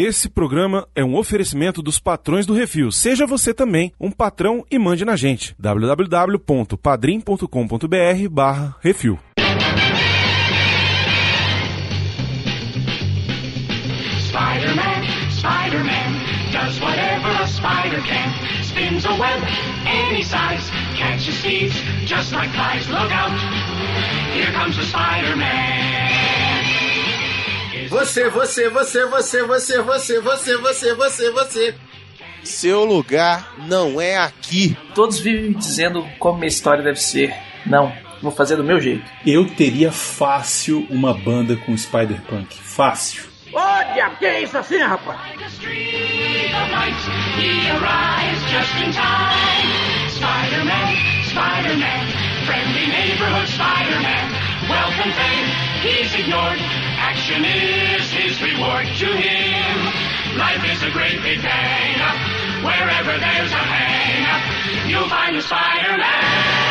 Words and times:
Esse 0.00 0.28
programa 0.28 0.86
é 0.94 1.02
um 1.02 1.16
oferecimento 1.16 1.82
dos 1.82 1.98
patrões 1.98 2.46
do 2.46 2.54
Refil. 2.54 2.92
Seja 2.92 3.26
você 3.26 3.52
também 3.52 3.92
um 3.98 4.12
patrão 4.12 4.64
e 4.70 4.78
mande 4.78 5.04
na 5.04 5.16
gente. 5.16 5.56
www.padrim.com.br 5.58 8.28
barra 8.30 8.76
Refil. 8.80 9.18
Spider-Man, 14.20 15.02
Spider-Man, 15.32 16.12
does 16.52 16.80
whatever 16.80 17.32
a 17.42 17.46
spider 17.48 18.00
can. 18.06 18.32
Spins 18.62 19.04
a 19.04 19.14
web 19.14 19.42
any 19.84 20.22
size, 20.22 20.70
catches 20.96 21.42
thieves 21.42 21.74
just 22.06 22.32
like 22.32 22.52
flies. 22.52 22.86
Look 22.86 23.10
out, 23.10 23.32
here 24.32 24.52
comes 24.52 24.76
the 24.76 24.84
Spider-Man. 24.84 26.07
Você, 27.88 28.28
você, 28.28 28.68
você, 28.68 29.06
você, 29.06 29.42
você, 29.44 29.82
você, 29.82 30.20
você, 30.20 30.56
você, 30.56 30.94
você, 30.94 31.30
você. 31.30 31.74
Seu 32.44 32.84
lugar 32.84 33.54
não 33.66 34.00
é 34.00 34.16
aqui. 34.16 34.76
Todos 34.94 35.18
vivem 35.18 35.50
me 35.50 35.54
dizendo 35.54 36.06
como 36.18 36.38
minha 36.38 36.48
história 36.48 36.82
deve 36.82 37.00
ser. 37.00 37.34
Não, 37.66 37.92
vou 38.22 38.32
fazer 38.32 38.56
do 38.56 38.64
meu 38.64 38.80
jeito. 38.80 39.04
Eu 39.26 39.46
teria 39.48 39.90
fácil 39.90 40.86
uma 40.88 41.12
banda 41.12 41.56
com 41.56 41.76
Spider-Punk. 41.76 42.56
Fácil. 42.56 43.28
Diabo, 43.94 44.16
que 44.16 44.26
é 44.26 44.42
isso 44.42 44.56
assim, 44.56 44.78
rapaz? 44.78 45.18
Spider-Man, 50.18 50.94
Spider-Man, 51.24 52.27
friendly 52.48 52.86
neighborhood 52.86 53.46
Spider-Man. 53.46 54.32
Wealth 54.70 54.96
and 55.04 55.12
fame, 55.12 55.48
he's 55.84 56.14
ignored. 56.14 56.56
Action 56.96 57.44
is 57.44 58.10
his 58.10 58.40
reward 58.40 58.86
to 58.86 59.08
him. 59.12 59.76
Life 60.38 60.64
is 60.64 60.82
a 60.82 60.90
great 60.90 61.20
big 61.20 61.40
hang 61.40 62.00
up. 62.00 62.16
Wherever 62.64 63.20
there's 63.20 63.52
a 63.52 63.64
hang 63.68 64.24
up, 64.32 64.88
you'll 64.88 65.10
find 65.10 65.36
a 65.36 65.42
Spider-Man. 65.42 66.67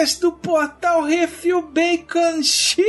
Podcast 0.00 0.20
do 0.20 0.32
portal 0.32 1.02
Refil 1.02 1.60
Bacon 1.60 2.42
Cheetos. 2.42 2.88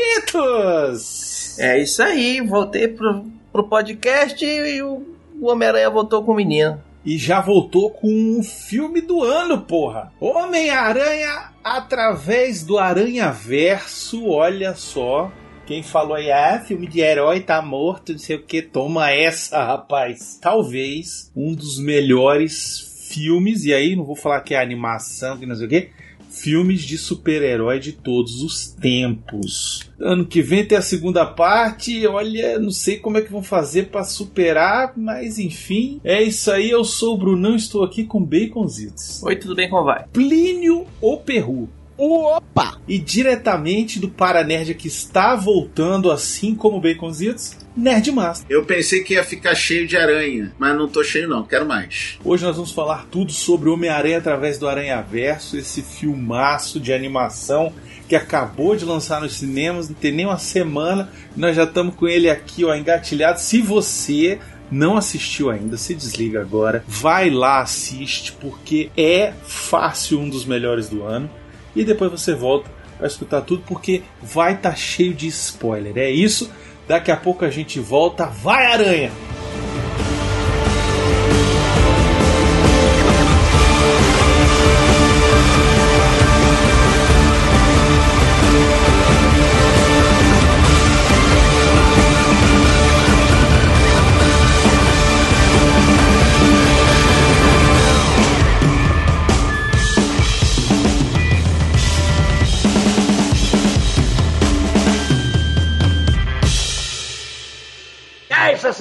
É 1.59 1.77
isso 1.77 2.01
aí, 2.01 2.39
voltei 2.39 2.87
pro, 2.87 3.25
pro 3.51 3.67
podcast 3.67 4.45
e 4.45 4.81
o, 4.81 5.05
o 5.39 5.51
Homem-Aranha 5.51 5.89
voltou 5.89 6.23
com 6.23 6.31
o 6.31 6.35
menino. 6.35 6.81
E 7.03 7.17
já 7.17 7.41
voltou 7.41 7.89
com 7.89 8.07
um 8.07 8.41
filme 8.41 9.01
do 9.01 9.21
ano, 9.23 9.59
porra. 9.59 10.13
Homem-Aranha 10.21 11.51
através 11.61 12.63
do 12.63 12.77
Aranha 12.77 13.29
Verso, 13.29 14.29
olha 14.29 14.73
só. 14.73 15.29
Quem 15.65 15.83
falou 15.83 16.15
aí, 16.15 16.31
ah, 16.31 16.63
filme 16.65 16.87
de 16.87 17.01
herói 17.01 17.41
tá 17.41 17.61
morto, 17.61 18.13
não 18.13 18.19
sei 18.19 18.37
o 18.37 18.43
que, 18.43 18.61
toma 18.61 19.11
essa, 19.11 19.61
rapaz. 19.61 20.39
Talvez 20.41 21.29
um 21.35 21.53
dos 21.53 21.77
melhores 21.77 23.09
filmes, 23.11 23.65
e 23.65 23.73
aí 23.73 23.97
não 23.97 24.05
vou 24.05 24.15
falar 24.15 24.39
que 24.41 24.53
é 24.53 24.61
animação, 24.61 25.37
que 25.37 25.45
não 25.45 25.55
sei 25.55 25.65
o 25.65 25.69
que, 25.69 25.89
filmes 26.31 26.81
de 26.81 26.97
super-herói 26.97 27.79
de 27.79 27.91
todos 27.91 28.41
os 28.41 28.67
tempos. 28.67 29.91
Ano 29.99 30.25
que 30.25 30.41
vem 30.41 30.65
tem 30.65 30.77
a 30.77 30.81
segunda 30.81 31.25
parte, 31.25 32.07
olha, 32.07 32.57
não 32.57 32.71
sei 32.71 32.97
como 32.97 33.17
é 33.17 33.21
que 33.21 33.31
vão 33.31 33.43
fazer 33.43 33.89
para 33.89 34.03
superar, 34.03 34.93
mas 34.95 35.37
enfim, 35.37 35.99
é 36.03 36.23
isso 36.23 36.49
aí, 36.49 36.69
eu 36.69 36.83
sou 36.83 37.15
o 37.15 37.17
Brunão, 37.17 37.55
estou 37.55 37.83
aqui 37.83 38.05
com 38.05 38.23
Baconzitos. 38.23 39.21
Oi, 39.23 39.35
tudo 39.35 39.55
bem, 39.55 39.69
como 39.69 39.83
vai? 39.83 40.05
Plínio 40.11 40.87
o 41.01 41.17
Perru. 41.17 41.69
Opa! 41.97 42.81
E 42.87 42.97
diretamente 42.97 43.99
do 43.99 44.09
Paranerd 44.09 44.73
que 44.73 44.87
está 44.87 45.35
voltando, 45.35 46.09
assim 46.09 46.55
como 46.55 46.77
o 46.77 46.81
Baconzitos, 46.81 47.57
Nerdmaster. 47.75 48.45
Eu 48.49 48.65
pensei 48.65 49.03
que 49.03 49.13
ia 49.13 49.23
ficar 49.23 49.55
cheio 49.55 49.87
de 49.87 49.95
aranha, 49.95 50.51
mas 50.59 50.75
não 50.75 50.87
tô 50.87 51.03
cheio 51.03 51.27
não, 51.27 51.43
quero 51.43 51.65
mais. 51.65 52.17
Hoje 52.23 52.43
nós 52.43 52.55
vamos 52.55 52.71
falar 52.71 53.05
tudo 53.09 53.31
sobre 53.31 53.69
Homem-Aranha 53.69 54.17
através 54.17 54.57
do 54.57 54.67
Aranha 54.67 55.01
Verso, 55.01 55.57
esse 55.57 55.81
filmaço 55.81 56.79
de 56.79 56.91
animação 56.91 57.73
que 58.07 58.15
acabou 58.15 58.75
de 58.75 58.83
lançar 58.83 59.21
nos 59.21 59.35
cinemas, 59.35 59.87
não 59.87 59.95
tem 59.95 60.11
nem 60.11 60.25
uma 60.25 60.37
semana, 60.37 61.09
nós 61.33 61.55
já 61.55 61.63
estamos 61.63 61.95
com 61.95 62.09
ele 62.09 62.29
aqui, 62.29 62.65
ó, 62.65 62.75
engatilhado. 62.75 63.39
Se 63.39 63.61
você 63.61 64.37
não 64.69 64.97
assistiu 64.97 65.49
ainda, 65.49 65.77
se 65.77 65.95
desliga 65.95 66.41
agora, 66.41 66.83
vai 66.85 67.29
lá, 67.29 67.61
assiste, 67.61 68.33
porque 68.33 68.89
é 68.97 69.31
fácil 69.45 70.19
um 70.19 70.29
dos 70.29 70.45
melhores 70.45 70.89
do 70.89 71.03
ano. 71.03 71.29
E 71.73 71.85
depois 71.85 72.11
você 72.11 72.33
volta 72.33 72.69
para 72.97 73.07
escutar 73.07 73.41
tudo, 73.41 73.63
porque 73.65 74.03
vai 74.21 74.55
estar 74.55 74.71
tá 74.71 74.75
cheio 74.75 75.13
de 75.13 75.27
spoiler. 75.27 75.97
É 75.97 76.11
isso. 76.11 76.51
Daqui 76.91 77.09
a 77.09 77.15
pouco 77.15 77.45
a 77.45 77.49
gente 77.49 77.79
volta. 77.79 78.25
Vai, 78.25 78.65
aranha! 78.65 79.11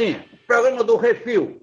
Assim, 0.00 0.16
programa 0.46 0.82
do 0.82 0.96
Refil. 0.96 1.60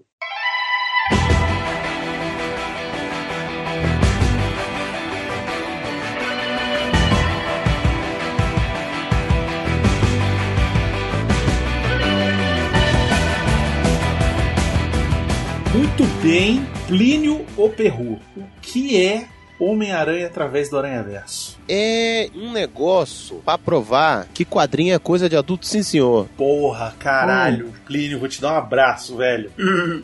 Muito 15.73 16.03
bem, 16.21 16.63
Plínio 16.87 17.43
o 17.57 17.69
Perru. 17.69 18.19
O 18.35 18.43
que 18.61 19.03
é 19.03 19.27
Homem-Aranha 19.59 20.27
através 20.27 20.69
do 20.69 20.77
Aranha 20.77 21.03
Verso? 21.03 21.57
É 21.67 22.29
um 22.35 22.51
negócio 22.51 23.41
pra 23.43 23.57
provar 23.57 24.27
que 24.33 24.45
quadrinho 24.45 24.93
é 24.93 24.99
coisa 24.99 25.27
de 25.27 25.35
adulto, 25.35 25.65
sim 25.65 25.83
senhor. 25.83 26.27
Porra, 26.37 26.93
caralho. 26.99 27.73
Plínio, 27.85 28.19
vou 28.19 28.27
te 28.27 28.41
dar 28.41 28.53
um 28.53 28.57
abraço, 28.57 29.17
velho. 29.17 29.51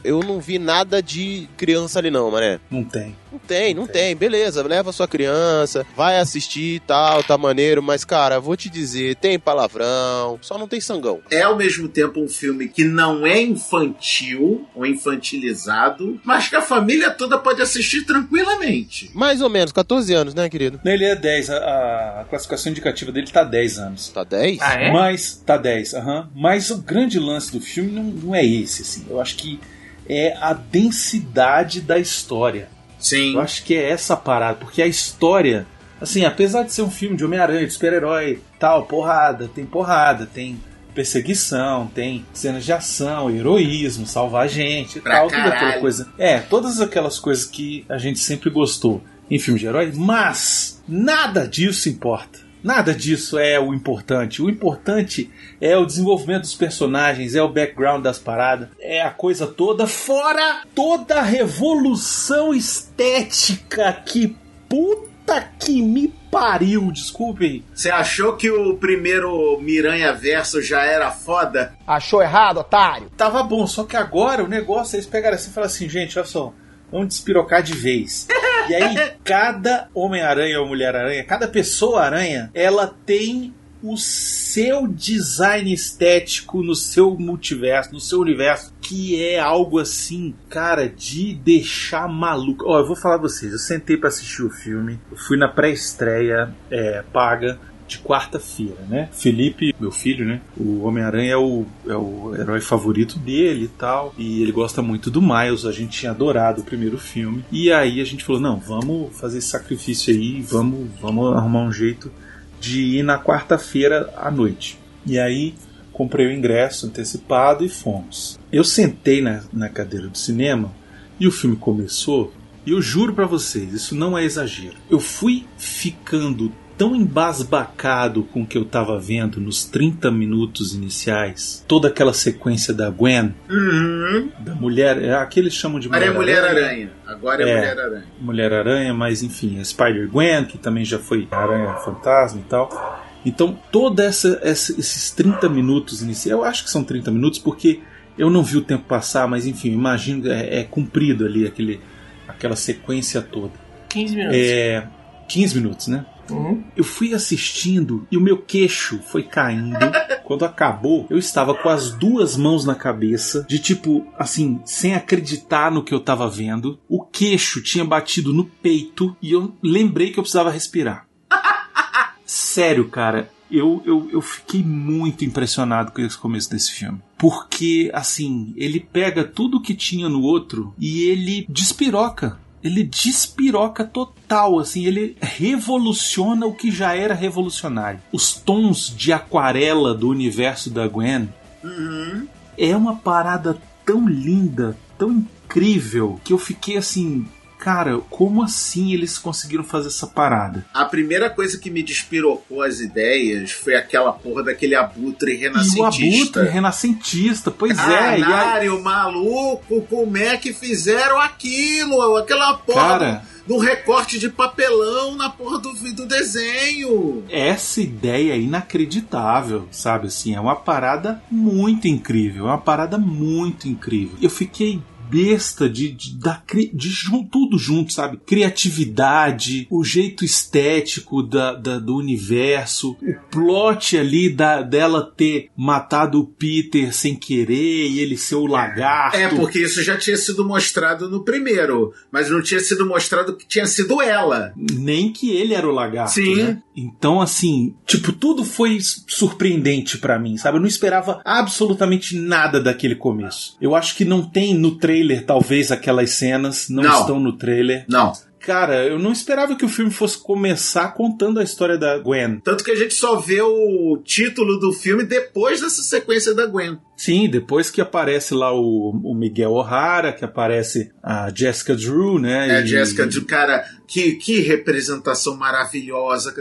Eu 0.03 0.21
não 0.21 0.39
vi 0.39 0.57
nada 0.57 1.01
de 1.01 1.47
criança 1.55 1.99
ali 1.99 2.09
não, 2.09 2.31
mané. 2.31 2.59
Não 2.69 2.83
tem. 2.83 3.15
Não 3.33 3.39
tem, 3.39 3.73
não 3.73 3.87
tem. 3.87 4.15
Beleza, 4.15 4.61
leva 4.61 4.91
sua 4.91 5.07
criança, 5.07 5.83
vai 5.95 6.19
assistir 6.19 6.75
e 6.75 6.79
tal, 6.79 7.23
tá 7.23 7.35
maneiro, 7.35 7.81
mas 7.81 8.05
cara, 8.05 8.39
vou 8.39 8.55
te 8.55 8.69
dizer, 8.69 9.15
tem 9.15 9.39
palavrão, 9.39 10.37
só 10.39 10.55
não 10.55 10.67
tem 10.67 10.79
sangão. 10.79 11.19
É 11.31 11.41
ao 11.41 11.57
mesmo 11.57 11.89
tempo 11.89 12.21
um 12.21 12.27
filme 12.27 12.67
que 12.67 12.83
não 12.83 13.25
é 13.25 13.41
infantil 13.41 14.67
ou 14.75 14.85
infantilizado, 14.85 16.21
mas 16.23 16.47
que 16.47 16.55
a 16.55 16.61
família 16.61 17.09
toda 17.09 17.39
pode 17.39 17.59
assistir 17.59 18.05
tranquilamente. 18.05 19.09
Mais 19.15 19.41
ou 19.41 19.49
menos, 19.49 19.71
14 19.71 20.13
anos, 20.13 20.35
né, 20.35 20.47
querido? 20.47 20.79
Ele 20.85 21.03
é 21.03 21.15
10, 21.15 21.49
a, 21.49 22.21
a 22.21 22.25
classificação 22.29 22.71
indicativa 22.71 23.11
dele 23.11 23.27
tá 23.31 23.43
10 23.43 23.79
anos. 23.79 24.09
Tá 24.09 24.23
10? 24.23 24.59
Ah, 24.61 24.73
é? 24.75 24.91
Mas 24.91 25.41
tá 25.43 25.57
10, 25.57 25.95
aham. 25.95 26.29
Mas 26.35 26.69
o 26.69 26.77
grande 26.77 27.17
lance 27.17 27.51
do 27.51 27.59
filme 27.59 27.91
não, 27.91 28.03
não 28.03 28.35
é 28.35 28.45
esse, 28.45 28.83
assim. 28.83 29.05
Eu 29.09 29.19
acho 29.19 29.35
que 29.37 29.59
é 30.07 30.35
a 30.39 30.53
densidade 30.53 31.81
da 31.81 31.97
história. 31.97 32.69
Sim. 33.03 33.33
Eu 33.35 33.41
acho 33.41 33.63
que 33.63 33.75
é 33.75 33.89
essa 33.89 34.15
parada, 34.17 34.55
porque 34.55 34.81
a 34.81 34.87
história, 34.87 35.67
assim, 36.01 36.23
apesar 36.25 36.63
de 36.63 36.71
ser 36.73 36.81
um 36.81 36.89
filme 36.89 37.15
de 37.17 37.23
Homem-Aranha, 37.25 37.67
de 37.67 37.73
super-herói, 37.73 38.41
tal, 38.57 38.85
porrada, 38.85 39.47
tem 39.53 39.65
porrada, 39.65 40.25
tem 40.25 40.59
perseguição, 40.95 41.87
tem 41.87 42.25
cenas 42.33 42.63
de 42.63 42.71
ação, 42.71 43.29
heroísmo, 43.29 44.05
salvar 44.07 44.45
a 44.45 44.47
gente 44.47 44.99
e 44.99 45.01
Pra 45.01 45.17
tal, 45.17 45.27
toda 45.27 45.37
aquela 45.41 45.55
caralho. 45.59 45.81
coisa. 45.81 46.07
É, 46.17 46.39
todas 46.39 46.79
aquelas 46.79 47.19
coisas 47.19 47.45
que 47.45 47.85
a 47.89 47.97
gente 47.97 48.19
sempre 48.19 48.49
gostou 48.49 49.03
em 49.29 49.37
filmes 49.39 49.61
de 49.61 49.67
herói, 49.67 49.91
mas 49.95 50.81
nada 50.87 51.47
disso 51.47 51.89
importa. 51.89 52.39
Nada 52.63 52.95
disso 52.95 53.37
é 53.37 53.59
o 53.59 53.73
importante. 53.73 54.41
O 54.41 54.49
importante 54.49 55.29
é 55.59 55.75
o 55.77 55.85
desenvolvimento 55.85 56.43
dos 56.43 56.55
personagens, 56.55 57.35
é 57.35 57.43
o 57.43 57.49
background 57.49 58.01
das 58.01 58.17
paradas, 58.17 58.69
é 58.79 59.01
a 59.01 59.11
coisa 59.11 59.45
toda, 59.45 59.85
fora 59.85 60.61
toda 60.73 61.19
a 61.19 61.23
revolução 61.23 62.53
estética 62.53 63.91
que 64.05 64.37
puta 64.69 65.41
que 65.59 65.81
me 65.81 66.07
pariu, 66.31 66.91
desculpem. 66.91 67.63
Você 67.73 67.91
achou 67.91 68.35
que 68.35 68.49
o 68.49 68.77
primeiro 68.77 69.59
Miranha 69.61 70.13
Verso 70.13 70.61
já 70.61 70.83
era 70.83 71.11
foda? 71.11 71.75
Achou 71.85 72.21
errado, 72.21 72.61
otário? 72.61 73.09
Tava 73.15 73.43
bom, 73.43 73.67
só 73.67 73.83
que 73.83 73.95
agora 73.95 74.43
o 74.43 74.47
negócio, 74.47 74.95
eles 74.95 75.05
pegaram 75.05 75.35
assim 75.35 75.49
e 75.49 75.53
falaram 75.53 75.71
assim, 75.71 75.89
gente, 75.89 76.17
olha 76.17 76.27
só, 76.27 76.53
vamos 76.93 77.07
despirocar 77.07 77.63
de 77.63 77.73
vez. 77.73 78.27
E 78.69 78.75
aí, 78.75 79.11
cada 79.25 79.89
Homem-Aranha 79.93 80.61
ou 80.61 80.67
Mulher-Aranha, 80.67 81.23
cada 81.23 81.47
pessoa-aranha, 81.47 82.51
ela 82.53 82.87
tem 83.05 83.53
o 83.81 83.97
seu 83.97 84.87
design 84.87 85.73
estético 85.73 86.63
no 86.63 86.73
seu 86.73 87.17
multiverso, 87.19 87.91
no 87.91 87.99
seu 87.99 88.21
universo, 88.21 88.73
que 88.79 89.21
é 89.21 89.37
algo 89.37 89.77
assim, 89.77 90.33
cara, 90.47 90.87
de 90.87 91.33
deixar 91.33 92.07
maluco. 92.07 92.63
Ó, 92.65 92.79
eu 92.79 92.87
vou 92.87 92.95
falar 92.95 93.19
pra 93.19 93.27
vocês, 93.27 93.51
eu 93.51 93.59
sentei 93.59 93.97
pra 93.97 94.07
assistir 94.07 94.43
o 94.43 94.49
filme, 94.49 95.01
eu 95.11 95.17
fui 95.17 95.37
na 95.37 95.49
pré-estreia 95.49 96.55
é, 96.71 97.03
paga 97.11 97.59
de 97.93 97.99
quarta-feira, 97.99 98.85
né? 98.89 99.09
Felipe, 99.11 99.73
meu 99.79 99.91
filho, 99.91 100.25
né? 100.25 100.41
O 100.57 100.83
Homem-Aranha 100.83 101.33
é 101.33 101.37
o, 101.37 101.65
é 101.87 101.95
o 101.95 102.35
herói 102.35 102.61
favorito 102.61 103.17
dele 103.19 103.65
e 103.65 103.67
tal. 103.67 104.13
E 104.17 104.41
ele 104.41 104.51
gosta 104.51 104.81
muito 104.81 105.09
do 105.09 105.21
Miles. 105.21 105.65
A 105.65 105.71
gente 105.71 105.99
tinha 105.99 106.11
adorado 106.11 106.61
o 106.61 106.63
primeiro 106.63 106.97
filme. 106.97 107.43
E 107.51 107.71
aí 107.71 108.01
a 108.01 108.05
gente 108.05 108.23
falou: 108.23 108.41
não, 108.41 108.59
vamos 108.59 109.15
fazer 109.17 109.37
esse 109.37 109.47
sacrifício 109.47 110.13
aí, 110.13 110.41
vamos, 110.41 110.89
vamos 111.01 111.35
arrumar 111.35 111.63
um 111.63 111.71
jeito 111.71 112.11
de 112.59 112.97
ir 112.97 113.03
na 113.03 113.19
quarta-feira 113.19 114.13
à 114.17 114.31
noite. 114.31 114.79
E 115.05 115.19
aí 115.19 115.53
comprei 115.91 116.27
o 116.27 116.31
ingresso 116.31 116.87
antecipado 116.87 117.63
e 117.63 117.69
fomos. 117.69 118.39
Eu 118.51 118.63
sentei 118.63 119.21
na, 119.21 119.43
na 119.51 119.69
cadeira 119.69 120.07
do 120.07 120.17
cinema 120.17 120.71
e 121.19 121.27
o 121.27 121.31
filme 121.31 121.55
começou. 121.55 122.33
E 122.65 122.71
eu 122.71 122.81
juro 122.81 123.13
pra 123.13 123.25
vocês, 123.25 123.73
isso 123.73 123.93
não 123.93 124.17
é 124.17 124.23
exagero. 124.23 124.77
Eu 124.89 124.99
fui 124.99 125.45
ficando 125.57 126.51
tão 126.77 126.95
embasbacado 126.95 128.23
com 128.23 128.41
o 128.41 128.45
que 128.45 128.57
eu 128.57 128.65
tava 128.65 128.99
vendo 128.99 129.39
nos 129.39 129.65
30 129.65 130.09
minutos 130.11 130.73
iniciais, 130.73 131.63
toda 131.67 131.87
aquela 131.87 132.13
sequência 132.13 132.73
da 132.73 132.89
Gwen, 132.89 133.33
Uhum. 133.49 134.29
da 134.39 134.55
mulher, 134.55 135.01
é 135.01 135.13
aqui 135.13 135.39
eles 135.39 135.53
chamam 135.53 135.79
de 135.79 135.87
Agora 135.87 136.05
é 136.05 136.09
mulher 136.11 136.41
Mulher-Aranha. 136.41 136.89
Agora 137.05 137.43
é, 137.43 137.49
É. 137.49 137.55
Mulher-Aranha. 137.57 138.03
Mulher-Aranha, 138.19 138.93
mas 138.93 139.23
enfim, 139.23 139.59
a 139.59 139.63
Spider-Gwen, 139.65 140.45
que 140.45 140.57
também 140.57 140.83
já 140.85 140.97
foi 140.99 141.27
Aranha 141.31 141.73
Fantasma 141.75 142.39
e 142.39 142.43
tal. 142.49 143.01
Então, 143.25 143.57
toda 143.71 144.03
essa, 144.03 144.39
essa- 144.43 144.73
esses 144.79 145.09
30 145.11 145.47
minutos 145.47 146.01
iniciais, 146.01 146.37
eu 146.37 146.43
acho 146.43 146.63
que 146.63 146.69
são 146.69 146.83
30 146.83 147.09
minutos 147.11 147.39
porque 147.39 147.79
eu 148.17 148.29
não 148.29 148.43
vi 148.43 148.57
o 148.57 148.61
tempo 148.61 148.83
passar, 148.85 149.27
mas 149.27 149.45
enfim, 149.47 149.71
imagino 149.71 150.29
é, 150.31 150.59
é 150.59 150.63
cumprido 150.63 151.25
ali 151.25 151.45
aquele, 151.47 151.79
aquela 152.27 152.55
sequência 152.55 153.21
toda. 153.21 153.51
15 153.89 154.15
minutos. 154.15 154.37
É 154.39 154.87
15 155.29 155.55
minutos, 155.55 155.87
né? 155.87 156.05
Uhum. 156.29 156.63
Eu 156.75 156.83
fui 156.83 157.13
assistindo 157.13 158.07
e 158.11 158.17
o 158.17 158.21
meu 158.21 158.37
queixo 158.37 158.99
foi 159.03 159.23
caindo. 159.23 159.77
Quando 160.23 160.45
acabou, 160.45 161.05
eu 161.09 161.17
estava 161.17 161.53
com 161.53 161.69
as 161.69 161.91
duas 161.91 162.37
mãos 162.37 162.65
na 162.65 162.75
cabeça, 162.75 163.45
de 163.47 163.59
tipo, 163.59 164.07
assim, 164.17 164.61
sem 164.65 164.95
acreditar 164.95 165.71
no 165.71 165.83
que 165.83 165.93
eu 165.93 165.99
tava 165.99 166.29
vendo. 166.29 166.79
O 166.87 167.01
queixo 167.03 167.61
tinha 167.61 167.83
batido 167.83 168.33
no 168.33 168.45
peito 168.45 169.15
e 169.21 169.31
eu 169.31 169.53
lembrei 169.61 170.11
que 170.11 170.19
eu 170.19 170.23
precisava 170.23 170.49
respirar. 170.49 171.07
Sério, 172.25 172.87
cara, 172.87 173.29
eu, 173.51 173.83
eu, 173.85 174.09
eu 174.11 174.21
fiquei 174.21 174.63
muito 174.63 175.23
impressionado 175.23 175.91
com 175.91 176.01
esse 176.01 176.17
começo 176.17 176.49
desse 176.49 176.71
filme. 176.71 176.99
Porque, 177.17 177.91
assim, 177.93 178.53
ele 178.57 178.79
pega 178.79 179.23
tudo 179.23 179.61
que 179.61 179.75
tinha 179.75 180.09
no 180.09 180.21
outro 180.21 180.73
e 180.79 181.03
ele 181.03 181.45
despiroca. 181.47 182.39
Ele 182.63 182.83
despiroca 182.83 183.83
total, 183.83 184.59
assim, 184.59 184.85
ele 184.85 185.17
revoluciona 185.21 186.45
o 186.45 186.53
que 186.53 186.71
já 186.71 186.95
era 186.95 187.13
revolucionário. 187.13 187.99
Os 188.11 188.33
tons 188.33 188.93
de 188.95 189.11
aquarela 189.11 189.93
do 189.93 190.09
universo 190.09 190.69
da 190.69 190.87
Gwen 190.87 191.27
Uhum. 191.63 192.27
é 192.57 192.75
uma 192.75 192.95
parada 192.95 193.57
tão 193.85 194.07
linda, 194.07 194.77
tão 194.97 195.11
incrível, 195.11 196.19
que 196.23 196.33
eu 196.33 196.37
fiquei 196.37 196.77
assim, 196.77 197.25
cara, 197.63 197.97
como 198.09 198.43
assim 198.43 198.91
eles 198.93 199.17
conseguiram 199.17 199.63
fazer 199.63 199.87
essa 199.87 200.05
parada? 200.05 200.65
A 200.73 200.83
primeira 200.83 201.29
coisa 201.29 201.57
que 201.57 201.69
me 201.69 201.81
despirocou 201.81 202.61
as 202.61 202.81
ideias 202.81 203.53
foi 203.53 203.73
aquela 203.73 204.11
porra 204.11 204.43
daquele 204.43 204.75
abutre 204.75 205.31
E 205.31 205.37
o 205.37 205.39
renascentista. 205.39 206.41
Abutre 206.41 206.53
renascentista, 206.53 207.49
pois 207.49 207.79
é. 207.79 207.81
E 207.83 207.95
aí, 207.95 208.21
Canário, 208.21 208.83
maluco, 208.83 209.81
como 209.89 210.17
é 210.17 210.35
que 210.35 210.51
fizeram 210.51 211.17
aquilo? 211.21 212.17
Aquela 212.17 212.53
porra 212.55 212.81
cara, 212.81 213.23
do 213.47 213.57
recorte 213.57 214.19
de 214.19 214.27
papelão 214.27 215.15
na 215.15 215.29
porra 215.29 215.59
do, 215.59 215.73
do 215.93 216.05
desenho. 216.05 217.23
essa 217.29 217.79
ideia 217.79 218.33
é 218.33 218.39
inacreditável, 218.39 219.69
sabe? 219.71 220.07
Assim, 220.07 220.35
é 220.35 220.39
uma 220.39 220.57
parada 220.57 221.23
muito 221.31 221.87
incrível, 221.87 222.47
é 222.47 222.49
uma 222.49 222.57
parada 222.57 222.97
muito 222.97 223.69
incrível. 223.69 224.17
Eu 224.21 224.29
fiquei 224.29 224.81
besta 225.13 225.69
de, 225.69 225.91
de, 225.91 226.17
da, 226.17 226.41
de 226.73 226.89
jun- 226.89 227.23
tudo 227.31 227.57
junto, 227.57 227.93
sabe? 227.93 228.17
Criatividade, 228.25 229.67
o 229.69 229.83
jeito 229.83 230.25
estético 230.25 231.21
da, 231.21 231.53
da- 231.53 231.77
do 231.79 231.95
universo, 231.97 232.97
o 233.01 233.13
plot 233.29 233.97
ali 233.97 234.29
da, 234.29 234.61
dela 234.61 235.01
ter 235.15 235.49
matado 235.55 236.19
o 236.19 236.25
Peter 236.25 236.93
sem 236.93 237.15
querer 237.15 237.87
e 237.89 237.99
ele 237.99 238.17
ser 238.17 238.35
o 238.35 238.45
lagarto. 238.45 239.17
É, 239.17 239.29
porque 239.29 239.59
isso 239.59 239.83
já 239.83 239.97
tinha 239.97 240.17
sido 240.17 240.45
mostrado 240.45 241.09
no 241.09 241.23
primeiro, 241.23 241.93
mas 242.11 242.29
não 242.29 242.41
tinha 242.41 242.59
sido 242.59 242.85
mostrado 242.85 243.35
que 243.35 243.47
tinha 243.47 243.65
sido 243.65 244.01
ela. 244.01 244.53
nem 244.73 245.11
que 245.11 245.29
ele 245.31 245.53
era 245.53 245.67
o 245.67 245.71
lagarto. 245.71 246.13
Sim. 246.13 246.35
né? 246.35 246.61
Então, 246.75 247.21
assim, 247.21 247.75
tipo, 247.85 248.11
tudo 248.11 248.43
foi 248.43 248.77
surpreendente 249.07 249.97
pra 249.97 250.19
mim, 250.19 250.37
sabe? 250.37 250.57
Eu 250.57 250.61
não 250.61 250.67
esperava 250.67 251.21
absolutamente 251.23 252.17
nada 252.17 252.59
daquele 252.59 252.95
começo. 252.95 253.55
Eu 253.61 253.75
acho 253.75 253.95
que 253.95 254.03
não 254.05 254.21
tem 254.23 254.53
no 254.53 254.75
trailer, 254.77 255.25
talvez, 255.25 255.71
aquelas 255.71 256.11
cenas, 256.11 256.69
não, 256.69 256.83
Não. 256.83 256.99
estão 257.01 257.19
no 257.19 257.33
trailer. 257.33 257.85
Não. 257.87 258.13
Cara, 258.39 258.83
eu 258.85 258.99
não 258.99 259.13
esperava 259.13 259.55
que 259.55 259.63
o 259.63 259.69
filme 259.69 259.89
fosse 259.89 260.17
começar 260.17 260.89
contando 260.89 261.39
a 261.39 261.43
história 261.43 261.77
da 261.77 261.97
Gwen. 261.97 262.41
Tanto 262.43 262.61
que 262.61 262.71
a 262.71 262.75
gente 262.75 262.93
só 262.93 263.15
vê 263.15 263.41
o 263.41 263.97
título 264.03 264.59
do 264.59 264.73
filme 264.73 265.05
depois 265.05 265.61
dessa 265.61 265.81
sequência 265.81 266.33
da 266.33 266.45
Gwen. 266.45 266.77
Sim, 267.03 267.27
depois 267.27 267.69
que 267.69 267.81
aparece 267.81 268.33
lá 268.33 268.53
o, 268.53 268.91
o 269.03 269.13
Miguel 269.13 269.51
O'Hara, 269.51 270.13
que 270.13 270.23
aparece 270.23 270.89
a 271.03 271.29
Jessica 271.35 271.75
Drew, 271.75 272.17
né? 272.17 272.47
É 272.47 272.55
a 272.59 272.61
e- 272.61 272.67
Jessica 272.67 273.05
Drew, 273.05 273.25
cara, 273.25 273.65
que, 273.85 274.13
que 274.13 274.39
representação 274.39 275.35
maravilhosa 275.35 276.33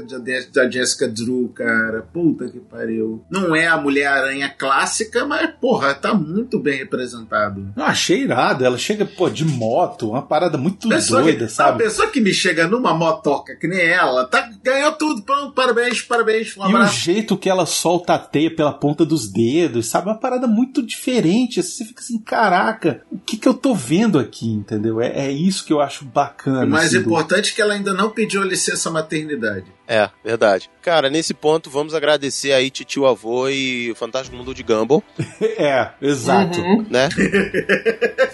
da, 0.54 0.70
Jessica 0.70 1.08
Drew, 1.08 1.48
cara. 1.48 2.02
Puta 2.12 2.48
que 2.48 2.60
pariu. 2.60 3.24
Não 3.28 3.56
é 3.56 3.66
a 3.66 3.76
Mulher-Aranha 3.76 4.48
clássica, 4.56 5.24
mas, 5.26 5.50
porra, 5.60 5.94
tá 5.94 6.14
muito 6.14 6.60
bem 6.60 6.78
representado. 6.78 7.72
Eu 7.76 7.82
achei 7.82 8.22
irado. 8.22 8.64
Ela 8.64 8.78
chega, 8.78 9.04
pô, 9.04 9.28
de 9.28 9.44
moto, 9.44 10.10
uma 10.10 10.22
parada 10.22 10.56
muito 10.56 10.88
Pessoa 10.88 11.22
doida, 11.22 11.46
que, 11.46 11.52
sabe? 11.52 11.82
A 11.82 11.86
pessoa 11.86 12.08
que 12.08 12.20
me 12.20 12.32
chega 12.32 12.68
numa 12.68 12.94
motoca 12.94 13.56
que 13.56 13.66
nem 13.66 13.80
ela, 13.80 14.26
tá, 14.26 14.48
ganhou 14.62 14.92
tudo. 14.92 15.22
Pronto, 15.22 15.52
parabéns, 15.54 16.00
parabéns. 16.02 16.56
Um 16.56 16.70
E 16.70 16.74
o 16.74 16.86
jeito 16.86 17.36
que 17.36 17.50
ela 17.50 17.66
solta 17.66 18.14
a 18.14 18.18
teia 18.18 18.54
pela 18.54 18.72
ponta 18.72 19.04
dos 19.04 19.26
dedos, 19.26 19.88
sabe? 19.88 20.08
Uma 20.08 20.18
parada 20.18 20.46
muito 20.52 20.82
diferente. 20.82 21.62
Você 21.62 21.84
fica 21.84 22.00
assim, 22.00 22.18
caraca, 22.18 23.02
o 23.10 23.18
que 23.18 23.36
que 23.36 23.48
eu 23.48 23.54
tô 23.54 23.74
vendo 23.74 24.18
aqui, 24.18 24.48
entendeu? 24.48 25.00
É, 25.00 25.26
é 25.26 25.32
isso 25.32 25.64
que 25.64 25.72
eu 25.72 25.80
acho 25.80 26.04
bacana. 26.04 26.64
O 26.64 26.68
mais 26.68 26.86
assim, 26.88 27.02
do- 27.02 27.08
importante 27.10 27.52
é 27.52 27.54
que 27.54 27.62
ela 27.62 27.74
ainda 27.74 27.92
não 27.94 28.10
pediu 28.10 28.42
licença 28.44 28.90
maternidade. 28.90 29.64
É, 29.94 30.08
verdade. 30.24 30.70
Cara, 30.80 31.10
nesse 31.10 31.34
ponto, 31.34 31.68
vamos 31.68 31.92
agradecer 31.94 32.52
aí 32.52 32.70
Titio 32.70 33.06
Avô 33.06 33.46
e 33.50 33.90
o 33.92 33.94
Fantástico 33.94 34.34
Mundo 34.34 34.54
de 34.54 34.62
Gumball, 34.62 35.02
É, 35.58 35.90
exato. 36.00 36.58
Uhum. 36.60 36.86
né? 36.88 37.10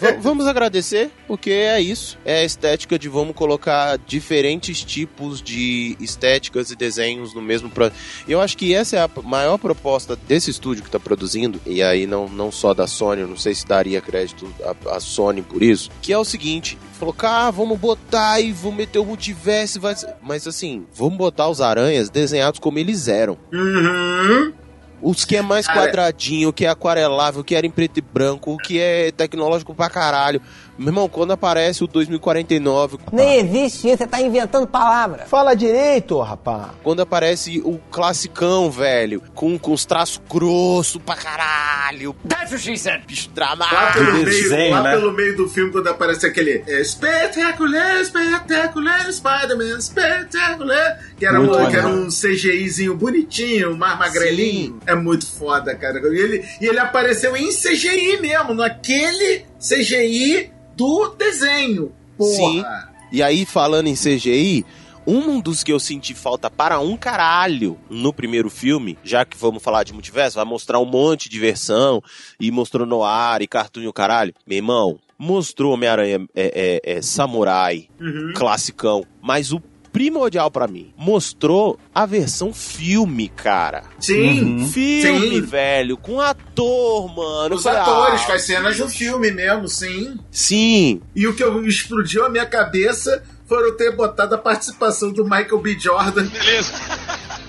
Va- 0.00 0.16
vamos 0.20 0.46
agradecer, 0.46 1.10
porque 1.26 1.50
é 1.50 1.80
isso. 1.80 2.16
É 2.24 2.38
a 2.40 2.44
estética 2.44 2.96
de 2.96 3.08
vamos 3.08 3.34
colocar 3.34 3.98
diferentes 4.06 4.84
tipos 4.84 5.42
de 5.42 5.96
estéticas 6.00 6.70
e 6.70 6.76
desenhos 6.76 7.34
no 7.34 7.42
mesmo 7.42 7.68
pro... 7.68 7.90
Eu 8.28 8.40
acho 8.40 8.56
que 8.56 8.72
essa 8.72 8.96
é 8.96 9.00
a 9.00 9.10
maior 9.24 9.58
proposta 9.58 10.14
desse 10.14 10.50
estúdio 10.50 10.84
que 10.84 10.90
tá 10.90 11.00
produzindo, 11.00 11.60
e 11.66 11.82
aí 11.82 12.06
não, 12.06 12.28
não 12.28 12.52
só 12.52 12.72
da 12.72 12.86
Sony, 12.86 13.22
eu 13.22 13.28
não 13.28 13.36
sei 13.36 13.54
se 13.54 13.66
daria 13.66 14.00
crédito 14.00 14.46
à, 14.86 15.00
Sony 15.00 15.42
por 15.42 15.60
isso, 15.62 15.90
que 16.00 16.12
é 16.12 16.18
o 16.18 16.24
seguinte, 16.24 16.78
falou, 16.98 17.14
ah, 17.20 17.50
vamos 17.50 17.78
botar 17.78 18.40
e 18.40 18.52
vamos 18.52 18.76
meter 18.78 18.98
o 19.00 19.04
multiverso, 19.04 19.80
vai... 19.80 19.96
ser-" 19.96 20.14
mas 20.22 20.46
assim, 20.46 20.86
vamos 20.94 21.18
botar 21.18 21.47
os 21.48 21.60
aranhas 21.60 22.10
desenhados 22.10 22.60
como 22.60 22.78
eles 22.78 23.08
eram. 23.08 23.36
Uhum. 23.52 24.52
Os 25.00 25.24
que 25.24 25.36
é 25.36 25.42
mais 25.42 25.66
quadradinho, 25.68 26.48
o 26.48 26.52
que 26.52 26.66
é 26.66 26.68
aquarelável, 26.68 27.40
o 27.40 27.44
que 27.44 27.54
era 27.54 27.66
em 27.66 27.70
preto 27.70 27.98
e 27.98 28.00
branco, 28.00 28.52
o 28.52 28.56
que 28.56 28.80
é 28.80 29.12
tecnológico 29.12 29.74
pra 29.74 29.88
caralho. 29.88 30.40
Meu 30.78 30.88
irmão, 30.88 31.08
quando 31.08 31.32
aparece 31.32 31.82
o 31.82 31.86
2049, 31.88 32.98
Nem 33.12 33.38
existe 33.40 33.88
isso, 33.88 33.98
você 33.98 34.06
tá 34.06 34.20
inventando 34.20 34.66
palavras. 34.66 35.28
Fala 35.28 35.54
direito, 35.54 36.20
rapá. 36.20 36.70
quando 36.84 37.00
aparece 37.00 37.60
o 37.64 37.78
classicão, 37.90 38.70
velho, 38.70 39.20
com, 39.34 39.58
com 39.58 39.72
os 39.72 39.84
traços 39.84 40.20
grossos 40.30 41.02
pra 41.04 41.16
caralho. 41.16 42.14
That's 42.28 42.52
what 42.52 42.62
she 42.62 42.76
said. 42.78 43.02
Bicho 43.06 43.28
Lá 43.36 43.56
dramático. 43.56 43.92
pelo, 43.98 44.06
Do 44.06 44.12
meio, 44.12 44.24
desenho, 44.24 44.70
lá 44.74 44.82
né? 44.82 44.90
pelo 44.92 45.12
meio 45.12 45.36
do 45.36 45.48
filme, 45.48 45.72
quando 45.72 45.88
aparece 45.88 46.26
aquele 46.26 46.62
é, 46.66 46.80
espetacular, 46.80 48.00
espetacular, 48.00 49.12
Spider-Man, 49.12 49.78
espetacular, 49.78 50.98
que 51.18 51.26
era, 51.26 51.38
Muito 51.40 51.58
um, 51.58 51.70
que 51.70 51.76
era 51.76 51.86
um 51.88 52.06
CGIzinho 52.08 52.94
bonitinho, 52.94 53.76
mais 53.76 53.98
magrelinho. 53.98 54.78
É 54.86 54.94
muito 54.94 55.26
foda, 55.26 55.74
cara. 55.74 55.98
E 55.98 56.18
ele, 56.18 56.44
e 56.60 56.66
ele 56.66 56.78
apareceu 56.78 57.36
em 57.36 57.48
CGI 57.48 58.18
mesmo, 58.20 58.54
naquele 58.54 59.44
CGI 59.58 60.50
do 60.76 61.08
desenho. 61.16 61.92
Porra. 62.16 62.32
Sim. 62.34 62.64
E 63.10 63.22
aí, 63.22 63.44
falando 63.46 63.86
em 63.88 63.94
CGI, 63.94 64.64
um 65.06 65.40
dos 65.40 65.64
que 65.64 65.72
eu 65.72 65.80
senti 65.80 66.14
falta 66.14 66.50
para 66.50 66.78
um 66.80 66.96
caralho 66.96 67.78
no 67.88 68.12
primeiro 68.12 68.50
filme, 68.50 68.98
já 69.02 69.24
que 69.24 69.36
vamos 69.36 69.62
falar 69.62 69.82
de 69.82 69.92
multiverso, 69.92 70.36
vai 70.36 70.44
mostrar 70.44 70.78
um 70.78 70.84
monte 70.84 71.28
de 71.28 71.38
versão, 71.38 72.02
e 72.38 72.50
mostrou 72.50 72.86
no 72.86 73.02
ar 73.02 73.40
e 73.40 73.46
cartoon 73.46 73.80
e 73.82 73.88
o 73.88 73.92
caralho. 73.92 74.34
Meu 74.46 74.56
irmão, 74.58 74.98
mostrou 75.18 75.72
Homem-Aranha 75.72 76.26
é, 76.36 76.80
é, 76.84 76.96
é, 76.98 77.02
samurai, 77.02 77.88
Uhum. 77.98 78.32
classicão, 78.36 79.04
mas 79.22 79.50
o 79.52 79.60
primordial 79.92 80.50
pra 80.50 80.66
mim, 80.66 80.92
mostrou 80.96 81.78
a 81.94 82.04
versão 82.06 82.52
filme, 82.52 83.28
cara. 83.28 83.82
Sim. 83.98 84.42
Uhum. 84.60 84.68
Filme, 84.68 85.30
Sim. 85.36 85.40
velho, 85.42 85.96
com 85.96 86.20
ator, 86.20 87.14
mano. 87.14 87.56
Os 87.56 87.62
Falei, 87.62 87.80
atores, 87.80 88.20
ah, 88.22 88.26
faz 88.26 88.42
cenas 88.42 88.76
do 88.76 88.88
filme 88.88 89.30
mesmo, 89.30 89.68
sim. 89.68 90.16
Sim, 90.30 91.00
E 91.14 91.26
o 91.26 91.34
que 91.34 91.42
eu- 91.42 91.64
explodiu 91.66 92.24
a 92.24 92.28
minha 92.28 92.46
cabeça 92.46 93.22
foram 93.46 93.74
ter 93.76 93.94
botado 93.96 94.34
a 94.34 94.38
participação 94.38 95.10
do 95.12 95.24
Michael 95.24 95.58
B. 95.58 95.78
Jordan 95.78 96.26
Beleza. 96.26 96.72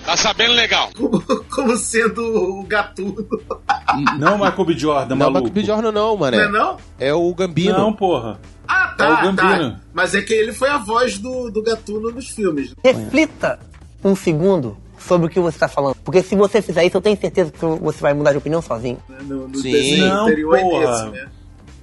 Tá 0.04 0.16
sabendo 0.16 0.54
legal. 0.54 0.90
como, 0.96 1.20
como 1.50 1.76
sendo 1.76 2.22
o 2.24 2.62
gatuno. 2.64 3.16
Não 4.18 4.38
Michael 4.38 4.64
B. 4.64 4.78
Jordan, 4.78 5.14
não, 5.14 5.30
maluco. 5.30 5.40
Michael 5.48 5.52
B. 5.54 5.64
Jordan 5.64 5.92
não, 5.92 6.16
Não 6.16 6.26
é 6.26 6.48
não? 6.48 6.76
É 6.98 7.12
o 7.14 7.34
Gambino. 7.34 7.76
Não, 7.78 7.92
porra. 7.92 8.40
Ah, 8.70 8.90
É 8.90 8.92
o 8.92 8.96
tá, 8.96 9.22
Gambino. 9.22 9.70
tá. 9.72 9.80
Mas 9.92 10.14
é 10.14 10.22
que 10.22 10.32
ele 10.32 10.52
foi 10.52 10.68
a 10.68 10.78
voz 10.78 11.18
do, 11.18 11.50
do 11.50 11.62
gatuno 11.62 12.10
nos 12.10 12.28
filmes. 12.28 12.74
Reflita 12.84 13.58
um 14.04 14.14
segundo 14.14 14.76
sobre 14.98 15.26
o 15.26 15.30
que 15.30 15.40
você 15.40 15.58
tá 15.58 15.66
falando. 15.68 15.96
Porque 16.04 16.22
se 16.22 16.36
você 16.36 16.62
fizer 16.62 16.84
isso, 16.84 16.96
eu 16.96 17.00
tenho 17.00 17.18
certeza 17.18 17.50
que 17.50 17.58
você 17.64 18.00
vai 18.00 18.14
mudar 18.14 18.32
de 18.32 18.38
opinião 18.38 18.62
sozinho. 18.62 18.98
né, 19.08 19.18
No, 19.22 19.48
no 19.48 19.56
Sim. 19.58 19.72
desenho 19.72 20.06
Não, 20.08 20.22
anterior 20.26 20.56
é 20.58 20.60
porra. 20.62 20.86
desse, 20.86 21.08
né? 21.10 21.28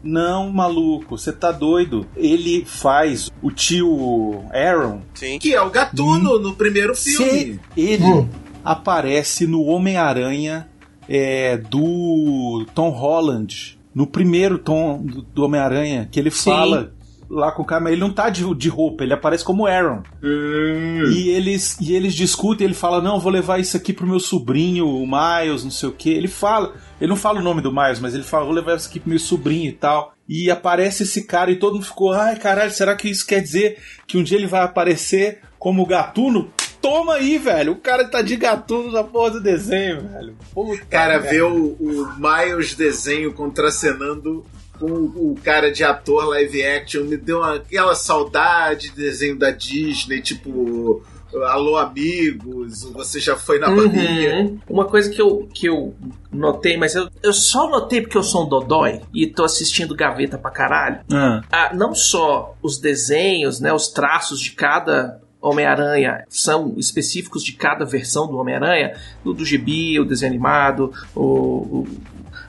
Não, 0.03 0.49
maluco, 0.51 1.17
você 1.17 1.33
tá 1.33 1.51
doido. 1.51 2.05
Ele 2.15 2.63
faz 2.65 3.29
o 3.41 3.51
tio 3.51 4.43
Aaron. 4.53 5.01
Sim. 5.15 5.39
Que 5.39 5.53
é 5.53 5.61
o 5.61 5.69
gatuno 5.69 6.39
no 6.39 6.53
primeiro 6.53 6.95
filme. 6.95 7.25
Se 7.27 7.59
ele 7.75 8.27
aparece 8.63 9.47
no 9.47 9.63
Homem-Aranha 9.63 10.67
é, 11.09 11.57
do 11.57 12.65
Tom 12.75 12.89
Holland. 12.89 13.76
No 13.97 14.05
primeiro 14.05 14.59
Tom 14.59 15.03
do, 15.03 15.23
do 15.23 15.43
Homem-Aranha, 15.43 16.07
que 16.11 16.19
ele 16.19 16.29
Sim. 16.29 16.51
fala 16.51 16.93
lá 17.27 17.51
com 17.51 17.63
o 17.63 17.65
cara, 17.65 17.81
mas 17.81 17.93
ele 17.93 18.01
não 18.01 18.13
tá 18.13 18.29
de, 18.29 18.43
de 18.53 18.69
roupa, 18.69 19.03
ele 19.03 19.11
aparece 19.11 19.43
como 19.43 19.65
Aaron. 19.65 20.03
Hum. 20.23 21.11
E 21.11 21.29
eles, 21.29 21.75
e 21.81 21.95
eles 21.95 22.13
discutem, 22.13 22.65
ele 22.65 22.75
fala, 22.75 23.01
não, 23.01 23.19
vou 23.19 23.31
levar 23.31 23.59
isso 23.59 23.75
aqui 23.75 23.91
pro 23.91 24.05
meu 24.05 24.19
sobrinho, 24.19 24.87
o 24.87 25.07
Miles, 25.07 25.63
não 25.63 25.71
sei 25.71 25.89
o 25.89 25.91
que. 25.91 26.11
Ele 26.11 26.27
fala, 26.27 26.75
ele 27.01 27.09
não 27.09 27.17
fala 27.17 27.39
o 27.39 27.43
nome 27.43 27.59
do 27.59 27.73
Miles, 27.73 27.99
mas 27.99 28.13
ele 28.13 28.23
fala, 28.23 28.45
vou 28.45 28.53
levar 28.53 28.77
isso 28.77 28.87
aqui 28.87 28.99
pro 28.99 29.09
meu 29.09 29.17
sobrinho 29.17 29.69
e 29.69 29.73
tal. 29.73 30.13
E 30.29 30.51
aparece 30.51 31.01
esse 31.01 31.25
cara 31.25 31.49
e 31.49 31.55
todo 31.57 31.73
mundo 31.73 31.85
ficou, 31.85 32.13
ai 32.13 32.35
caralho, 32.35 32.69
será 32.69 32.95
que 32.95 33.09
isso 33.09 33.25
quer 33.25 33.41
dizer 33.41 33.79
que 34.05 34.15
um 34.15 34.23
dia 34.23 34.37
ele 34.37 34.45
vai 34.45 34.61
aparecer 34.61 35.39
como 35.57 35.85
gatuno? 35.87 36.51
Toma 36.89 37.15
aí, 37.15 37.37
velho. 37.37 37.73
O 37.73 37.75
cara 37.75 38.07
tá 38.07 38.21
de 38.21 38.35
gatuno 38.37 38.91
na 38.91 39.03
porra 39.03 39.31
do 39.31 39.41
desenho, 39.41 40.01
velho. 40.07 40.35
Puta 40.53 40.85
Cara, 40.85 41.13
merda. 41.15 41.29
ver 41.29 41.43
o, 41.43 41.75
o 41.79 42.07
Miles 42.17 42.75
desenho 42.75 43.33
contracenando 43.33 44.45
com 44.79 44.85
o, 44.85 45.31
o 45.33 45.35
cara 45.43 45.69
de 45.71 45.83
ator 45.83 46.25
live 46.29 46.63
action 46.63 47.03
me 47.03 47.17
deu 47.17 47.39
uma- 47.39 47.55
aquela 47.55 47.93
saudade 47.95 48.89
de 48.89 48.95
desenho 48.95 49.37
da 49.37 49.51
Disney, 49.51 50.21
tipo. 50.21 51.03
Alô, 51.49 51.75
amigos, 51.75 52.83
você 52.83 53.19
já 53.19 53.35
foi 53.35 53.59
na 53.59 53.67
Bahia. 53.69 54.37
Uhum. 54.37 54.59
Uma 54.69 54.85
coisa 54.85 55.09
que 55.09 55.21
eu, 55.21 55.47
que 55.53 55.67
eu 55.67 55.93
notei, 56.31 56.77
mas 56.77 56.95
eu, 56.95 57.09
eu 57.21 57.33
só 57.33 57.69
notei 57.69 57.99
porque 58.01 58.17
eu 58.17 58.23
sou 58.23 58.45
um 58.45 58.49
dodói 58.49 59.01
e 59.13 59.27
tô 59.27 59.43
assistindo 59.43 59.93
gaveta 59.93 60.37
pra 60.37 60.49
caralho. 60.49 61.01
Ah, 61.11 61.41
Ah, 61.51 61.71
não 61.75 61.93
só 61.93 62.55
os 62.63 62.79
desenhos, 62.79 63.59
né, 63.59 63.73
os 63.73 63.89
traços 63.89 64.39
de 64.39 64.51
cada 64.51 65.19
Homem-Aranha 65.41 66.25
são 66.29 66.73
específicos 66.77 67.43
de 67.43 67.53
cada 67.53 67.85
versão 67.85 68.27
do 68.27 68.37
Homem-Aranha, 68.37 68.95
do, 69.23 69.33
do 69.33 69.45
gibi, 69.45 69.99
o 69.99 70.05
desenho 70.05 70.31
animado, 70.31 70.91
o, 71.15 71.21
o- 71.23 71.87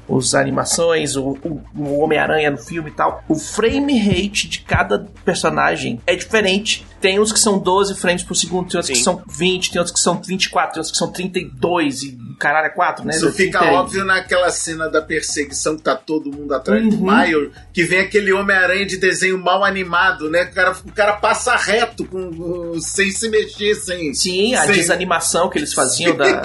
os 0.09 0.35
animações, 0.35 1.17
o, 1.17 1.39
o- 1.45 1.63
o 1.77 1.99
Homem-Aranha 2.01 2.51
no 2.51 2.59
filme 2.59 2.91
e 2.91 2.93
tal. 2.95 3.23
O 3.29 3.35
frame 3.35 3.99
rate 3.99 4.49
de 4.49 4.61
cada 4.61 5.07
personagem 5.25 6.01
é 6.07 6.17
diferente. 6.17 6.87
Tem 7.01 7.21
uns 7.21 7.31
que 7.33 7.39
são 7.39 7.59
12 7.59 7.95
frames 7.95 8.25
por 8.25 8.35
segundo, 8.35 8.69
tem 8.69 8.79
outros 8.79 8.89
que 8.89 8.97
Sim. 8.97 9.05
são 9.05 9.23
20, 9.29 9.71
tem 9.71 9.79
outros 9.79 9.95
que 9.95 10.01
são 10.03 10.21
24, 10.21 10.73
tem 10.75 10.81
outros 10.81 10.91
que 10.91 10.99
são 10.99 11.13
32 11.13 12.03
e 12.03 12.19
caralho 12.41 12.67
é 12.67 12.71
4, 12.71 13.05
né? 13.05 13.15
Isso 13.15 13.33
fica 13.33 13.59
30 13.61 13.73
e- 13.73 13.77
óbvio 13.77 14.05
naquela 14.05 14.51
cena 14.51 14.89
da 14.89 15.01
perseguição 15.03 15.77
que 15.77 15.83
tá 15.83 15.95
todo 15.95 16.31
mundo 16.33 16.53
atrás 16.55 16.83
do 16.89 16.97
Uhum. 16.97 17.17
Miles, 17.17 17.51
que 17.73 17.85
vem 17.85 18.01
aquele 18.01 18.33
Homem-Aranha 18.33 18.85
de 18.87 18.97
desenho 18.97 19.39
mal 19.39 19.65
animado, 19.65 20.29
né? 20.31 20.45
O 20.45 20.55
cara, 20.55 20.73
o 20.73 20.93
cara 20.93 21.13
passa 21.15 21.55
reto, 21.57 22.05
com- 22.05 22.81
sem 22.81 23.11
se 23.13 23.29
mexer, 23.29 23.75
sem. 23.77 24.13
Sim, 24.15 24.55
a 24.55 24.65
sem- 24.65 24.75
desanimação 24.75 25.49
que 25.49 25.59
eles 25.59 25.73
faziam 25.75 26.17
da, 26.17 26.25
da- 26.33 26.43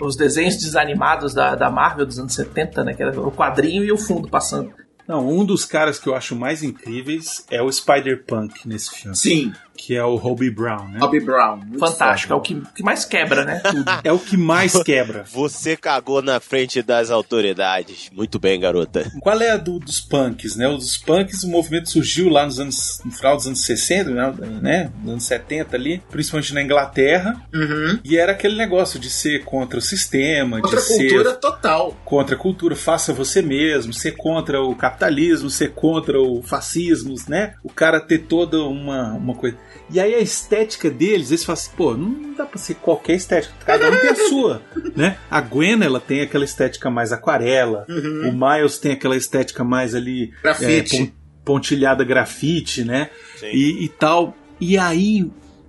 os 0.00 0.16
desenhos 0.16 0.56
desanimados 0.56 1.34
da, 1.34 1.54
da 1.54 1.70
Marvel 1.70 2.06
dos 2.10 2.18
anos 2.18 2.34
70, 2.34 2.84
né? 2.84 2.94
Que 2.94 3.02
era 3.02 3.18
o 3.20 3.32
quadrinho 3.32 3.84
e 3.84 3.90
o 3.90 3.96
fundo 3.96 4.28
passando. 4.28 4.72
não, 5.08 5.26
um 5.28 5.44
dos 5.44 5.64
caras 5.64 5.98
que 5.98 6.08
eu 6.08 6.14
acho 6.14 6.36
mais 6.36 6.62
incríveis 6.62 7.44
é 7.50 7.62
o 7.62 7.72
Spider-Punk 7.72 8.68
nesse 8.68 8.90
filme. 8.90 9.16
Sim, 9.16 9.52
Que 9.80 9.96
é 9.96 10.04
o 10.04 10.16
Hobie 10.16 10.50
Brown, 10.50 10.88
né? 10.88 10.98
Bobby 10.98 11.20
Brown. 11.20 11.56
muito 11.56 11.78
Fantástico, 11.78 12.34
é 12.34 12.36
o 12.36 12.40
que, 12.40 12.60
que 12.74 12.82
mais 12.82 13.06
quebra, 13.06 13.46
né? 13.46 13.60
Tudo. 13.60 13.90
É 14.04 14.12
o 14.12 14.18
que 14.18 14.36
mais 14.36 14.82
quebra. 14.82 15.24
Você 15.32 15.76
cagou 15.76 16.20
na 16.22 16.38
frente 16.38 16.82
das 16.82 17.10
autoridades. 17.10 18.10
Muito 18.12 18.38
bem, 18.38 18.60
garota. 18.60 19.10
Qual 19.20 19.40
é 19.40 19.50
a 19.50 19.56
do, 19.56 19.78
dos 19.78 20.00
punks, 20.00 20.56
né? 20.56 20.68
Os 20.68 20.98
punks, 20.98 21.42
o 21.44 21.48
movimento 21.48 21.90
surgiu 21.90 22.28
lá 22.28 22.44
nos 22.44 22.60
anos, 22.60 23.00
no 23.04 23.10
final 23.10 23.36
dos 23.36 23.46
anos 23.46 23.64
60, 23.64 24.10
né? 24.10 24.34
né? 24.60 24.92
Nos 25.02 25.12
anos 25.12 25.24
70 25.24 25.76
ali, 25.76 26.02
principalmente 26.10 26.52
na 26.52 26.62
Inglaterra. 26.62 27.40
Uhum. 27.52 27.98
E 28.04 28.18
era 28.18 28.32
aquele 28.32 28.56
negócio 28.56 29.00
de 29.00 29.08
ser 29.08 29.44
contra 29.44 29.78
o 29.78 29.82
sistema, 29.82 30.58
Outra 30.58 30.80
de 30.80 30.86
cultura 30.86 31.30
ser 31.30 31.36
total. 31.38 31.96
contra 32.04 32.34
a 32.34 32.38
cultura, 32.38 32.76
faça 32.76 33.12
você 33.12 33.40
mesmo, 33.40 33.94
ser 33.94 34.12
contra 34.12 34.60
o 34.60 34.74
capitalismo, 34.74 35.48
ser 35.48 35.72
contra 35.72 36.20
o 36.20 36.42
fascismo, 36.42 37.14
né? 37.28 37.54
O 37.64 37.70
cara 37.70 38.00
ter 38.00 38.18
toda 38.18 38.58
uma, 38.62 39.12
uma 39.14 39.34
coisa. 39.34 39.56
E 39.92 39.98
aí 39.98 40.14
a 40.14 40.20
estética 40.20 40.90
deles, 40.90 41.30
eles 41.30 41.44
falam 41.44 41.54
assim, 41.60 41.70
pô, 41.76 41.94
não 41.96 42.34
dá 42.34 42.46
pra 42.46 42.58
ser 42.58 42.74
qualquer 42.76 43.14
estética, 43.16 43.52
cada 43.66 43.90
um 43.90 43.96
tem 44.00 44.10
a 44.10 44.14
sua, 44.14 44.62
né? 44.96 45.18
A 45.30 45.40
Gwen, 45.40 45.82
ela 45.82 45.98
tem 46.00 46.20
aquela 46.20 46.44
estética 46.44 46.88
mais 46.90 47.12
aquarela, 47.12 47.84
Uhum. 47.88 48.28
o 48.28 48.32
Miles 48.32 48.78
tem 48.78 48.92
aquela 48.92 49.16
estética 49.16 49.64
mais 49.64 49.94
ali 49.94 50.32
Grafite. 50.42 50.96
é, 50.96 50.98
pon- 51.06 51.12
pontilhada 51.44 52.04
grafite, 52.04 52.84
né? 52.84 53.10
E, 53.42 53.84
e 53.84 53.88
tal. 53.88 54.36
E 54.60 54.76
aí, 54.78 55.22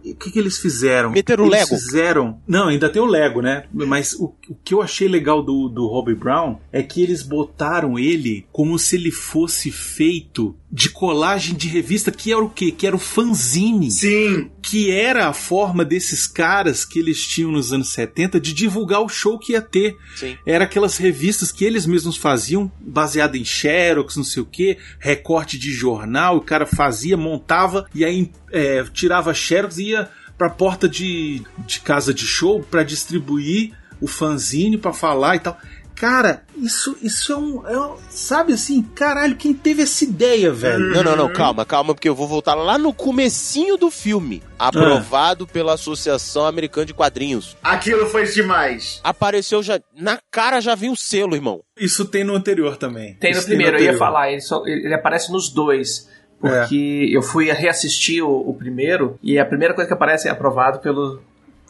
o 0.03 0.15
que, 0.15 0.29
que 0.31 0.37
eles 0.39 0.57
fizeram? 0.59 1.09
Meteram 1.11 1.45
o 1.45 1.47
eles 1.47 1.59
Lego. 1.59 1.67
fizeram. 1.81 2.41
Não, 2.47 2.67
ainda 2.67 2.89
tem 2.89 3.01
o 3.01 3.05
Lego, 3.05 3.41
né? 3.41 3.63
Mas 3.73 4.13
o, 4.13 4.35
o 4.49 4.55
que 4.63 4.73
eu 4.73 4.81
achei 4.81 5.07
legal 5.07 5.41
do, 5.41 5.67
do 5.69 5.87
Hobie 5.87 6.13
Brown 6.15 6.57
é 6.71 6.83
que 6.83 7.01
eles 7.01 7.23
botaram 7.23 7.97
ele 7.97 8.45
como 8.51 8.77
se 8.77 8.95
ele 8.97 9.11
fosse 9.11 9.71
feito 9.71 10.55
de 10.71 10.89
colagem 10.89 11.53
de 11.53 11.67
revista, 11.67 12.11
que 12.11 12.31
era 12.31 12.41
o 12.41 12.49
quê? 12.49 12.71
Que 12.71 12.87
era 12.87 12.95
o 12.95 12.99
fanzine 12.99 13.91
Sim, 13.91 14.49
que 14.61 14.89
era 14.89 15.27
a 15.27 15.33
forma 15.33 15.83
desses 15.83 16.25
caras 16.25 16.85
que 16.85 16.97
eles 16.97 17.27
tinham 17.27 17.51
nos 17.51 17.73
anos 17.73 17.89
70 17.89 18.39
de 18.39 18.53
divulgar 18.53 19.01
o 19.01 19.09
show 19.09 19.37
que 19.37 19.51
ia 19.51 19.61
ter. 19.61 19.97
Sim. 20.15 20.37
Era 20.45 20.63
aquelas 20.63 20.95
revistas 20.95 21.51
que 21.51 21.65
eles 21.65 21.85
mesmos 21.85 22.15
faziam, 22.15 22.71
baseado 22.79 23.35
em 23.35 23.43
Xerox, 23.43 24.15
não 24.15 24.23
sei 24.23 24.41
o 24.41 24.45
que, 24.45 24.77
recorte 24.97 25.59
de 25.59 25.71
jornal, 25.71 26.37
o 26.37 26.41
cara 26.41 26.65
fazia, 26.65 27.17
montava 27.17 27.85
e 27.93 28.05
aí 28.05 28.31
é, 28.51 28.83
tirava 28.93 29.33
Xerox 29.33 29.77
e 29.77 29.89
ia 29.89 30.09
pra 30.37 30.49
porta 30.49 30.87
de, 30.87 31.41
de 31.67 31.81
casa 31.81 32.13
de 32.13 32.25
show 32.25 32.63
pra 32.63 32.83
distribuir 32.83 33.73
o 33.99 34.07
fanzine 34.07 34.77
pra 34.77 34.93
falar 34.93 35.35
e 35.35 35.39
tal. 35.39 35.57
Cara, 36.01 36.41
isso, 36.57 36.97
isso 36.99 37.31
é 37.31 37.37
um, 37.37 37.67
é 37.67 37.79
um- 37.79 37.95
Sabe 38.09 38.53
assim, 38.53 38.81
caralho, 38.81 39.35
quem 39.35 39.53
teve 39.53 39.83
essa 39.83 40.03
ideia, 40.03 40.51
velho? 40.51 40.79
Não, 40.95 41.03
não, 41.03 41.15
não, 41.15 41.31
calma, 41.31 41.63
calma, 41.63 41.93
porque 41.93 42.09
eu 42.09 42.15
vou 42.15 42.27
voltar 42.27 42.55
lá 42.55 42.75
no 42.75 42.91
comecinho 42.91 43.77
do 43.77 43.91
filme. 43.91 44.41
Aprovado 44.57 45.45
pela 45.45 45.73
Associação 45.75 46.43
Americana 46.47 46.87
de 46.87 46.93
Quadrinhos. 46.95 47.55
Aquilo 47.63 48.07
foi 48.07 48.25
demais. 48.25 48.99
Apareceu 49.03 49.61
já. 49.61 49.79
Na 49.95 50.17
cara 50.31 50.59
já 50.59 50.73
vinha 50.73 50.91
o 50.91 50.97
selo, 50.97 51.35
irmão. 51.35 51.61
Isso 51.79 52.03
tem 52.05 52.23
no 52.23 52.33
anterior 52.35 52.77
também. 52.77 53.13
Tem 53.19 53.31
no 53.33 53.37
Isso 53.37 53.45
primeiro, 53.47 53.77
eu 53.77 53.83
ia 53.83 53.97
falar, 53.97 54.31
ele, 54.31 54.41
só- 54.41 54.65
ele 54.65 54.93
aparece 54.95 55.31
nos 55.31 55.49
dois. 55.49 56.09
Porque 56.39 57.11
eu 57.13 57.21
fui 57.21 57.51
reassistir 57.51 58.23
o, 58.23 58.49
o 58.49 58.55
primeiro 58.55 59.19
e 59.21 59.37
a 59.37 59.45
primeira 59.45 59.75
coisa 59.75 59.87
que 59.87 59.93
aparece 59.93 60.27
é 60.27 60.31
aprovado 60.31 60.79
pelo 60.79 61.21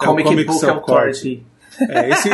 É 0.02 0.06
Comic, 0.06 0.30
Comic 0.30 0.46
Book 0.48 0.66
Authority. 0.66 1.46
É, 1.80 2.10
esse, 2.10 2.30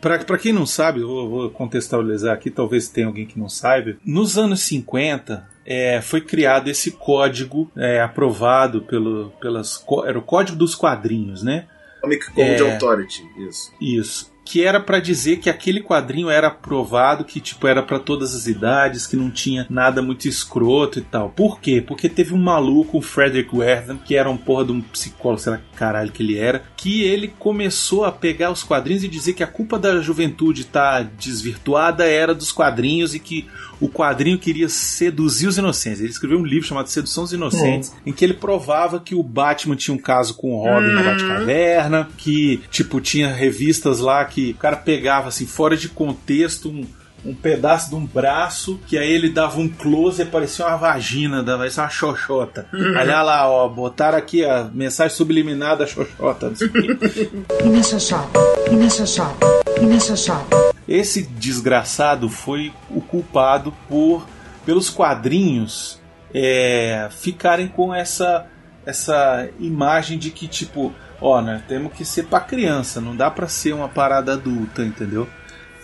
pra, 0.00 0.18
pra 0.18 0.38
quem 0.38 0.52
não 0.52 0.66
sabe, 0.66 1.00
eu 1.00 1.08
vou, 1.08 1.30
vou 1.30 1.50
contextualizar 1.50 2.34
aqui, 2.34 2.50
talvez 2.50 2.88
tenha 2.88 3.06
alguém 3.06 3.26
que 3.26 3.38
não 3.38 3.48
saiba. 3.48 3.96
Nos 4.04 4.36
anos 4.36 4.60
50, 4.62 5.46
é, 5.64 6.00
foi 6.00 6.20
criado 6.20 6.68
esse 6.68 6.90
código 6.92 7.70
é, 7.76 8.00
aprovado 8.00 8.82
pelo, 8.82 9.30
pelas. 9.40 9.84
Era 10.06 10.18
o 10.18 10.22
código 10.22 10.58
dos 10.58 10.74
quadrinhos, 10.74 11.42
né? 11.42 11.66
Comic 12.00 12.26
Code 12.32 12.62
É. 12.62 12.72
Authority, 12.72 13.22
isso. 13.38 13.72
Isso. 13.80 14.31
Que 14.44 14.64
era 14.64 14.80
pra 14.80 14.98
dizer 14.98 15.38
que 15.38 15.48
aquele 15.48 15.80
quadrinho 15.80 16.28
era 16.28 16.48
aprovado, 16.48 17.24
que 17.24 17.40
tipo 17.40 17.66
era 17.66 17.82
pra 17.82 17.98
todas 17.98 18.34
as 18.34 18.46
idades, 18.46 19.06
que 19.06 19.16
não 19.16 19.30
tinha 19.30 19.66
nada 19.70 20.02
muito 20.02 20.26
escroto 20.26 20.98
e 20.98 21.02
tal. 21.02 21.30
Por 21.30 21.60
quê? 21.60 21.82
Porque 21.84 22.08
teve 22.08 22.34
um 22.34 22.42
maluco, 22.42 22.98
o 22.98 23.02
Frederick 23.02 23.54
Wertham, 23.54 23.98
que 23.98 24.16
era 24.16 24.28
um 24.28 24.36
porra 24.36 24.66
de 24.66 24.72
um 24.72 24.80
psicólogo, 24.80 25.40
sei 25.40 25.52
lá 25.52 25.58
que 25.58 25.76
caralho 25.76 26.12
que 26.12 26.22
ele 26.22 26.38
era, 26.38 26.62
que 26.76 27.02
ele 27.02 27.28
começou 27.38 28.04
a 28.04 28.12
pegar 28.12 28.50
os 28.50 28.62
quadrinhos 28.62 29.04
e 29.04 29.08
dizer 29.08 29.32
que 29.32 29.42
a 29.42 29.46
culpa 29.46 29.78
da 29.78 30.00
juventude 30.00 30.62
estar 30.62 31.04
desvirtuada 31.04 32.04
era 32.04 32.34
dos 32.34 32.52
quadrinhos 32.52 33.14
e 33.14 33.18
que 33.18 33.48
o 33.82 33.88
quadrinho 33.88 34.38
queria 34.38 34.68
seduzir 34.68 35.48
os 35.48 35.58
inocentes. 35.58 36.00
Ele 36.00 36.10
escreveu 36.10 36.38
um 36.38 36.44
livro 36.44 36.68
chamado 36.68 36.86
Sedução 36.88 37.24
dos 37.24 37.32
Inocentes, 37.32 37.92
em 38.06 38.12
que 38.12 38.24
ele 38.24 38.34
provava 38.34 39.00
que 39.00 39.12
o 39.12 39.22
Batman 39.24 39.74
tinha 39.74 39.94
um 39.94 39.98
caso 39.98 40.34
com 40.34 40.54
o 40.54 40.62
Robin 40.62 40.92
no 40.92 41.02
Batcaverna, 41.02 42.08
que, 42.16 42.62
tipo, 42.70 43.00
tinha 43.00 43.32
revistas 43.32 43.98
lá 43.98 44.24
que 44.24 44.52
o 44.52 44.54
cara 44.54 44.76
pegava, 44.76 45.28
assim, 45.28 45.46
fora 45.46 45.76
de 45.76 45.88
contexto, 45.88 46.68
um, 46.68 46.84
um 47.24 47.34
pedaço 47.34 47.90
de 47.90 47.96
um 47.96 48.06
braço, 48.06 48.78
que 48.86 48.96
aí 48.96 49.10
ele 49.10 49.28
dava 49.28 49.58
um 49.58 49.68
close 49.68 50.22
e 50.22 50.26
parecia 50.26 50.64
uma 50.64 50.76
vagina, 50.76 51.42
dava 51.42 51.66
isso 51.66 51.80
uma 51.80 51.90
xoxota. 51.90 52.68
Olha 52.72 53.20
lá, 53.22 53.50
ó, 53.50 53.68
botaram 53.68 54.16
aqui 54.16 54.44
a 54.44 54.70
mensagem 54.72 55.16
subliminar 55.16 55.76
da 55.76 55.88
xoxota. 55.88 56.50
não 56.50 56.56
sei 56.56 56.68
o 56.68 56.72
quê. 56.72 57.30
Inacessado, 57.64 58.30
inacessado, 58.70 59.36
inacessado. 59.80 60.71
Esse 60.86 61.22
desgraçado 61.22 62.28
foi 62.28 62.72
o 62.90 63.00
culpado 63.00 63.72
por 63.88 64.26
pelos 64.64 64.88
quadrinhos 64.88 66.00
é, 66.34 67.08
ficarem 67.10 67.68
com 67.68 67.94
essa 67.94 68.46
essa 68.84 69.48
imagem 69.60 70.18
de 70.18 70.30
que 70.30 70.48
tipo, 70.48 70.92
ó, 71.20 71.40
nós 71.40 71.62
temos 71.68 71.92
que 71.92 72.04
ser 72.04 72.24
pra 72.24 72.40
criança, 72.40 73.00
não 73.00 73.14
dá 73.14 73.30
pra 73.30 73.46
ser 73.46 73.72
uma 73.72 73.88
parada 73.88 74.32
adulta, 74.32 74.82
entendeu? 74.82 75.28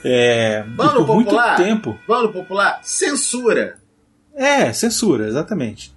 É, 0.04 0.64
por 0.76 1.06
muito 1.14 1.26
popular? 1.30 1.56
tempo. 1.56 1.96
Vamos 2.06 2.24
no 2.24 2.32
popular? 2.32 2.80
Censura. 2.82 3.78
É, 4.34 4.72
censura, 4.72 5.26
exatamente. 5.26 5.94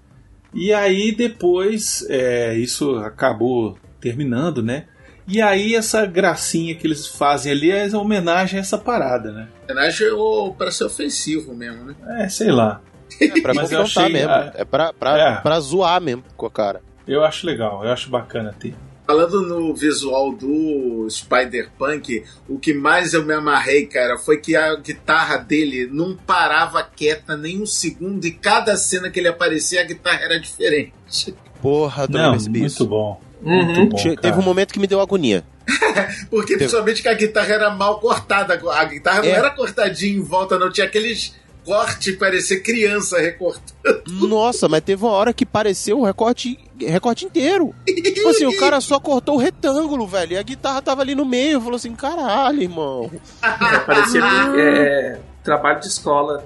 E 0.53 0.73
aí 0.73 1.11
depois 1.11 2.05
é, 2.09 2.55
isso 2.55 2.97
acabou 2.97 3.77
terminando, 3.99 4.61
né? 4.61 4.85
E 5.27 5.41
aí 5.41 5.75
essa 5.75 6.05
gracinha 6.05 6.75
que 6.75 6.85
eles 6.87 7.07
fazem 7.07 7.51
ali 7.51 7.71
é 7.71 7.85
uma 7.87 8.01
homenagem 8.01 8.57
a 8.57 8.61
essa 8.61 8.77
parada, 8.77 9.31
né? 9.31 9.47
Homenagem 9.69 10.09
ou 10.11 10.53
para 10.53 10.71
ser 10.71 10.83
ofensivo 10.85 11.53
mesmo, 11.53 11.85
né? 11.85 11.95
É, 12.19 12.29
sei 12.29 12.51
lá. 12.51 12.81
É 13.19 13.27
pra 13.41 13.53
Mas 13.53 13.71
eu 13.73 13.81
achei, 13.81 14.09
mesmo. 14.09 14.29
ah, 14.31 14.51
É 14.55 14.65
pra, 14.65 14.91
pra, 14.93 15.17
é. 15.17 15.35
pra 15.41 15.59
zoar 15.59 16.01
mesmo 16.01 16.23
com 16.35 16.45
a 16.45 16.51
cara. 16.51 16.81
Eu 17.07 17.23
acho 17.23 17.45
legal, 17.45 17.83
eu 17.83 17.91
acho 17.91 18.09
bacana 18.09 18.53
ter. 18.59 18.73
Falando 19.05 19.41
no 19.41 19.75
visual 19.75 20.31
do 20.31 21.05
Spider-Punk, 21.09 22.23
o 22.47 22.57
que 22.57 22.73
mais 22.73 23.13
eu 23.13 23.25
me 23.25 23.33
amarrei, 23.33 23.85
cara, 23.85 24.17
foi 24.17 24.37
que 24.37 24.55
a 24.55 24.75
guitarra 24.75 25.37
dele 25.37 25.89
não 25.91 26.15
parava 26.15 26.81
quieta 26.83 27.35
nem 27.35 27.61
um 27.61 27.65
segundo 27.65 28.25
e 28.25 28.31
cada 28.31 28.77
cena 28.77 29.09
que 29.09 29.19
ele 29.19 29.27
aparecia 29.27 29.81
a 29.81 29.83
guitarra 29.83 30.21
era 30.21 30.39
diferente. 30.39 31.35
Porra, 31.61 32.07
Não, 32.09 32.31
muito 32.37 32.57
isso. 32.65 32.85
bom. 32.87 33.19
Uhum. 33.43 33.65
Muito 33.75 33.95
bom. 33.95 34.15
Teve 34.15 34.37
um 34.39 34.43
momento 34.43 34.73
que 34.73 34.79
me 34.79 34.87
deu 34.87 34.99
agonia. 35.01 35.43
Porque 36.29 36.57
principalmente 36.57 37.01
que 37.01 37.07
a 37.09 37.13
guitarra 37.13 37.53
era 37.53 37.69
mal 37.71 37.99
cortada. 37.99 38.59
A 38.73 38.85
guitarra 38.85 39.21
não 39.21 39.29
É. 39.29 39.31
era 39.31 39.49
cortadinha 39.51 40.15
em 40.17 40.21
volta, 40.21 40.57
não. 40.59 40.71
Tinha 40.71 40.85
aqueles 40.87 41.33
cortes, 41.65 42.15
parecia 42.15 42.59
criança 42.59 43.19
recortando. 43.19 44.01
Nossa, 44.27 44.67
mas 44.67 44.81
teve 44.81 45.03
uma 45.03 45.11
hora 45.13 45.31
que 45.33 45.45
pareceu 45.45 45.99
o 45.99 46.05
recorte, 46.05 46.57
recorte 46.79 47.25
inteiro. 47.25 47.73
Tipo 47.85 48.29
assim, 48.29 48.45
o 48.45 48.57
cara 48.57 48.81
só 48.81 48.99
cortou 48.99 49.35
o 49.35 49.39
retângulo, 49.39 50.07
velho. 50.07 50.33
E 50.33 50.37
a 50.37 50.43
guitarra 50.43 50.81
tava 50.81 51.01
ali 51.01 51.13
no 51.15 51.25
meio. 51.25 51.61
Falou 51.61 51.75
assim, 51.75 51.93
caralho, 51.95 52.61
irmão. 52.61 53.11
É, 53.43 53.77
parecia 53.79 54.21
é, 54.57 55.19
trabalho 55.43 55.79
de 55.79 55.87
escola. 55.87 56.45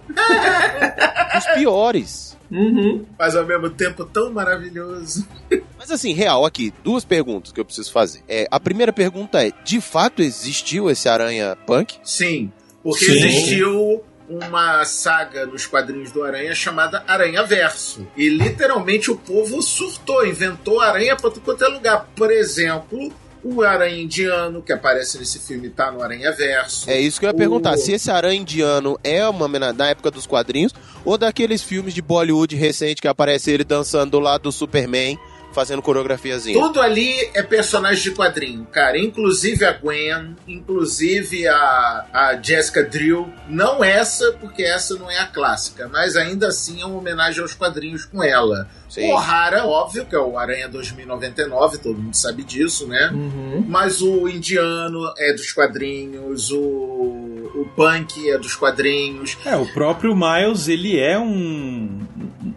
Os 1.38 1.46
piores. 1.56 2.35
Uhum. 2.52 3.06
Mas 3.18 3.36
ao 3.36 3.46
mesmo 3.46 3.70
tempo 3.70 4.06
tão 4.06 4.32
maravilhoso. 4.32 5.28
Mas 5.78 5.92
assim, 5.92 6.14
real 6.14 6.46
aqui, 6.46 6.74
duas 6.84 7.04
perguntas 7.04 7.52
que 7.52 7.60
eu 7.60 7.66
preciso 7.66 7.92
fazer. 7.92 8.22
É, 8.28 8.48
a 8.50 8.60
primeira 8.60 8.94
pergunta 8.94 9.46
é: 9.46 9.52
de 9.64 9.82
fato 9.82 10.22
existiu 10.22 10.90
esse 10.90 11.10
Aranha 11.10 11.58
Punk? 11.66 11.98
Sim, 12.04 12.52
porque 12.84 13.06
Sim. 13.06 13.12
existiu 13.12 14.04
uma 14.28 14.84
saga 14.86 15.46
nos 15.46 15.66
quadrinhos 15.66 16.12
do 16.12 16.24
Aranha 16.24 16.54
chamada 16.56 17.04
Aranha 17.08 17.44
Verso. 17.44 18.08
E 18.18 18.30
literalmente 18.30 19.12
o 19.12 19.16
povo 19.16 19.62
surtou, 19.62 20.26
inventou 20.26 20.82
aranha 20.82 21.16
pra 21.16 21.30
tudo 21.30 21.44
quanto 21.44 21.64
é 21.64 21.68
lugar. 21.68 22.10
Por 22.16 22.32
exemplo, 22.32 23.14
o 23.48 23.62
Aranha 23.62 24.02
Indiano, 24.02 24.62
que 24.62 24.74
aparece 24.74 25.20
nesse 25.20 25.38
filme, 25.40 25.70
tá 25.70 25.92
no 25.92 26.02
Aranha 26.02 26.32
Verso. 26.32 26.90
É 26.90 27.00
isso 27.00 27.20
que 27.20 27.26
eu 27.26 27.30
ia 27.30 27.34
perguntar. 27.36 27.76
O- 27.76 27.78
Se 27.78 27.92
esse 27.94 28.10
Aranha 28.10 28.42
Indiano 28.42 29.00
é 29.04 29.28
uma 29.28 29.48
da 29.72 29.88
época 29.88 30.10
dos 30.10 30.26
quadrinhos 30.26 30.74
ou 31.06 31.16
daqueles 31.18 31.62
filmes 31.62 31.94
de 31.94 32.02
Bollywood 32.02 32.56
recente 32.56 33.02
que 33.02 33.08
aparece 33.08 33.52
ele 33.52 33.64
dançando 33.64 34.12
do 34.12 34.20
lado 34.20 34.42
do 34.44 34.52
Superman, 34.52 35.18
fazendo 35.56 35.82
coreografiazinha. 35.82 36.60
Tudo 36.60 36.82
ali 36.82 37.14
é 37.34 37.42
personagem 37.42 38.04
de 38.04 38.12
quadrinho, 38.12 38.68
cara. 38.70 39.00
Inclusive 39.00 39.64
a 39.64 39.72
Gwen, 39.72 40.36
inclusive 40.46 41.48
a, 41.48 42.06
a 42.12 42.40
Jessica 42.44 42.84
Drill. 42.84 43.32
Não 43.48 43.82
essa, 43.82 44.34
porque 44.34 44.64
essa 44.64 44.96
não 44.96 45.10
é 45.10 45.18
a 45.18 45.28
clássica, 45.28 45.88
mas 45.88 46.18
ainda 46.18 46.50
assim 46.50 46.82
é 46.82 46.86
uma 46.86 46.98
homenagem 46.98 47.42
aos 47.42 47.54
quadrinhos 47.54 48.04
com 48.04 48.22
ela. 48.22 48.68
Sim. 48.90 49.10
O 49.10 49.16
O'Hara, 49.16 49.66
óbvio, 49.66 50.06
que 50.06 50.16
é 50.16 50.20
o 50.20 50.38
Aranha 50.38 50.68
2099, 50.68 51.78
todo 51.78 51.98
mundo 51.98 52.16
sabe 52.16 52.44
disso, 52.44 52.86
né? 52.88 53.10
Uhum. 53.14 53.64
Mas 53.66 54.02
o 54.02 54.28
Indiano 54.28 55.14
é 55.18 55.32
dos 55.32 55.54
quadrinhos, 55.54 56.52
o, 56.52 56.58
o 56.58 57.70
Punk 57.76 58.30
é 58.30 58.38
dos 58.38 58.56
quadrinhos. 58.56 59.38
É, 59.46 59.56
o 59.56 59.66
próprio 59.68 60.14
Miles, 60.16 60.68
ele 60.68 61.00
é 61.00 61.18
um. 61.18 62.06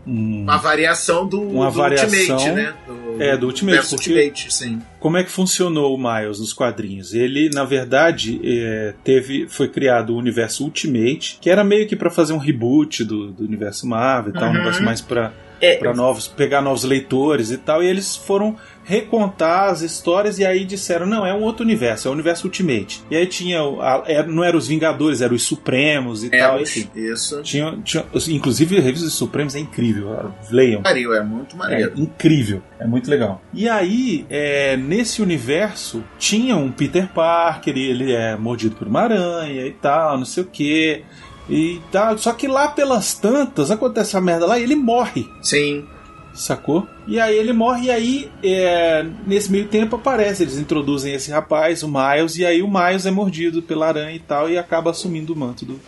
Um- 0.07 0.42
Uma 0.42 0.57
variação 0.59 1.26
do, 1.26 1.40
Uma 1.40 1.66
do 1.70 1.76
variação, 1.76 2.37
Ultimate, 2.37 2.50
né? 2.52 2.74
Do, 2.87 3.22
é, 3.22 3.37
do 3.37 3.46
Ultimate, 3.46 3.78
porque- 3.88 3.94
Ultimate, 4.12 4.52
sim. 4.54 4.81
Como 5.00 5.16
é 5.16 5.24
que 5.24 5.31
funcionou 5.31 5.94
o 5.94 5.98
Miles 5.98 6.38
nos 6.40 6.52
quadrinhos? 6.52 7.14
Ele, 7.14 7.50
na 7.52 7.64
verdade, 7.64 8.40
é, 8.44 8.94
teve, 9.04 9.46
foi 9.48 9.68
criado 9.68 10.14
o 10.14 10.16
universo 10.16 10.64
Ultimate, 10.64 11.38
que 11.40 11.48
era 11.50 11.62
meio 11.64 11.87
que 11.87 11.94
pra 11.96 12.11
fazer 12.11 12.33
um 12.33 12.38
reboot 12.38 13.04
do, 13.04 13.31
do 13.31 13.44
universo 13.44 13.87
Marvel 13.87 14.31
e 14.31 14.38
tal, 14.38 14.44
um 14.48 14.52
Uhum. 14.52 14.59
negócio 14.59 14.85
mais 14.85 15.00
pra 15.00 15.33
É, 15.60 15.76
para 15.76 15.92
novos 15.94 16.26
pegar 16.28 16.60
novos 16.62 16.84
leitores 16.84 17.50
e 17.50 17.56
tal 17.58 17.82
e 17.82 17.86
eles 17.86 18.16
foram 18.16 18.56
recontar 18.84 19.68
as 19.70 19.82
histórias 19.82 20.38
e 20.38 20.46
aí 20.46 20.64
disseram 20.64 21.04
não 21.06 21.26
é 21.26 21.34
um 21.34 21.42
outro 21.42 21.62
universo 21.64 22.08
é 22.08 22.10
o 22.10 22.14
universo 22.14 22.46
Ultimate 22.46 23.02
e 23.10 23.16
aí 23.16 23.26
tinha 23.26 23.60
a- 23.60 24.02
era- 24.06 24.26
não 24.26 24.42
eram 24.42 24.58
os 24.58 24.66
Vingadores 24.68 25.20
eram 25.20 25.34
os 25.34 25.42
Supremos 25.42 26.24
e 26.24 26.28
É, 26.32 26.38
tal 26.38 26.60
enfim 26.60 26.88
isso. 26.94 27.42
tinha, 27.42 27.76
tinha 27.84 28.04
inclusive 28.28 28.78
a 28.78 28.80
revista 28.80 29.04
dos 29.06 29.14
Supremos 29.14 29.54
é 29.54 29.58
incrível 29.58 30.32
leiam 30.50 30.80
Mario, 30.82 31.12
é 31.12 31.22
muito 31.22 31.54
é 31.54 31.58
maneiro. 31.58 31.92
incrível, 31.96 32.62
é 32.80 32.86
muito 32.86 33.10
legal. 33.10 33.42
E 33.52 33.68
aí, 33.68 34.24
é, 34.30 34.76
nesse 34.76 35.20
universo, 35.20 36.02
tinha 36.18 36.56
um 36.56 36.70
Peter 36.70 37.08
Parker, 37.08 37.76
e 37.76 37.90
ele 37.90 38.12
é 38.12 38.36
mordido 38.36 38.76
por 38.76 38.86
uma 38.86 39.00
aranha 39.02 39.66
e 39.66 39.72
tal, 39.72 40.16
não 40.18 40.24
sei 40.24 40.42
o 40.42 40.46
que. 40.46 41.02
E 41.48 41.80
tal. 41.90 42.18
Só 42.18 42.32
que 42.32 42.46
lá 42.46 42.68
pelas 42.68 43.14
tantas 43.14 43.70
acontece 43.70 44.16
a 44.16 44.20
merda 44.20 44.46
lá 44.46 44.58
e 44.58 44.62
ele 44.62 44.76
morre. 44.76 45.28
Sim. 45.40 45.87
Sacou? 46.34 46.87
E 47.06 47.18
aí 47.18 47.37
ele 47.37 47.52
morre, 47.52 47.87
e 47.87 47.90
aí, 47.90 48.30
é, 48.44 49.04
nesse 49.26 49.50
meio 49.50 49.66
tempo 49.66 49.96
aparece, 49.96 50.44
eles 50.44 50.56
introduzem 50.56 51.12
esse 51.12 51.32
rapaz, 51.32 51.82
o 51.82 51.88
Miles, 51.88 52.37
e 52.37 52.46
aí 52.46 52.62
o 52.62 52.68
Miles 52.68 53.06
é 53.06 53.11
mordido 53.11 53.61
pela 53.61 53.88
aranha 53.88 54.14
e 54.14 54.20
tal, 54.20 54.48
e 54.48 54.56
acaba 54.56 54.92
assumindo 54.92 55.32
o 55.32 55.37
manto 55.37 55.64
do, 55.64 55.80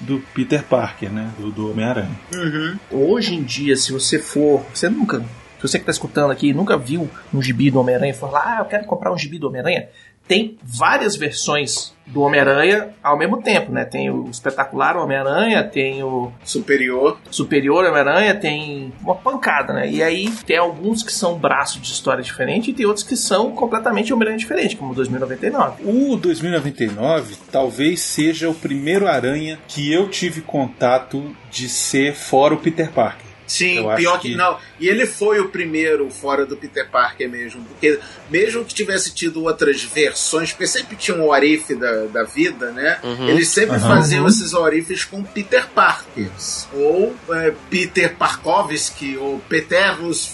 do 0.00 0.20
Peter 0.34 0.64
Parker, 0.64 1.12
né? 1.12 1.30
Do, 1.38 1.52
do 1.52 1.70
Homem-Aranha. 1.70 2.18
Uhum. 2.34 2.76
Hoje 2.90 3.36
em 3.36 3.42
dia, 3.44 3.76
se 3.76 3.92
você 3.92 4.18
for. 4.18 4.64
Você 4.74 4.88
nunca 4.88 5.20
Se 5.58 5.62
você 5.62 5.78
que 5.78 5.84
tá 5.84 5.92
escutando 5.92 6.32
aqui 6.32 6.52
nunca 6.52 6.76
viu 6.76 7.08
um 7.32 7.40
gibi 7.40 7.70
do 7.70 7.78
Homem-Aranha 7.78 8.12
e 8.12 8.16
for 8.16 8.32
lá, 8.32 8.56
ah, 8.56 8.60
eu 8.62 8.64
quero 8.64 8.86
comprar 8.86 9.12
um 9.12 9.18
gibi 9.18 9.38
do 9.38 9.46
Homem-Aranha, 9.46 9.88
tem 10.26 10.56
várias 10.62 11.16
versões 11.16 11.94
do 12.06 12.20
Homem-Aranha 12.20 12.90
ao 13.02 13.18
mesmo 13.18 13.42
tempo, 13.42 13.72
né? 13.72 13.84
Tem 13.84 14.10
o 14.10 14.28
espetacular 14.28 14.96
Homem-Aranha, 14.96 15.64
tem 15.64 16.02
o 16.02 16.30
Superior. 16.44 17.18
superior 17.30 17.84
Homem-Aranha, 17.84 18.34
tem 18.34 18.92
uma 19.00 19.14
pancada, 19.14 19.72
né? 19.72 19.90
E 19.90 20.02
aí 20.02 20.30
tem 20.46 20.58
alguns 20.58 21.02
que 21.02 21.12
são 21.12 21.38
braços 21.38 21.80
de 21.80 21.90
história 21.90 22.22
diferente 22.22 22.70
e 22.70 22.74
tem 22.74 22.86
outros 22.86 23.04
que 23.04 23.16
são 23.16 23.52
completamente 23.52 24.12
Homem-Aranha 24.12 24.38
diferente, 24.38 24.76
como 24.76 24.92
o 24.92 24.94
2099. 24.94 25.82
O 25.84 26.16
2099 26.16 27.36
talvez 27.50 28.00
seja 28.00 28.50
o 28.50 28.54
primeiro 28.54 29.08
Aranha 29.08 29.58
que 29.66 29.90
eu 29.90 30.08
tive 30.08 30.42
contato 30.42 31.34
de 31.50 31.68
ser 31.68 32.14
fora 32.14 32.54
o 32.54 32.58
Peter 32.58 32.90
Parker. 32.90 33.33
Sim, 33.56 33.88
Eu 33.88 33.96
pior 33.96 34.20
que... 34.20 34.30
que- 34.30 34.34
não. 34.36 34.58
E 34.80 34.88
ele 34.88 35.06
foi 35.06 35.38
o 35.40 35.48
primeiro 35.48 36.10
fora 36.10 36.44
do 36.44 36.56
Peter 36.56 36.88
Parker 36.88 37.28
mesmo. 37.28 37.62
Porque 37.64 37.98
mesmo 38.30 38.64
que 38.64 38.74
tivesse 38.74 39.14
tido 39.14 39.42
outras 39.44 39.82
versões, 39.82 40.50
porque 40.52 40.66
sempre 40.66 40.96
tinha 40.96 41.16
um 41.16 41.28
orife 41.28 41.74
da, 41.74 42.06
da 42.06 42.22
vida, 42.24 42.70
né? 42.72 42.98
Uhum. 43.02 43.28
Eles 43.28 43.48
sempre 43.48 43.76
Aham. 43.76 43.88
faziam 43.96 44.26
esses 44.26 44.52
orifes 44.54 45.04
com 45.04 45.22
Peter 45.22 45.66
Parkers. 45.68 46.66
Ou 46.72 47.14
é, 47.30 47.52
Peter 47.70 48.14
Parkovski, 48.16 49.16
ou 49.16 49.38
Peterus 49.48 50.32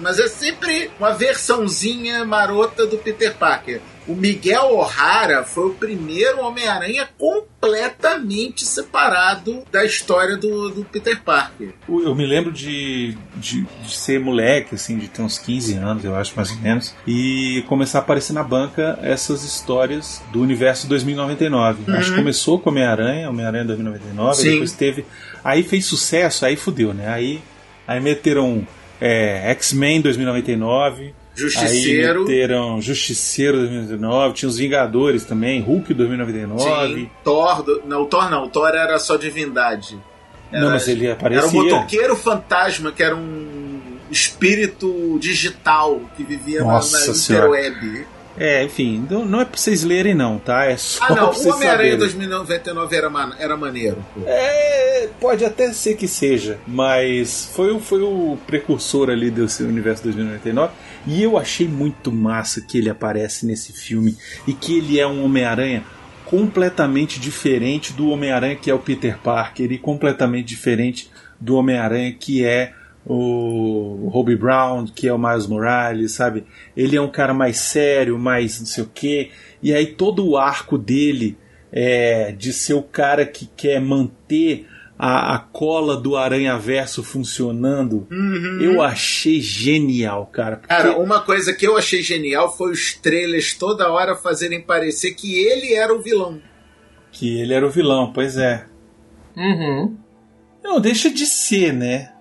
mas 0.00 0.18
é 0.18 0.28
sempre 0.28 0.90
uma 0.98 1.12
versãozinha 1.12 2.24
marota 2.24 2.86
do 2.86 2.98
Peter 2.98 3.34
Parker. 3.34 3.80
O 4.06 4.14
Miguel 4.14 4.74
O'Hara 4.74 5.44
foi 5.44 5.68
o 5.68 5.74
primeiro 5.74 6.40
Homem-Aranha 6.40 7.08
completamente 7.16 8.64
separado 8.64 9.62
da 9.70 9.84
história 9.84 10.36
do, 10.36 10.70
do 10.70 10.84
Peter 10.84 11.20
Parker. 11.22 11.72
Eu 11.88 12.14
me 12.14 12.26
lembro 12.26 12.50
de, 12.50 13.16
de, 13.36 13.62
de 13.62 13.96
ser 13.96 14.18
moleque, 14.18 14.74
assim, 14.74 14.98
de 14.98 15.06
ter 15.06 15.22
uns 15.22 15.38
15 15.38 15.74
anos, 15.74 16.04
eu 16.04 16.16
acho, 16.16 16.32
mais 16.34 16.50
ou 16.50 16.58
menos, 16.58 16.94
e 17.06 17.64
começar 17.68 17.98
a 17.98 18.02
aparecer 18.02 18.32
na 18.32 18.42
banca 18.42 18.98
essas 19.02 19.44
histórias 19.44 20.20
do 20.32 20.40
universo 20.40 20.88
2099. 20.88 21.90
Uhum. 21.90 21.96
Acho 21.96 22.10
que 22.10 22.16
começou 22.16 22.58
com 22.58 22.70
Homem-Aranha, 22.70 23.30
Homem-Aranha 23.30 23.64
2099, 23.66 24.34
Sim. 24.34 24.42
aí 24.42 24.52
depois 24.54 24.72
teve. 24.72 25.04
Aí 25.44 25.62
fez 25.62 25.86
sucesso, 25.86 26.44
aí 26.44 26.56
fudeu, 26.56 26.92
né? 26.92 27.08
Aí, 27.08 27.40
aí 27.86 28.00
meteram 28.00 28.66
é, 29.00 29.50
X-Men 29.52 30.00
2099. 30.00 31.14
Justiceiro. 31.34 32.20
Aí 32.20 32.26
meteram 32.26 32.80
Justiceiro 32.82 33.58
2099, 33.58 34.34
tinha 34.34 34.48
os 34.48 34.56
Vingadores 34.58 35.24
também, 35.24 35.60
Hulk 35.60 35.94
2099. 35.94 36.94
Sim, 36.94 37.10
Thor. 37.24 37.62
do- 37.62 37.82
Não, 37.86 38.02
o 38.02 38.06
Thor 38.06 38.30
não. 38.30 38.44
O 38.44 38.48
Thor 38.48 38.68
era 38.68 38.98
só 38.98 39.16
divindade. 39.16 39.98
Não, 40.52 40.70
mas 40.70 40.86
ele 40.86 41.10
aparecia. 41.10 41.46
Era 41.46 41.48
um 41.48 41.62
motoqueiro 41.64 42.14
fantasma, 42.14 42.92
que 42.92 43.02
era 43.02 43.16
um 43.16 43.80
espírito 44.10 45.18
digital 45.18 46.00
que 46.16 46.22
vivia 46.22 46.60
na- 46.60 46.72
Nossa 46.72 47.06
na 47.08 47.14
Senhora. 47.14 47.46
interweb. 47.66 48.06
É, 48.38 48.64
enfim, 48.64 49.06
não, 49.10 49.40
é 49.42 49.44
pra 49.44 49.58
vocês 49.58 49.84
lerem, 49.84 50.14
não, 50.14 50.38
tá? 50.38 50.64
É 50.64 50.76
só 50.76 51.04
Ah, 51.04 51.14
não. 51.14 51.30
O 51.32 51.38
Homem-Aranha 51.52 51.70
saberem. 51.70 51.98
2099 51.98 52.96
era, 52.96 53.10
man- 53.10 53.36
era 53.38 53.56
maneiro. 53.58 54.02
pô. 54.14 54.22
É, 54.26 55.08
pode 55.20 55.44
até 55.44 55.70
ser 55.72 55.96
que 55.96 56.08
seja, 56.08 56.58
mas 56.66 57.50
foi, 57.54 57.70
o- 57.72 57.78
foi 57.80 58.00
o 58.00 58.38
precursor 58.46 59.10
ali 59.10 59.30
desse 59.30 59.62
universo 59.62 60.02
2099 60.04 60.72
e 61.06 61.22
eu 61.22 61.38
achei 61.38 61.66
muito 61.66 62.12
massa 62.12 62.60
que 62.60 62.78
ele 62.78 62.90
aparece 62.90 63.46
nesse 63.46 63.72
filme 63.72 64.16
e 64.46 64.52
que 64.52 64.78
ele 64.78 64.98
é 64.98 65.06
um 65.06 65.24
Homem-Aranha 65.24 65.82
completamente 66.24 67.20
diferente 67.20 67.92
do 67.92 68.08
Homem-Aranha 68.08 68.56
que 68.56 68.70
é 68.70 68.74
o 68.74 68.78
Peter 68.78 69.18
Parker 69.18 69.70
e 69.70 69.78
completamente 69.78 70.46
diferente 70.46 71.10
do 71.40 71.56
Homem-Aranha 71.56 72.12
que 72.12 72.44
é 72.44 72.72
o 73.04 74.08
Robbie 74.12 74.36
Brown, 74.36 74.86
que 74.86 75.08
é 75.08 75.12
o 75.12 75.18
Miles 75.18 75.46
Morales, 75.46 76.12
sabe? 76.12 76.44
Ele 76.76 76.96
é 76.96 77.00
um 77.00 77.10
cara 77.10 77.34
mais 77.34 77.58
sério, 77.58 78.18
mais 78.18 78.60
não 78.60 78.66
sei 78.66 78.84
o 78.84 78.90
quê. 78.92 79.30
E 79.62 79.74
aí 79.74 79.86
todo 79.86 80.26
o 80.26 80.36
arco 80.36 80.78
dele 80.78 81.36
é 81.72 82.32
de 82.32 82.52
ser 82.52 82.74
o 82.74 82.82
cara 82.82 83.26
que 83.26 83.48
quer 83.56 83.80
manter 83.80 84.68
a, 85.04 85.34
a 85.34 85.38
cola 85.40 85.96
do 85.96 86.16
Aranha 86.16 86.56
Verso 86.56 87.02
funcionando. 87.02 88.06
Eu 88.60 88.80
achei 88.80 89.40
genial, 89.40 90.26
cara. 90.26 90.58
porque- 90.58 90.72
Cara, 90.72 90.96
uma 90.96 91.20
coisa 91.20 91.52
que 91.52 91.66
eu 91.66 91.76
achei 91.76 92.02
genial 92.02 92.56
foi 92.56 92.70
os 92.70 92.94
trailers 92.94 93.52
toda 93.54 93.90
hora 93.90 94.14
fazerem 94.14 94.60
parecer 94.62 95.14
que 95.14 95.34
ele 95.34 95.74
era 95.74 95.92
o 95.92 96.00
vilão. 96.00 96.40
que 97.10 97.36
ele 97.40 97.52
era 97.52 97.66
o 97.66 97.70
vilão, 97.70 98.12
pois 98.12 98.36
é. 98.36 98.64
Uhum. 99.36 99.96
Não, 100.62 100.80
deixa 100.80 101.10
de 101.10 101.26
ser, 101.26 101.72
né? 101.72 102.12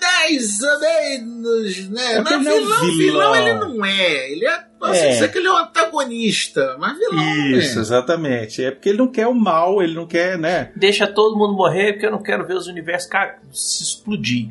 Mais 0.00 0.60
ou 0.62 0.80
menos, 0.80 1.88
né? 1.88 2.12
É 2.14 2.20
mas 2.20 2.32
é 2.32 2.36
um 2.36 2.42
vilão, 2.60 2.80
vilão, 2.80 3.32
vilão. 3.32 3.36
ele 3.36 3.54
não 3.54 3.84
é. 3.84 4.30
Ele 4.32 4.46
é. 4.46 4.64
Posso 4.78 4.94
É. 4.94 5.08
dizer 5.08 5.32
que 5.32 5.38
ele 5.38 5.48
é 5.48 5.52
um 5.52 5.56
antagonista, 5.56 6.76
mas 6.78 6.96
vilão 6.98 7.48
Isso, 7.58 7.78
é. 7.78 7.80
exatamente. 7.82 8.64
É 8.64 8.70
porque 8.70 8.88
ele 8.90 8.98
não 8.98 9.08
quer 9.08 9.26
o 9.26 9.34
mal, 9.34 9.82
ele 9.82 9.94
não 9.94 10.06
quer, 10.06 10.38
né? 10.38 10.70
Deixa 10.76 11.06
todo 11.06 11.36
mundo 11.36 11.54
morrer 11.54 11.92
porque 11.94 12.06
eu 12.06 12.10
não 12.12 12.22
quero 12.22 12.46
ver 12.46 12.54
os 12.54 12.66
universos 12.68 13.08
ca- 13.10 13.38
se 13.52 13.82
explodir. 13.82 14.48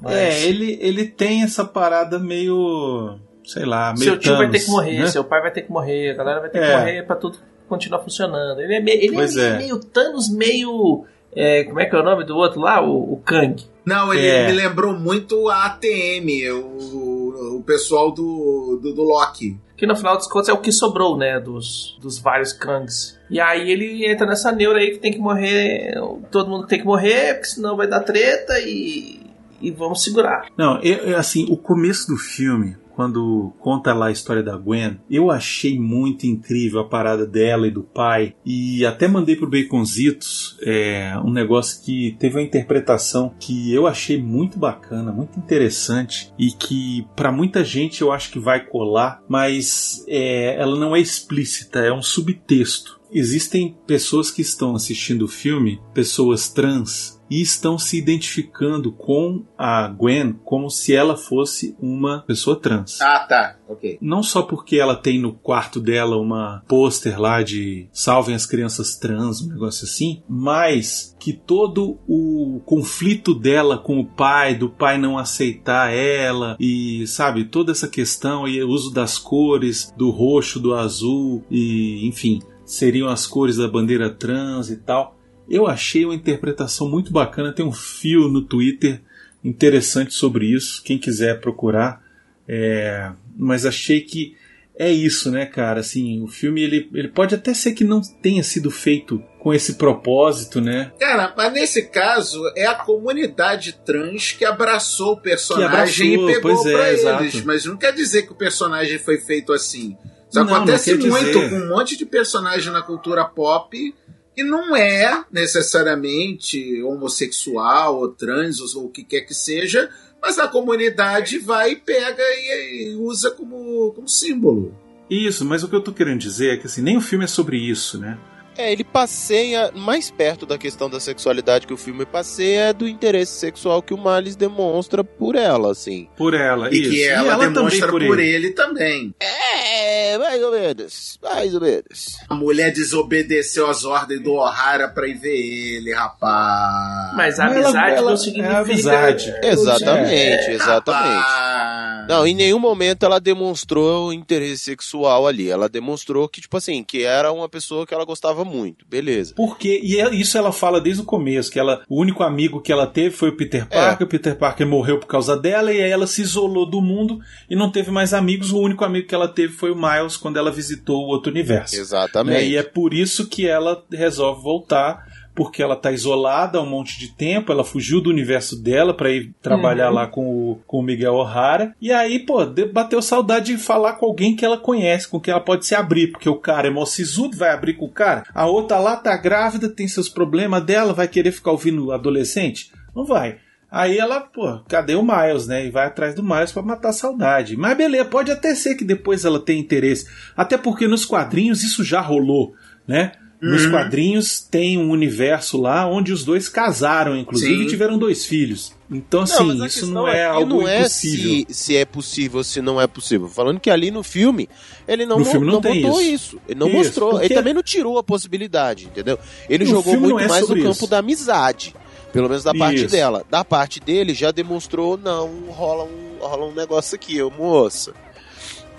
Mas 0.00 0.12
É, 0.14 0.42
ele, 0.46 0.78
ele 0.80 1.06
tem 1.06 1.42
essa 1.42 1.64
parada 1.64 2.18
meio. 2.18 3.18
sei 3.44 3.64
lá, 3.64 3.92
meio. 3.94 4.04
seu 4.04 4.18
tio 4.18 4.36
vai 4.36 4.46
ter 4.50 4.58
Thanos, 4.58 4.64
que 4.64 4.70
morrer, 4.70 4.98
né? 4.98 5.06
seu 5.06 5.24
pai 5.24 5.40
vai 5.40 5.50
ter 5.50 5.62
que 5.62 5.70
morrer, 5.72 6.10
a 6.10 6.14
galera 6.14 6.40
vai 6.40 6.50
ter 6.50 6.58
É. 6.62 6.66
que 6.72 6.76
morrer 6.78 7.02
pra 7.06 7.16
tudo 7.16 7.38
continuar 7.68 8.00
funcionando. 8.00 8.60
Ele 8.60 8.74
é, 8.74 8.80
meio, 8.80 9.00
ele 9.02 9.14
Pois 9.14 9.36
é, 9.36 9.54
é. 9.54 9.56
meio 9.58 9.78
Thanos, 9.78 10.28
meio. 10.28 11.04
é, 11.34 11.64
como 11.64 11.80
é 11.80 11.86
que 11.86 11.94
é 11.96 11.98
o 11.98 12.02
nome 12.02 12.24
do 12.24 12.36
outro 12.36 12.60
lá? 12.60 12.80
O, 12.82 13.14
o 13.14 13.16
Kang. 13.24 13.64
Não, 13.84 14.12
ele 14.12 14.26
É. 14.26 14.46
me 14.48 14.52
lembrou 14.52 14.98
muito 14.98 15.48
a 15.48 15.66
ATM, 15.66 16.50
o, 16.52 17.25
o 17.36 17.62
pessoal 17.62 18.12
do, 18.12 18.78
do, 18.82 18.94
do 18.94 19.02
Loki. 19.02 19.58
Que 19.76 19.86
no 19.86 19.94
final 19.94 20.16
dos 20.16 20.26
contos 20.26 20.48
é 20.48 20.52
o 20.52 20.60
que 20.60 20.72
sobrou, 20.72 21.16
né? 21.16 21.38
Dos, 21.38 21.98
dos 22.00 22.18
vários 22.18 22.52
Kangs. 22.52 23.18
E 23.28 23.38
aí 23.38 23.70
ele 23.70 24.06
entra 24.06 24.26
nessa 24.26 24.50
neura 24.50 24.78
aí 24.78 24.92
que 24.92 24.98
tem 24.98 25.12
que 25.12 25.18
morrer. 25.18 25.94
Todo 26.30 26.48
mundo 26.48 26.66
tem 26.66 26.78
que 26.78 26.86
morrer, 26.86 27.34
porque 27.34 27.48
senão 27.48 27.76
vai 27.76 27.86
dar 27.86 28.00
treta 28.00 28.58
e. 28.60 29.20
E 29.60 29.70
vamos 29.70 30.04
segurar. 30.04 30.48
Não, 30.56 30.78
eu, 30.82 30.96
eu, 30.98 31.16
assim, 31.16 31.46
o 31.50 31.56
começo 31.56 32.08
do 32.08 32.16
filme, 32.18 32.76
quando 32.96 33.52
conta 33.60 33.92
lá 33.92 34.06
a 34.06 34.10
história 34.10 34.42
da 34.42 34.56
Gwen, 34.56 34.98
eu 35.10 35.30
achei 35.30 35.78
muito 35.78 36.26
incrível 36.26 36.80
a 36.80 36.88
parada 36.88 37.26
dela 37.26 37.68
e 37.68 37.70
do 37.70 37.82
pai. 37.82 38.34
E 38.44 38.86
até 38.86 39.06
mandei 39.06 39.36
pro 39.36 39.50
Baconzitos 39.50 40.56
é, 40.62 41.12
um 41.22 41.30
negócio 41.30 41.84
que 41.84 42.16
teve 42.18 42.36
uma 42.36 42.42
interpretação 42.42 43.34
que 43.38 43.72
eu 43.72 43.86
achei 43.86 44.20
muito 44.20 44.58
bacana, 44.58 45.12
muito 45.12 45.38
interessante 45.38 46.32
e 46.38 46.50
que 46.50 47.06
para 47.14 47.30
muita 47.30 47.62
gente 47.62 48.00
eu 48.00 48.10
acho 48.10 48.30
que 48.30 48.38
vai 48.38 48.64
colar, 48.64 49.22
mas 49.28 50.02
é, 50.08 50.56
ela 50.58 50.78
não 50.78 50.96
é 50.96 51.00
explícita, 51.00 51.80
é 51.80 51.92
um 51.92 52.02
subtexto. 52.02 52.96
Existem 53.12 53.76
pessoas 53.86 54.30
que 54.30 54.42
estão 54.42 54.74
assistindo 54.74 55.22
o 55.22 55.28
filme, 55.28 55.80
pessoas 55.94 56.48
trans, 56.48 57.15
e 57.30 57.40
estão 57.40 57.78
se 57.78 57.98
identificando 57.98 58.92
com 58.92 59.44
a 59.56 59.88
Gwen 59.88 60.32
como 60.44 60.70
se 60.70 60.94
ela 60.94 61.16
fosse 61.16 61.76
uma 61.80 62.20
pessoa 62.26 62.56
trans. 62.56 63.00
Ah, 63.00 63.26
tá. 63.28 63.56
Ok. 63.68 63.98
Não 64.00 64.22
só 64.22 64.42
porque 64.42 64.76
ela 64.76 64.94
tem 64.94 65.20
no 65.20 65.32
quarto 65.32 65.80
dela 65.80 66.16
uma 66.16 66.62
pôster 66.68 67.20
lá 67.20 67.42
de 67.42 67.88
salvem 67.92 68.34
as 68.34 68.46
crianças 68.46 68.96
trans, 68.96 69.42
um 69.42 69.48
negócio 69.48 69.84
assim, 69.84 70.22
mas 70.28 71.16
que 71.18 71.32
todo 71.32 71.98
o 72.06 72.60
conflito 72.64 73.34
dela 73.34 73.76
com 73.76 73.98
o 73.98 74.06
pai, 74.06 74.54
do 74.54 74.70
pai 74.70 74.98
não 74.98 75.18
aceitar 75.18 75.92
ela 75.92 76.56
e 76.60 77.06
sabe, 77.06 77.44
toda 77.44 77.72
essa 77.72 77.88
questão 77.88 78.46
e 78.46 78.62
o 78.62 78.68
uso 78.68 78.92
das 78.92 79.18
cores, 79.18 79.92
do 79.96 80.10
roxo, 80.10 80.60
do 80.60 80.74
azul 80.74 81.44
e 81.50 82.06
enfim, 82.06 82.40
seriam 82.64 83.08
as 83.08 83.26
cores 83.26 83.56
da 83.56 83.68
bandeira 83.68 84.10
trans 84.10 84.70
e 84.70 84.76
tal. 84.76 85.15
Eu 85.48 85.66
achei 85.66 86.04
uma 86.04 86.14
interpretação 86.14 86.88
muito 86.88 87.12
bacana, 87.12 87.52
tem 87.52 87.64
um 87.64 87.72
fio 87.72 88.28
no 88.28 88.42
Twitter 88.42 89.00
interessante 89.44 90.12
sobre 90.12 90.46
isso, 90.46 90.82
quem 90.82 90.98
quiser 90.98 91.40
procurar. 91.40 92.02
É, 92.48 93.10
mas 93.36 93.64
achei 93.66 94.00
que 94.00 94.36
é 94.78 94.90
isso, 94.90 95.30
né, 95.30 95.46
cara? 95.46 95.80
Assim, 95.80 96.22
o 96.22 96.26
filme 96.26 96.62
ele, 96.62 96.88
ele 96.92 97.08
pode 97.08 97.34
até 97.34 97.54
ser 97.54 97.72
que 97.72 97.82
não 97.82 98.00
tenha 98.20 98.42
sido 98.42 98.70
feito 98.70 99.22
com 99.38 99.54
esse 99.54 99.74
propósito, 99.74 100.60
né? 100.60 100.92
Cara, 100.98 101.32
mas 101.36 101.52
nesse 101.52 101.82
caso 101.88 102.42
é 102.54 102.66
a 102.66 102.74
comunidade 102.74 103.78
trans 103.84 104.32
que 104.32 104.44
abraçou 104.44 105.12
o 105.12 105.20
personagem 105.20 106.16
abraçou, 106.16 106.30
e 106.30 106.34
pegou 106.34 106.68
é, 106.68 106.72
pra 106.72 106.88
eles. 106.88 107.00
exato. 107.00 107.46
Mas 107.46 107.64
não 107.64 107.76
quer 107.76 107.92
dizer 107.92 108.22
que 108.22 108.32
o 108.32 108.36
personagem 108.36 108.98
foi 108.98 109.18
feito 109.18 109.52
assim. 109.52 109.96
Isso 110.28 110.44
Não, 110.44 110.54
acontece 110.54 110.94
não 110.94 111.08
muito 111.08 111.26
dizer. 111.26 111.50
com 111.50 111.56
um 111.56 111.68
monte 111.68 111.96
de 111.96 112.04
personagem 112.04 112.72
na 112.72 112.82
cultura 112.82 113.24
pop 113.24 113.94
que 114.36 114.44
não 114.44 114.76
é 114.76 115.24
necessariamente 115.32 116.82
homossexual 116.82 117.96
ou 117.96 118.08
trans 118.10 118.60
ou 118.60 118.84
o 118.84 118.90
que 118.90 119.02
quer 119.02 119.22
que 119.22 119.32
seja, 119.32 119.88
mas 120.20 120.38
a 120.38 120.46
comunidade 120.46 121.38
vai 121.38 121.70
e 121.70 121.76
pega 121.76 122.22
e, 122.22 122.90
e 122.90 122.94
usa 122.96 123.30
como, 123.30 123.92
como 123.94 124.06
símbolo. 124.06 124.76
Isso, 125.08 125.42
mas 125.42 125.62
o 125.62 125.68
que 125.68 125.74
eu 125.74 125.80
tô 125.80 125.90
querendo 125.90 126.20
dizer 126.20 126.52
é 126.52 126.56
que 126.58 126.66
assim, 126.66 126.82
nem 126.82 126.98
o 126.98 127.00
filme 127.00 127.24
é 127.24 127.28
sobre 127.28 127.56
isso, 127.56 127.98
né? 127.98 128.18
É, 128.58 128.72
ele 128.72 128.84
passeia 128.84 129.70
mais 129.74 130.10
perto 130.10 130.46
da 130.46 130.56
questão 130.56 130.88
da 130.88 130.98
sexualidade 130.98 131.66
que 131.66 131.74
o 131.74 131.76
filme 131.76 132.06
passeia 132.06 132.60
é 132.68 132.72
do 132.72 132.88
interesse 132.88 133.38
sexual 133.38 133.82
que 133.82 133.92
o 133.92 133.98
Miles 134.02 134.34
demonstra 134.34 135.04
por 135.04 135.34
ela, 135.34 135.72
assim. 135.72 136.08
Por 136.16 136.32
ela, 136.34 136.68
E 136.74 136.80
isso. 136.80 136.90
que 136.90 137.04
ela, 137.04 137.32
também 137.36 137.52
demonstra 137.52 137.88
por, 137.88 138.18
ele. 138.18 138.50
também. 138.52 139.14
É, 139.20 140.16
mais 140.18 140.42
ou 140.42 140.52
menos, 140.52 141.18
mais 141.22 141.54
ou 141.54 141.60
menos. 141.60 142.16
A 142.28 142.34
mulher 142.34 142.72
desobedeceu 142.72 143.68
as 143.68 143.84
ordens 143.84 144.22
do 144.22 144.32
O'Hara 144.34 144.88
pra 144.88 145.06
ir 145.06 145.14
ver 145.18 145.36
ele, 145.36 145.92
rapaz. 145.92 147.14
Mas 147.14 147.38
a 147.38 147.44
Ela- 147.44 147.52
amizade 147.54 147.96
ela- 147.96 148.10
não 148.10 148.16
significa. 148.16 148.54
é 148.54 148.56
amizade. 148.58 149.34
Exatamente, 149.42 150.50
exatamente. 150.50 151.14
Rapaz. 151.20 152.08
Não, 152.08 152.24
em 152.26 152.34
nenhum 152.34 152.60
momento 152.60 153.04
ela 153.04 153.18
demonstrou 153.18 154.12
interesse 154.12 154.58
sexual 154.64 155.26
ali. 155.26 155.50
Ela 155.50 155.68
demonstrou 155.68 156.28
que, 156.28 156.40
tipo 156.40 156.56
assim, 156.56 156.84
que 156.84 157.02
era 157.04 157.32
uma 157.32 157.48
pessoa 157.48 157.84
que 157.84 157.92
ela 157.92 158.04
gostava 158.04 158.44
muito. 158.46 158.86
Beleza. 158.88 159.34
Porque, 159.36 159.80
e 159.82 160.00
é- 160.00 160.14
isso 160.14 160.38
ela 160.38 160.52
fala 160.52 160.80
desde 160.80 161.02
o 161.02 161.04
começo, 161.04 161.50
que 161.50 161.58
ela, 161.58 161.82
o 161.88 162.00
único 162.00 162.22
amigo 162.22 162.60
que 162.60 162.72
ela 162.72 162.86
teve 162.86 163.14
foi 163.14 163.28
o 163.28 163.36
Peter 163.36 163.66
Parker, 163.68 164.06
o 164.06 164.10
Peter 164.10 164.36
Parker 164.36 164.66
morreu 164.66 164.98
por 164.98 165.06
causa 165.06 165.36
dela, 165.36 165.72
e 165.72 165.82
aí 165.82 165.90
ela 165.90 166.06
se 166.06 166.22
isolou 166.22 166.68
do 166.68 166.80
mundo 166.80 167.18
e 167.50 167.56
não 167.56 167.70
teve 167.70 167.90
mais 167.90 168.14
amigos, 168.14 168.52
o 168.52 168.58
único 168.58 168.84
amigo 168.84 169.06
que 169.08 169.14
ela 169.14 169.28
teve 169.28 169.52
foi 169.52 169.70
o 169.70 169.76
Miles 169.76 170.16
quando 170.16 170.38
ela 170.38 170.50
visitou 170.50 171.04
o 171.04 171.08
outro 171.08 171.30
universo. 171.30 171.74
Né? 171.74 171.80
Exatamente. 171.82 172.48
E 172.48 172.56
é 172.56 172.62
por 172.62 172.94
isso 172.94 173.28
que 173.28 173.46
ela 173.46 173.84
resolve 173.92 174.42
voltar, 174.42 175.04
porque 175.36 175.62
ela 175.62 175.76
tá 175.76 175.92
isolada 175.92 176.58
há 176.58 176.62
um 176.62 176.68
monte 176.68 176.98
de 176.98 177.08
tempo, 177.14 177.52
ela 177.52 177.62
fugiu 177.62 178.00
do 178.00 178.10
universo 178.10 178.60
dela 178.60 178.92
pra 178.94 179.10
ir 179.10 179.32
trabalhar 179.40 179.90
Uhum. 179.90 179.94
lá 179.94 180.06
com 180.08 180.26
o, 180.26 180.58
com 180.66 180.78
o 180.78 180.82
Miguel 180.82 181.14
O'Hara, 181.14 181.74
e 181.80 181.92
aí, 181.92 182.18
pô, 182.18 182.38
bateu 182.72 183.00
saudade 183.02 183.54
de 183.54 183.58
falar 183.58 183.92
com 183.92 184.06
alguém 184.06 184.34
que 184.34 184.44
ela 184.44 184.56
conhece, 184.58 185.06
com 185.06 185.20
quem 185.20 185.30
ela 185.32 185.40
pode 185.44 185.66
se 185.66 185.74
abrir, 185.74 186.08
porque 186.10 186.28
o 186.28 186.40
cara 186.40 186.66
é 186.66 186.70
mó 186.70 186.84
sisudo, 186.86 187.36
vai 187.36 187.50
abrir 187.50 187.74
com 187.74 187.84
o 187.84 187.92
cara, 187.92 188.24
a 188.34 188.46
outra 188.46 188.78
lá 188.78 188.96
tá 188.96 189.16
grávida, 189.16 189.68
tem 189.68 189.86
seus 189.86 190.08
problemas 190.08 190.64
dela, 190.64 190.92
vai 190.94 191.06
querer 191.06 191.30
ficar 191.30 191.50
ouvindo 191.52 191.92
adolescente? 191.92 192.72
Não 192.94 193.04
vai. 193.04 193.36
Aí 193.70 193.98
ela, 193.98 194.20
pô, 194.20 194.60
cadê 194.68 194.94
o 194.94 195.02
Miles, 195.02 195.46
né? 195.46 195.66
E 195.66 195.70
vai 195.70 195.86
atrás 195.86 196.14
do 196.14 196.22
Miles 196.22 196.52
pra 196.52 196.62
matar 196.62 196.90
a 196.90 196.92
saudade. 196.94 197.56
Mas 197.56 197.76
beleza, 197.76 198.04
pode 198.06 198.30
até 198.30 198.54
ser 198.54 198.76
que 198.76 198.84
depois 198.84 199.24
ela 199.24 199.40
tenha 199.40 199.60
interesse. 199.60 200.06
Até 200.36 200.56
porque 200.56 200.86
nos 200.86 201.04
quadrinhos 201.04 201.62
isso 201.62 201.84
já 201.84 202.00
rolou, 202.00 202.54
né? 202.86 203.12
Nos 203.40 203.64
Uhum. 203.66 203.70
quadrinhos 203.70 204.40
tem 204.40 204.78
um 204.78 204.90
universo 204.90 205.60
lá 205.60 205.86
onde 205.86 206.10
os 206.12 206.24
dois 206.24 206.48
casaram, 206.48 207.14
inclusive, 207.16 207.54
Sim. 207.54 207.62
e 207.62 207.66
tiveram 207.66 207.98
dois 207.98 208.24
filhos. 208.24 208.72
Então, 208.90 209.20
Não, 209.20 209.50
assim, 209.50 209.62
a 209.62 209.66
isso 209.66 209.86
não 209.88 210.08
é 210.08 210.24
aqui 210.26 210.36
algo 210.36 210.60
não 210.60 210.68
é 210.68 210.78
impossível. 210.80 211.44
se, 211.48 211.54
se 211.54 211.76
é 211.76 211.84
possível 211.84 212.38
ou 212.38 212.44
se 212.44 212.62
não 212.62 212.80
é 212.80 212.86
possível. 212.86 213.28
Falando 213.28 213.60
que 213.60 213.68
ali 213.68 213.90
no 213.90 214.02
filme, 214.02 214.48
ele 214.88 215.04
não, 215.04 215.18
No 215.18 215.24
filme 215.24 215.46
não 215.46 215.54
não 215.54 215.60
tem 215.60 215.82
botou 215.82 216.00
isso. 216.00 216.12
isso. 216.36 216.40
Ele 216.48 216.58
não 216.60 216.68
Isso, 216.68 216.76
mostrou. 216.78 217.10
porque- 217.10 217.26
Ele 217.26 217.34
também 217.34 217.52
não 217.52 217.62
tirou 217.62 217.98
a 217.98 218.02
possibilidade, 218.02 218.86
entendeu? 218.86 219.18
Ele 219.50 219.66
jogou 219.66 219.94
não 219.94 220.00
muito 220.00 220.18
é 220.20 220.28
mais 220.28 220.48
no 220.48 220.54
campo 220.56 220.70
isso. 220.70 220.86
da 220.86 220.98
amizade. 220.98 221.74
Pelo 222.12 222.28
menos 222.30 222.44
da 222.44 222.54
parte 222.54 222.76
Isso. 222.84 222.88
dela. 222.94 223.24
Da 223.28 223.44
parte 223.44 223.78
dele, 223.80 224.14
já 224.14 224.30
demonstrou, 224.30 224.96
não, 224.96 225.28
rola 225.50 225.84
um, 225.84 226.16
rola 226.18 226.46
um 226.46 226.54
negócio 226.54 226.94
aqui, 226.94 227.20
ô 227.20 227.30
moça. 227.30 227.92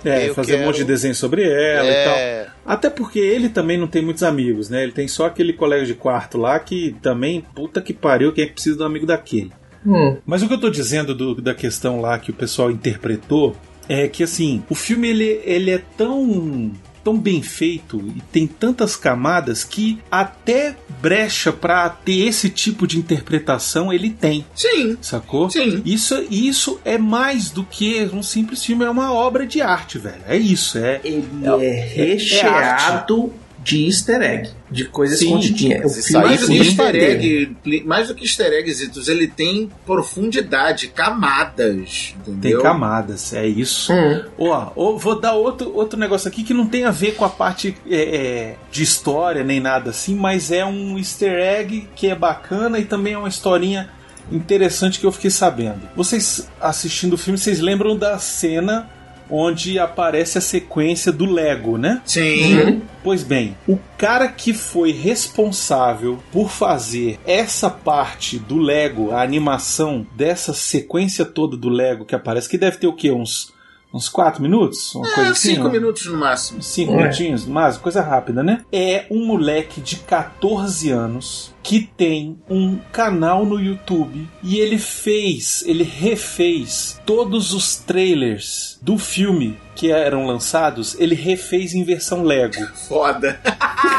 É, 0.08 0.30
eu 0.30 0.34
fazer 0.36 0.54
um 0.54 0.56
quero- 0.58 0.67
monte 0.67 0.78
de 0.78 0.84
desenho 0.86 1.15
sobre 1.15 1.43
ela 1.43 1.89
e 1.89 2.04
tal. 2.06 2.15
É, 2.15 2.48
Até 2.65 2.89
porque 2.89 3.20
ele 3.20 3.50
também 3.50 3.78
não 3.78 3.88
tem 3.88 4.02
muitos 4.02 4.24
amigos, 4.24 4.70
né? 4.70 4.84
Ele 4.84 4.91
tem 4.91 5.08
só 5.08 5.26
aquele 5.28 5.54
colega 5.54 5.86
de 5.86 5.93
quarto 5.93 6.38
lá 6.38 6.60
que 6.60 6.96
também, 7.02 7.41
puta 7.56 7.82
que 7.82 7.93
pariu, 7.93 8.34
quem 8.34 8.43
é 8.43 8.48
que 8.48 8.54
precisa 8.54 8.76
de 8.78 8.84
um 8.84 8.86
amigo 8.86 9.06
daquele? 9.06 9.52
Hum. 9.86 10.17
Mas 10.26 10.41
o 10.43 10.48
que 10.48 10.54
eu 10.54 10.60
tô 10.60 10.70
dizendo 10.70 11.15
do- 11.15 11.36
da 11.41 11.54
questão 11.54 12.02
lá 12.02 12.20
que 12.20 12.32
o 12.32 12.34
pessoal 12.34 12.70
interpretou 12.70 13.56
é 13.88 14.08
que 14.10 14.22
assim, 14.24 14.62
o 14.70 14.76
filme 14.76 15.08
ele, 15.08 15.39
ele 15.46 15.72
é 15.72 15.82
tão 15.98 16.72
tão 17.08 17.17
bem 17.17 17.41
feito 17.41 18.04
e 18.17 18.20
tem 18.34 18.46
tantas 18.46 18.98
camadas 18.98 19.63
que 19.63 19.98
até 20.12 20.76
brecha 21.02 21.54
pra 21.54 21.88
ter 21.89 22.28
esse 22.28 22.50
tipo 22.50 22.86
de 22.86 22.98
interpretação 22.98 23.93
ele 23.93 24.10
tem, 24.10 24.46
Sim, 24.54 24.98
sacou? 25.02 25.50
sim. 25.50 25.82
Isso, 25.86 26.22
isso 26.30 26.82
é 26.84 26.98
mais 26.98 27.50
do 27.50 27.63
que 27.63 28.10
um 28.12 28.22
simples 28.22 28.62
filme, 28.65 28.84
é 28.84 28.89
uma 28.89 29.13
obra 29.13 29.48
de 29.48 29.62
arte, 29.62 29.98
velho. 29.98 30.22
É 30.28 30.36
isso, 30.36 30.78
é. 30.78 31.00
Ele 31.02 31.26
É- 31.46 31.65
é, 31.65 31.70
é 31.70 32.13
recheado 32.13 33.32
de 33.67 33.86
easter 33.86 34.21
egg, 34.21 34.49
de 34.71 34.86
coisas 34.86 35.21
escondidinhas. 35.21 35.97
O 35.97 36.01
filme 36.01 36.25
Mais 36.25 36.39
do 36.39 36.47
que 36.47 36.53
tem 36.53 36.58
easter 36.58 36.95
egg, 36.95 37.58
mais 37.86 38.08
do 38.08 38.15
que 38.15 38.23
easter 38.23 38.53
eggs, 38.53 39.12
ele 39.12 39.27
tem 39.27 39.69
profundidade, 39.86 40.88
camadas, 40.88 42.15
Tem 42.23 42.34
entendeu? 42.34 42.62
camadas, 42.62 43.34
é 43.34 43.45
isso. 43.45 43.91
Hum. 43.91 44.23
Ó, 44.38 44.71
ó, 44.73 44.97
vou 44.97 45.19
dar 45.19 45.34
outro, 45.34 45.75
outro 45.75 45.99
negócio 45.99 46.30
aqui 46.30 46.45
que 46.45 46.53
não 46.53 46.65
tem 46.65 46.86
a 46.86 46.91
ver 46.91 47.15
com 47.15 47.25
a 47.25 47.30
parte 47.30 47.75
é, 47.89 47.95
é, 47.97 48.56
de 48.71 48.84
história 48.84 49.43
nem 49.43 49.60
nada 49.60 49.89
assim, 49.89 50.15
mas 50.15 50.49
é 50.49 50.63
um 50.65 50.97
easter 50.97 51.34
egg 51.38 51.89
que 51.93 52.08
é 52.08 52.15
bacana 52.15 52.80
e 52.80 52.86
também 52.86 53.15
é 53.15 53.17
uma 53.17 53.27
historinha 53.27 53.89
interessante 54.32 54.97
que 54.97 55.06
eu 55.06 55.12
fiquei 55.12 55.30
sabendo. 55.30 55.82
Vocês 55.93 56.49
assistindo 56.62 57.13
o 57.13 57.17
filme, 57.17 57.38
vocês 57.38 57.60
lembram 57.60 57.97
da 57.97 58.17
cena 58.17 58.89
onde 59.30 59.80
aparece 59.80 60.38
a 60.38 60.42
sequência 60.42 61.12
do 61.12 61.26
Lego, 61.26 61.78
né? 61.78 62.02
Sim. 62.06 62.60
Uhum. 62.60 62.82
Pois 63.04 63.24
bem, 63.24 63.56
o 63.68 63.78
cara 63.98 64.28
que 64.28 64.54
foi 64.54 64.92
responsável 64.92 66.20
por 66.32 66.50
fazer 66.50 67.20
essa 67.26 67.70
parte 67.70 68.38
do 68.38 68.58
Lego, 68.58 69.12
a 69.12 69.22
animação 69.22 70.06
dessa 70.16 70.54
sequência 70.54 71.26
toda 71.26 71.56
do 71.56 71.70
Lego 71.70 72.06
que 72.06 72.16
aparece, 72.16 72.50
que 72.50 72.58
deve 72.58 72.78
ter 72.78 72.88
o 72.88 72.94
quê? 72.94 73.12
Uns, 73.12 73.54
uns 73.93 74.10
4 74.10 74.41
minutos? 74.41 74.93
Uma 74.95 75.08
coisa 75.13 75.30
É, 75.30 75.32
assim? 75.32 75.56
cinco 75.56 75.63
né? 75.65 75.69
minutos 75.71 76.06
no 76.06 76.17
máximo. 76.17 76.62
Cinco 76.62 76.93
É. 76.93 76.97
minutinhos, 76.97 77.45
mas 77.45 77.78
coisa 77.78 78.02
rápida, 78.02 78.43
né? 78.43 78.65
É 78.71 79.06
um 79.10 79.26
moleque 79.26 79.80
de 79.82 79.95
14 79.97 80.89
anos 80.91 81.54
que 81.63 81.82
tem 81.82 82.38
um 82.50 82.78
canal 82.91 83.45
no 83.45 83.60
YouTube 83.60 84.28
e 84.43 84.58
ele 84.60 84.78
fez, 84.78 85.63
ele 85.65 85.84
refez 85.84 87.00
todos 87.06 87.54
os 87.54 87.76
trailers 87.78 88.78
do 88.82 88.97
filme 88.97 89.58
que 89.78 89.92
eram 89.92 90.26
lançados, 90.26 90.96
ele 91.00 91.13
refez 91.13 91.74
em 91.76 91.84
versão 91.84 92.24
Lego. 92.24 92.66
Foda. 92.88 93.40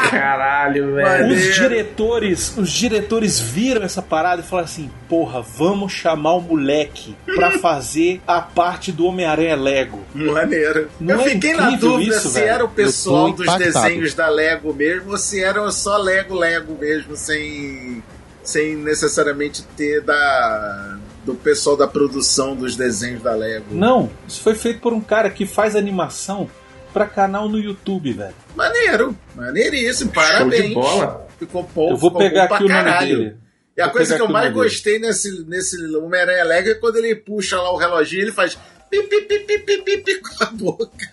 Caralho, 0.09 0.95
velho. 0.95 1.33
Os 1.33 1.55
diretores, 1.55 2.57
os 2.57 2.69
diretores 2.69 3.39
viram 3.39 3.83
essa 3.83 4.01
parada 4.01 4.41
e 4.41 4.45
falaram 4.45 4.65
assim: 4.65 4.89
"Porra, 5.07 5.41
vamos 5.41 5.93
chamar 5.93 6.33
o 6.35 6.41
moleque 6.41 7.15
pra 7.25 7.51
fazer 7.59 8.21
a 8.27 8.41
parte 8.41 8.91
do 8.91 9.05
Homem-Aranha 9.05 9.55
Lego". 9.55 10.03
Maneiro. 10.13 10.89
Não 10.99 11.15
eu 11.15 11.21
é 11.21 11.29
fiquei 11.29 11.53
na 11.53 11.71
dúvida 11.71 12.15
isso, 12.15 12.27
se 12.29 12.39
velho? 12.39 12.49
era 12.49 12.65
o 12.65 12.69
pessoal 12.69 13.31
dos 13.31 13.45
impactado. 13.45 13.85
desenhos 13.85 14.13
da 14.13 14.27
Lego 14.29 14.73
mesmo 14.73 15.11
ou 15.11 15.17
se 15.17 15.41
era 15.41 15.69
só 15.71 15.97
Lego 15.97 16.35
Lego 16.35 16.77
mesmo, 16.79 17.15
sem, 17.15 18.03
sem 18.43 18.75
necessariamente 18.75 19.63
ter 19.77 20.01
da 20.01 20.97
do 21.25 21.35
pessoal 21.35 21.75
da 21.77 21.87
produção 21.87 22.55
dos 22.55 22.75
desenhos 22.75 23.21
da 23.21 23.33
Lego. 23.35 23.65
Não, 23.75 24.09
isso 24.27 24.41
foi 24.41 24.55
feito 24.55 24.79
por 24.79 24.93
um 24.93 25.01
cara 25.01 25.29
que 25.29 25.45
faz 25.45 25.75
animação 25.75 26.49
pra 26.93 27.05
canal 27.05 27.47
no 27.47 27.59
YouTube, 27.59 28.13
velho. 28.13 28.33
Maneiro, 28.55 29.15
maneiríssimo, 29.35 30.11
Show 30.13 30.23
parabéns. 30.23 30.67
de 30.69 30.73
bola. 30.73 31.27
Ficou 31.37 31.63
bom, 31.75 31.89
Eu 31.91 31.97
vou 31.97 32.09
ficou 32.09 32.17
pegar 32.27 32.47
bom 32.47 32.55
aqui 32.55 32.63
o 32.63 32.67
pra 32.67 32.77
nome 32.77 32.89
caralho. 32.89 33.17
dele. 33.17 33.35
E 33.77 33.81
a 33.81 33.85
Vou 33.85 33.93
coisa 33.93 34.15
que 34.15 34.21
eu 34.21 34.27
mais 34.27 34.51
gostei 34.53 34.99
nesse, 34.99 35.45
nesse 35.45 35.95
Homem-Aranha 35.95 36.43
Lego 36.43 36.69
é 36.69 36.73
quando 36.75 36.97
ele 36.97 37.15
puxa 37.15 37.61
lá 37.61 37.71
o 37.71 37.77
reloginho 37.77 38.23
ele 38.23 38.31
faz 38.33 38.55
pi, 38.89 39.03
pi, 39.03 39.21
pi, 39.21 39.39
pi, 39.39 39.59
pi, 39.59 39.77
pi, 39.83 39.97
pi 39.99 40.15
com 40.21 40.43
a 40.43 40.47
boca. 40.47 41.09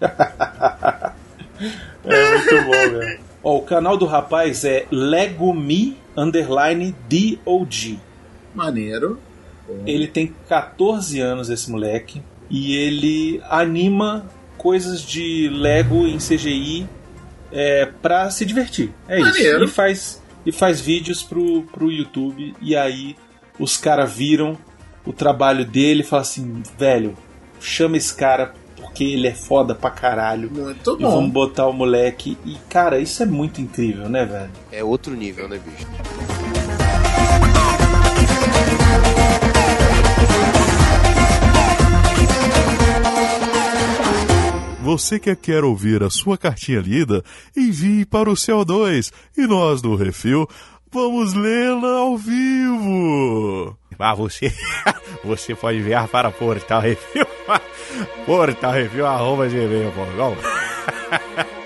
É 2.04 2.30
muito 2.38 2.64
bom, 2.64 2.98
velho. 2.98 3.20
Ó, 3.42 3.56
o 3.58 3.62
canal 3.62 3.96
do 3.96 4.06
rapaz 4.06 4.64
é 4.64 4.86
LegoMe 4.90 5.96
underline 6.16 6.94
DOG. 7.08 7.98
Maneiro. 8.54 9.18
Ele 9.86 10.06
tem 10.06 10.32
14 10.48 11.20
anos, 11.20 11.48
esse 11.50 11.70
moleque, 11.70 12.22
e 12.50 12.76
ele 12.76 13.40
anima 13.48 14.26
coisas 14.58 15.02
de 15.02 15.48
Lego 15.52 16.06
em 16.06 16.18
CGI 16.18 16.86
é, 17.52 17.86
pra 18.02 18.30
se 18.30 18.44
divertir. 18.44 18.92
É 19.08 19.18
Maneiro. 19.18 19.64
isso. 19.64 19.64
E 19.64 19.68
faz, 19.74 20.22
e 20.46 20.52
faz 20.52 20.80
vídeos 20.80 21.22
pro, 21.22 21.62
pro 21.72 21.90
YouTube, 21.90 22.54
e 22.60 22.76
aí 22.76 23.16
os 23.58 23.76
caras 23.76 24.12
viram 24.12 24.56
o 25.06 25.12
trabalho 25.12 25.64
dele 25.64 26.00
e 26.00 26.04
falam 26.04 26.22
assim: 26.22 26.62
velho, 26.78 27.16
chama 27.60 27.96
esse 27.96 28.14
cara 28.14 28.52
porque 28.76 29.04
ele 29.04 29.26
é 29.26 29.34
foda 29.34 29.74
pra 29.74 29.90
caralho. 29.90 30.50
Muito 30.52 30.96
E 30.98 31.02
bom. 31.02 31.10
vamos 31.10 31.30
botar 31.32 31.66
o 31.66 31.72
moleque. 31.72 32.36
E, 32.44 32.56
cara, 32.68 32.98
isso 32.98 33.22
é 33.22 33.26
muito 33.26 33.60
incrível, 33.60 34.08
né, 34.08 34.24
velho? 34.24 34.50
é 34.70 34.84
outro 34.84 35.14
nível, 35.14 35.48
né, 35.48 35.58
bicho? 35.58 35.86
Você 44.84 45.18
que 45.18 45.34
quer 45.34 45.64
ouvir 45.64 46.02
a 46.02 46.10
sua 46.10 46.36
cartinha 46.36 46.78
lida, 46.78 47.24
envie 47.56 48.04
para 48.04 48.28
o 48.28 48.34
CO2 48.34 49.10
e 49.34 49.46
nós 49.46 49.80
do 49.80 49.96
Refil 49.96 50.46
vamos 50.92 51.32
lê-la 51.32 52.00
ao 52.00 52.18
vivo. 52.18 53.78
Ah, 53.98 54.14
você, 54.14 54.52
você 55.24 55.54
pode 55.54 55.78
enviar 55.78 56.06
para 56.08 56.30
Portal 56.30 56.82
Refil, 56.82 57.26
portalrefil, 58.26 59.06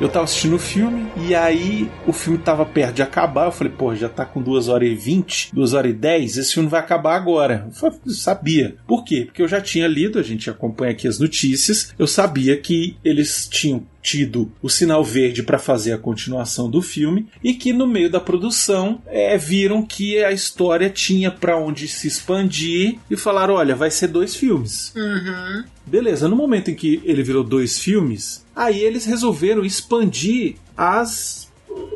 Eu 0.00 0.08
tava 0.08 0.24
assistindo 0.24 0.56
o 0.56 0.58
filme 0.58 1.06
e 1.16 1.34
aí 1.34 1.90
o 2.06 2.12
filme 2.12 2.38
tava 2.38 2.64
perto 2.64 2.94
de 2.94 3.02
acabar. 3.02 3.46
Eu 3.46 3.52
falei, 3.52 3.72
pô, 3.72 3.94
já 3.94 4.08
tá 4.08 4.24
com 4.24 4.40
2 4.40 4.68
horas 4.68 4.88
e 4.88 4.94
20, 4.94 5.54
2 5.54 5.74
horas 5.74 5.90
e 5.90 5.94
10, 5.94 6.36
esse 6.38 6.54
filme 6.54 6.68
vai 6.68 6.80
acabar 6.80 7.14
agora. 7.14 7.66
Eu 7.66 7.72
falei, 7.72 7.98
sabia. 8.06 8.76
Por 8.86 9.04
quê? 9.04 9.24
Porque 9.26 9.42
eu 9.42 9.48
já 9.48 9.60
tinha 9.60 9.86
lido, 9.86 10.18
a 10.18 10.22
gente 10.22 10.48
acompanha 10.48 10.92
aqui 10.92 11.06
as 11.06 11.18
notícias, 11.18 11.94
eu 11.98 12.06
sabia 12.06 12.56
que 12.56 12.96
eles 13.04 13.46
tinham 13.48 13.86
tido 14.02 14.50
o 14.62 14.68
sinal 14.68 15.04
verde 15.04 15.42
para 15.42 15.58
fazer 15.58 15.92
a 15.92 15.98
continuação 15.98 16.70
do 16.70 16.80
filme 16.80 17.28
e 17.42 17.54
que 17.54 17.72
no 17.72 17.86
meio 17.86 18.10
da 18.10 18.20
produção 18.20 19.00
é, 19.06 19.36
viram 19.36 19.84
que 19.84 20.22
a 20.22 20.32
história 20.32 20.88
tinha 20.88 21.30
para 21.30 21.56
onde 21.56 21.86
se 21.86 22.08
expandir 22.08 22.98
e 23.10 23.16
falaram: 23.16 23.54
olha, 23.54 23.74
vai 23.74 23.90
ser 23.90 24.08
dois 24.08 24.34
filmes. 24.34 24.92
Uhum. 24.96 25.64
Beleza, 25.86 26.28
no 26.28 26.36
momento 26.36 26.70
em 26.70 26.74
que 26.74 27.00
ele 27.04 27.22
virou 27.22 27.44
dois 27.44 27.78
filmes, 27.78 28.44
aí 28.54 28.80
eles 28.80 29.04
resolveram 29.04 29.64
expandir 29.64 30.56
as 30.76 31.50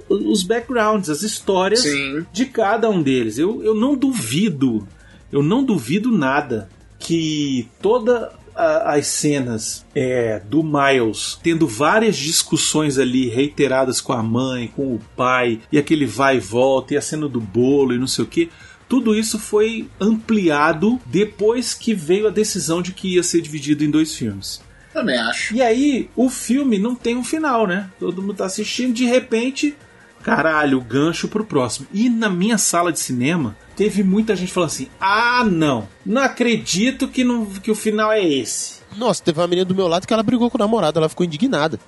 os 0.08 0.42
backgrounds, 0.42 1.08
as 1.10 1.22
histórias 1.22 1.80
Sim. 1.80 2.24
de 2.32 2.46
cada 2.46 2.88
um 2.88 3.02
deles. 3.02 3.38
Eu, 3.38 3.62
eu 3.64 3.74
não 3.74 3.96
duvido, 3.96 4.86
eu 5.32 5.42
não 5.42 5.64
duvido 5.64 6.12
nada 6.12 6.68
que 6.98 7.68
toda 7.82 8.32
a- 8.54 8.94
as 8.94 9.06
cenas 9.08 9.84
é, 9.94 10.40
do 10.40 10.62
Miles 10.62 11.38
tendo 11.42 11.66
várias 11.66 12.16
discussões 12.16 12.98
ali 12.98 13.28
reiteradas 13.28 14.00
com 14.00 14.12
a 14.12 14.22
mãe, 14.22 14.68
com 14.68 14.94
o 14.94 15.00
pai, 15.16 15.60
e 15.72 15.78
aquele 15.78 16.06
vai 16.06 16.36
e 16.36 16.40
volta, 16.40 16.94
e 16.94 16.96
a 16.96 17.00
cena 17.02 17.28
do 17.28 17.40
bolo 17.40 17.92
e 17.94 17.98
não 17.98 18.06
sei 18.06 18.24
o 18.24 18.28
que. 18.28 18.50
Tudo 18.88 19.14
isso 19.14 19.38
foi 19.38 19.88
ampliado 20.00 21.00
depois 21.06 21.74
que 21.74 21.94
veio 21.94 22.26
a 22.28 22.30
decisão 22.30 22.82
de 22.82 22.92
que 22.92 23.14
ia 23.14 23.22
ser 23.22 23.40
dividido 23.40 23.82
em 23.84 23.90
dois 23.90 24.14
filmes. 24.14 24.60
Também 24.92 25.18
acho. 25.18 25.54
E 25.56 25.60
aí, 25.62 26.08
o 26.14 26.28
filme 26.28 26.78
não 26.78 26.94
tem 26.94 27.16
um 27.16 27.24
final, 27.24 27.66
né? 27.66 27.90
Todo 27.98 28.22
mundo 28.22 28.34
tá 28.34 28.44
assistindo, 28.44 28.92
de 28.94 29.04
repente, 29.06 29.74
caralho, 30.22 30.80
gancho 30.80 31.26
pro 31.26 31.44
próximo. 31.44 31.86
E 31.92 32.08
na 32.08 32.30
minha 32.30 32.56
sala 32.58 32.92
de 32.92 33.00
cinema, 33.00 33.56
teve 33.76 34.02
muita 34.02 34.34
gente 34.36 34.52
falando 34.52 34.70
assim: 34.70 34.88
ah, 35.00 35.44
não, 35.44 35.88
não 36.04 36.22
acredito 36.22 37.08
que, 37.08 37.24
não, 37.24 37.46
que 37.46 37.70
o 37.70 37.74
final 37.74 38.12
é 38.12 38.22
esse. 38.22 38.82
Nossa, 38.96 39.22
teve 39.22 39.40
uma 39.40 39.48
menina 39.48 39.64
do 39.64 39.74
meu 39.74 39.88
lado 39.88 40.06
que 40.06 40.12
ela 40.12 40.22
brigou 40.22 40.50
com 40.50 40.56
o 40.56 40.60
namorado, 40.60 40.98
ela 40.98 41.08
ficou 41.08 41.26
indignada. 41.26 41.78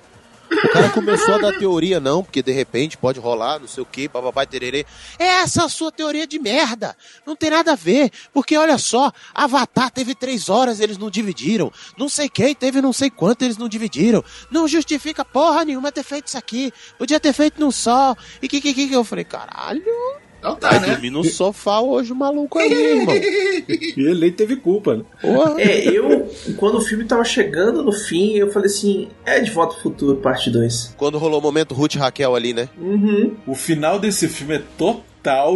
O 0.49 0.69
cara 0.69 0.89
começou 0.89 1.35
a 1.35 1.37
dar 1.37 1.57
teoria, 1.57 1.99
não, 1.99 2.23
porque 2.23 2.41
de 2.41 2.51
repente 2.51 2.97
pode 2.97 3.19
rolar, 3.19 3.59
não 3.59 3.67
sei 3.67 3.83
o 3.83 3.85
que, 3.85 4.07
papai 4.07 4.47
tererê. 4.47 4.85
Essa 5.19 5.61
é 5.61 5.65
a 5.65 5.69
sua 5.69 5.91
teoria 5.91 6.25
de 6.25 6.39
merda. 6.39 6.95
Não 7.25 7.35
tem 7.35 7.49
nada 7.49 7.73
a 7.73 7.75
ver. 7.75 8.11
Porque 8.33 8.57
olha 8.57 8.77
só, 8.77 9.11
Avatar 9.33 9.91
teve 9.91 10.15
três 10.15 10.49
horas, 10.49 10.79
eles 10.79 10.97
não 10.97 11.09
dividiram. 11.09 11.71
Não 11.97 12.07
sei 12.07 12.29
quem 12.29 12.55
teve 12.55 12.81
não 12.81 12.93
sei 12.93 13.09
quanto, 13.09 13.43
eles 13.43 13.57
não 13.57 13.67
dividiram. 13.67 14.23
Não 14.49 14.67
justifica 14.67 15.25
porra 15.25 15.65
nenhuma 15.65 15.91
ter 15.91 16.03
feito 16.03 16.27
isso 16.27 16.37
aqui. 16.37 16.71
Podia 16.97 17.19
ter 17.19 17.33
feito 17.33 17.59
num 17.59 17.71
só. 17.71 18.15
E 18.41 18.47
que 18.47 18.61
que 18.61 18.73
que 18.73 18.93
eu 18.93 19.03
falei, 19.03 19.25
caralho. 19.25 19.83
Então 20.39 20.55
tá, 20.55 20.69
Vai 20.69 20.79
né? 20.79 20.87
dormir 20.87 21.09
no 21.09 21.23
sofá 21.23 21.79
hoje 21.79 22.11
o 22.11 22.15
maluco 22.15 22.59
aí, 22.59 22.71
irmão. 22.71 23.15
E 23.15 23.93
ele 23.97 24.19
nem 24.19 24.31
teve 24.31 24.55
culpa, 24.55 24.97
né? 24.97 25.03
Porra. 25.21 25.59
É, 25.59 25.87
eu, 25.87 26.29
quando 26.57 26.77
o 26.77 26.81
filme 26.81 27.05
tava 27.05 27.23
chegando 27.23 27.83
no 27.83 27.91
fim, 27.91 28.33
eu 28.33 28.51
falei 28.51 28.67
assim: 28.67 29.07
é 29.25 29.39
de 29.39 29.51
volta 29.51 29.75
ao 29.75 29.81
futuro, 29.81 30.17
parte 30.17 30.49
2. 30.49 30.95
Quando 30.97 31.17
rolou 31.17 31.39
o 31.39 31.43
momento 31.43 31.73
Ruth 31.73 31.95
e 31.95 31.97
Raquel 31.97 32.35
ali, 32.35 32.53
né? 32.53 32.69
Uhum. 32.79 33.35
O 33.45 33.55
final 33.55 33.99
desse 33.99 34.27
filme 34.27 34.55
é 34.55 34.61
total 34.77 35.03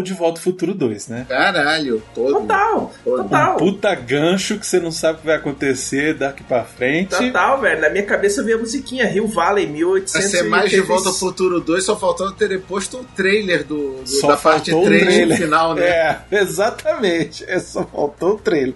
de 0.04 0.14
Volta 0.14 0.40
ao 0.40 0.44
Futuro 0.44 0.74
2, 0.74 1.08
né? 1.08 1.26
Caralho, 1.28 2.02
todo. 2.14 2.42
Total, 2.42 2.92
Todo. 3.04 3.24
total. 3.24 3.56
Puta 3.58 3.96
gancho 3.96 4.58
que 4.58 4.66
você 4.66 4.80
não 4.80 4.92
sabe 4.92 5.18
o 5.18 5.22
que 5.22 5.28
vai 5.28 5.36
acontecer 5.38 6.14
daqui 6.14 6.44
pra 6.44 6.64
frente. 6.64 7.16
Total, 7.16 7.60
velho. 7.60 7.82
Na 7.82 7.90
minha 7.90 8.04
cabeça 8.06 8.44
veio 8.44 8.58
a 8.58 8.60
musiquinha 8.62 9.06
Rio 9.08 9.28
Valley, 9.28 9.66
Vai 9.66 9.74
1800. 9.76 10.30
ser 10.32 10.44
mais 10.44 10.70
de 10.70 10.82
Volta 10.82 11.10
ao 11.10 11.16
Futuro 11.16 11.60
2, 11.60 11.84
só 11.84 11.96
faltando 11.98 12.34
ter 12.34 12.60
posto 12.62 12.98
o 12.98 13.04
trailer 13.16 13.64
do, 13.64 14.04
do- 14.04 14.28
da 14.28 14.38
parte 14.38 14.72
faltou 14.72 14.88
o 14.88 14.90
3 14.92 15.28
no 15.30 15.36
final, 15.36 15.74
né? 15.76 15.84
É, 15.86 16.18
exatamente. 16.42 17.44
É, 17.48 17.60
só 17.60 17.84
faltou 17.86 18.36
o 18.36 18.38
trailer. 18.38 18.76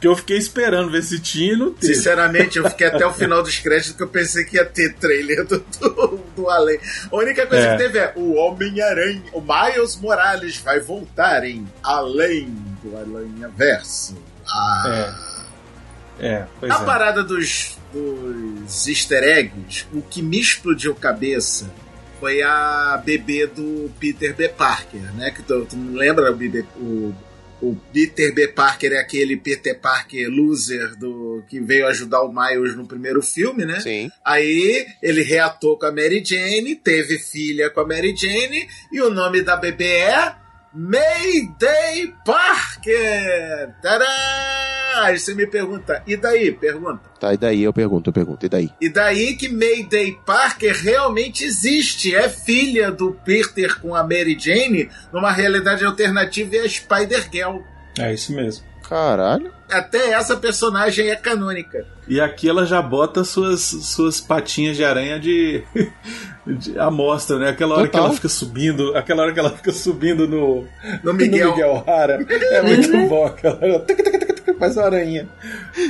Que 0.00 0.06
eu 0.06 0.16
fiquei 0.16 0.38
esperando 0.38 0.90
ver 0.90 1.02
se 1.02 1.18
tinha 1.20 1.52
e 1.52 1.56
não 1.56 1.72
teve. 1.72 1.94
Sinceramente, 1.94 2.58
eu 2.58 2.68
fiquei 2.70 2.86
até 2.86 3.06
o 3.06 3.12
final 3.12 3.42
dos 3.42 3.58
créditos 3.58 3.92
que 3.96 4.02
eu 4.02 4.08
pensei 4.08 4.44
que 4.44 4.56
ia 4.56 4.64
ter 4.64 4.94
trailer 4.94 5.44
do, 5.46 5.58
do, 5.80 6.20
do 6.36 6.48
Além. 6.50 6.78
A 7.10 7.16
única 7.16 7.46
coisa 7.46 7.66
É. 7.66 7.72
que 7.72 7.82
teve 7.82 7.98
é 7.98 8.12
o 8.16 8.34
Homem-Aranha, 8.34 9.22
o 9.32 9.40
Miles 9.40 9.96
Morales 9.96 10.56
vai 10.58 10.80
voltar 10.80 11.44
em 11.44 11.66
Além 11.82 12.46
do 12.82 12.96
Aranha 12.96 13.48
Verso. 13.56 14.16
Ah. 14.48 15.36
É, 16.18 16.44
pois 16.58 16.70
A 16.72 16.82
é. 16.82 16.84
parada 16.84 17.22
dos, 17.24 17.78
dos 17.92 18.86
easter 18.86 19.22
eggs, 19.22 19.86
o 19.92 20.02
que 20.02 20.20
me 20.22 20.38
explodiu 20.38 20.94
cabeça 20.94 21.70
foi 22.18 22.42
a 22.42 23.00
bebê 23.02 23.46
do 23.46 23.90
Peter 23.98 24.34
B. 24.34 24.48
Parker, 24.50 25.00
né? 25.14 25.30
Que 25.30 25.42
tu, 25.42 25.64
tu 25.64 25.76
não 25.76 25.94
lembra 25.94 26.30
o, 26.30 26.36
bebê, 26.36 26.64
o, 26.76 27.14
o 27.62 27.76
Peter 27.92 28.32
B. 28.34 28.48
Parker 28.48 28.92
é 28.92 28.98
aquele 28.98 29.36
Peter 29.36 29.78
Parker 29.78 30.28
loser 30.28 30.96
do 30.96 31.42
que 31.48 31.60
veio 31.60 31.86
ajudar 31.86 32.22
o 32.22 32.32
Miles 32.32 32.76
no 32.76 32.86
primeiro 32.86 33.22
filme, 33.22 33.64
né? 33.64 33.80
Sim. 33.80 34.10
Aí 34.24 34.86
ele 35.02 35.22
reatou 35.22 35.78
com 35.78 35.86
a 35.86 35.92
Mary 35.92 36.22
Jane, 36.24 36.74
teve 36.76 37.18
filha 37.18 37.70
com 37.70 37.80
a 37.80 37.86
Mary 37.86 38.14
Jane, 38.16 38.68
e 38.92 39.00
o 39.00 39.10
nome 39.10 39.42
da 39.42 39.56
bebê 39.56 39.92
é 39.92 40.34
Mayday 40.72 42.14
Parker! 42.24 43.74
Tadá! 43.82 44.69
Aí 44.96 45.18
você 45.18 45.34
me 45.34 45.46
pergunta, 45.46 46.02
e 46.06 46.16
daí? 46.16 46.50
Pergunta. 46.52 47.00
Tá, 47.18 47.32
e 47.32 47.36
daí 47.36 47.62
eu 47.62 47.72
pergunto, 47.72 48.10
eu 48.10 48.14
pergunto, 48.14 48.44
e 48.44 48.48
daí? 48.48 48.70
E 48.80 48.88
daí 48.88 49.36
que 49.36 49.48
Mayday 49.48 50.18
Parker 50.26 50.74
realmente 50.82 51.44
existe. 51.44 52.14
É 52.14 52.28
filha 52.28 52.90
do 52.90 53.12
Peter 53.24 53.78
com 53.80 53.94
a 53.94 54.02
Mary 54.02 54.36
Jane 54.38 54.88
numa 55.12 55.30
realidade 55.32 55.84
alternativa 55.84 56.56
e 56.56 56.58
a 56.60 56.68
Spider-Girl. 56.68 57.58
É 57.98 58.12
isso 58.14 58.32
mesmo. 58.34 58.64
Caralho. 58.88 59.52
Até 59.70 60.10
essa 60.12 60.36
personagem 60.36 61.10
é 61.10 61.14
canônica. 61.16 61.86
E 62.08 62.20
aqui 62.20 62.48
ela 62.48 62.66
já 62.66 62.82
bota 62.82 63.22
suas, 63.22 63.60
suas 63.60 64.20
patinhas 64.20 64.76
de 64.76 64.84
aranha 64.84 65.20
de, 65.20 65.62
de 66.44 66.76
amostra, 66.76 67.38
né? 67.38 67.50
Aquela 67.50 67.74
hora 67.76 67.84
que 67.86 67.92
Total. 67.92 68.06
ela 68.06 68.14
fica 68.16 68.28
subindo, 68.28 68.96
aquela 68.96 69.22
hora 69.22 69.32
que 69.32 69.38
ela 69.38 69.50
fica 69.50 69.70
subindo 69.70 70.26
no, 70.26 70.66
No 71.04 71.12
Miguel. 71.14 71.50
no 71.50 71.52
Miguel 71.52 71.84
Hara. 71.86 72.26
É 72.28 72.62
muito 72.62 72.90
bom 73.08 73.26
aquela 73.26 73.56
hora. 73.64 73.86
Faz 74.60 74.76
uma 74.76 74.84
aranha. 74.84 75.26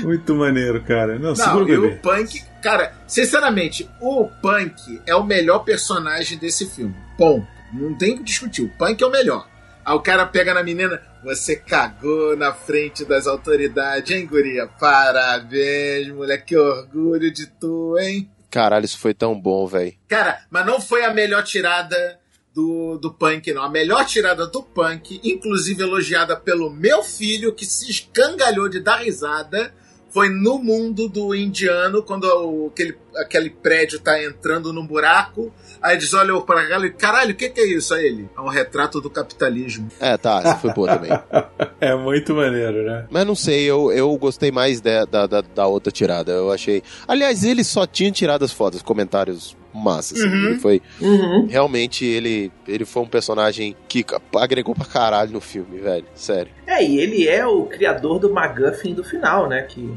Muito 0.03 0.35
maneiro, 0.35 0.81
cara. 0.85 1.19
Não, 1.19 1.35
segura 1.35 1.55
Não, 1.57 1.65
o 1.65 1.69
e 1.69 1.81
bebê. 1.81 1.95
o 1.95 1.99
Punk, 1.99 2.43
cara, 2.63 2.95
sinceramente, 3.07 3.91
o 4.01 4.29
Punk 4.41 5.03
é 5.05 5.15
o 5.15 5.25
melhor 5.25 5.59
personagem 5.61 6.39
desse 6.39 6.71
filme. 6.71 6.95
Ponto. 7.19 7.47
Não 7.73 7.95
tem 7.99 8.15
o 8.15 8.19
que 8.19 8.23
discutir. 8.25 8.63
O 8.63 8.69
Punk 8.71 9.03
é 9.03 9.07
o 9.07 9.11
melhor. 9.11 9.49
Aí 9.85 9.95
o 9.95 10.01
cara 10.01 10.25
pega 10.25 10.55
na 10.55 10.63
menina, 10.63 11.03
você 11.25 11.57
cagou 11.57 12.37
na 12.37 12.53
frente 12.53 13.05
das 13.05 13.27
autoridades, 13.27 14.11
hein, 14.17 14.25
guria? 14.27 14.69
Parabéns, 14.69 16.09
moleque, 16.13 16.45
que 16.47 16.57
orgulho 16.57 17.33
de 17.33 17.47
tu, 17.49 17.97
hein? 17.99 18.31
Caralho, 18.51 18.85
isso 18.85 18.99
foi 18.99 19.15
tão 19.15 19.39
bom, 19.41 19.67
velho. 19.67 19.95
Cara, 20.09 20.43
mas 20.49 20.65
não 20.65 20.81
foi 20.81 21.05
a 21.05 21.13
melhor 21.13 21.43
tirada 21.43 22.20
do, 22.55 22.99
do 22.99 23.13
Punk, 23.13 23.53
não. 23.53 23.63
A 23.63 23.69
melhor 23.71 24.05
tirada 24.07 24.47
do 24.47 24.63
Punk, 24.63 25.21
inclusive 25.23 25.83
elogiada 25.83 26.37
pelo 26.37 26.71
meu 26.71 27.03
filho, 27.03 27.53
que 27.55 27.65
se 27.65 27.91
escangalhou 27.91 28.69
de 28.69 28.81
dar 28.81 28.97
risada, 28.97 29.73
foi 30.13 30.29
no 30.29 30.59
mundo 30.59 31.09
do 31.09 31.33
indiano, 31.33 32.03
quando 32.03 32.25
o- 32.25 32.67
aquele, 32.73 32.99
aquele 33.15 33.49
prédio 33.51 34.01
tá 34.01 34.21
entrando 34.21 34.73
num 34.73 34.85
buraco. 34.85 35.53
Aí 35.81 35.95
eles 35.97 36.13
olham 36.13 36.43
pra 36.43 36.67
cá 36.67 36.81
e 36.85 36.91
caralho, 36.91 37.31
o 37.33 37.37
que, 37.37 37.49
que 37.49 37.61
é 37.61 37.67
isso? 37.69 37.95
Aí 37.95 38.05
ele, 38.07 38.29
é 38.37 38.41
um 38.41 38.49
retrato 38.49 39.01
do 39.01 39.09
capitalismo. 39.09 39.89
É, 40.01 40.17
tá, 40.17 40.41
essa 40.41 40.57
foi 40.57 40.73
boa 40.75 40.89
também. 40.97 41.11
É 41.81 41.95
muito 41.97 42.35
maneiro, 42.35 42.83
né? 42.85 43.07
Mas 43.11 43.25
não 43.27 43.35
sei, 43.35 43.63
eu, 43.65 43.91
eu 43.91 44.15
gostei 44.19 44.51
mais 44.51 44.83
da, 44.83 45.07
da, 45.07 45.27
da, 45.27 45.41
da 45.41 45.67
outra 45.67 45.91
tirada. 45.91 46.31
Eu 46.31 46.53
achei. 46.53 46.83
Aliás, 47.09 47.43
ele 47.43 47.65
só 47.65 47.87
tinha 47.87 48.11
tiradas 48.13 48.53
fodas, 48.53 48.83
comentários 48.83 49.57
massas. 49.75 50.19
assim. 50.21 50.29
Uhum. 50.29 50.47
Ele 50.51 50.59
foi. 50.59 50.83
Uhum. 51.01 51.47
Realmente, 51.49 52.05
ele, 52.05 52.51
ele 52.67 52.85
foi 52.85 53.03
um 53.03 53.07
personagem 53.09 53.77
que 53.89 54.05
agregou 54.37 54.75
pra 54.75 54.85
caralho 54.85 55.31
no 55.33 55.41
filme, 55.41 55.79
velho. 55.79 56.05
Sério. 56.15 56.51
É, 56.67 56.85
e 56.85 56.99
ele 56.99 57.27
é 57.29 57.47
o 57.47 57.65
criador 57.65 58.19
do 58.19 58.33
MacGuffin 58.33 58.95
do 58.95 59.05
final, 59.05 59.49
né? 59.49 59.63
Que 59.63 59.91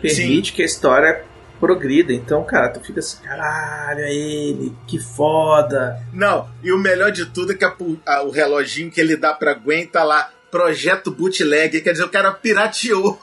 permite 0.00 0.52
que 0.52 0.62
a 0.62 0.64
história 0.66 1.24
progrida. 1.60 2.12
Então, 2.12 2.44
cara, 2.44 2.68
tu 2.68 2.80
fica 2.80 3.00
assim, 3.00 3.18
caralho, 3.22 4.00
é 4.00 4.14
ele, 4.14 4.72
que 4.86 4.98
foda. 5.00 6.00
Não, 6.12 6.48
e 6.62 6.70
o 6.72 6.78
melhor 6.78 7.10
de 7.10 7.26
tudo 7.26 7.52
é 7.52 7.54
que 7.56 7.64
a 7.64 7.74
a- 8.06 8.22
o 8.22 8.30
reloginho 8.30 8.90
que 8.90 9.00
ele 9.00 9.16
dá 9.16 9.34
pra 9.34 9.54
Gwen 9.54 9.86
tá 9.86 10.04
lá, 10.04 10.30
projeto 10.50 11.10
bootleg, 11.10 11.80
quer 11.80 11.92
dizer, 11.92 12.04
o 12.04 12.08
cara 12.08 12.30
pirateou. 12.32 13.20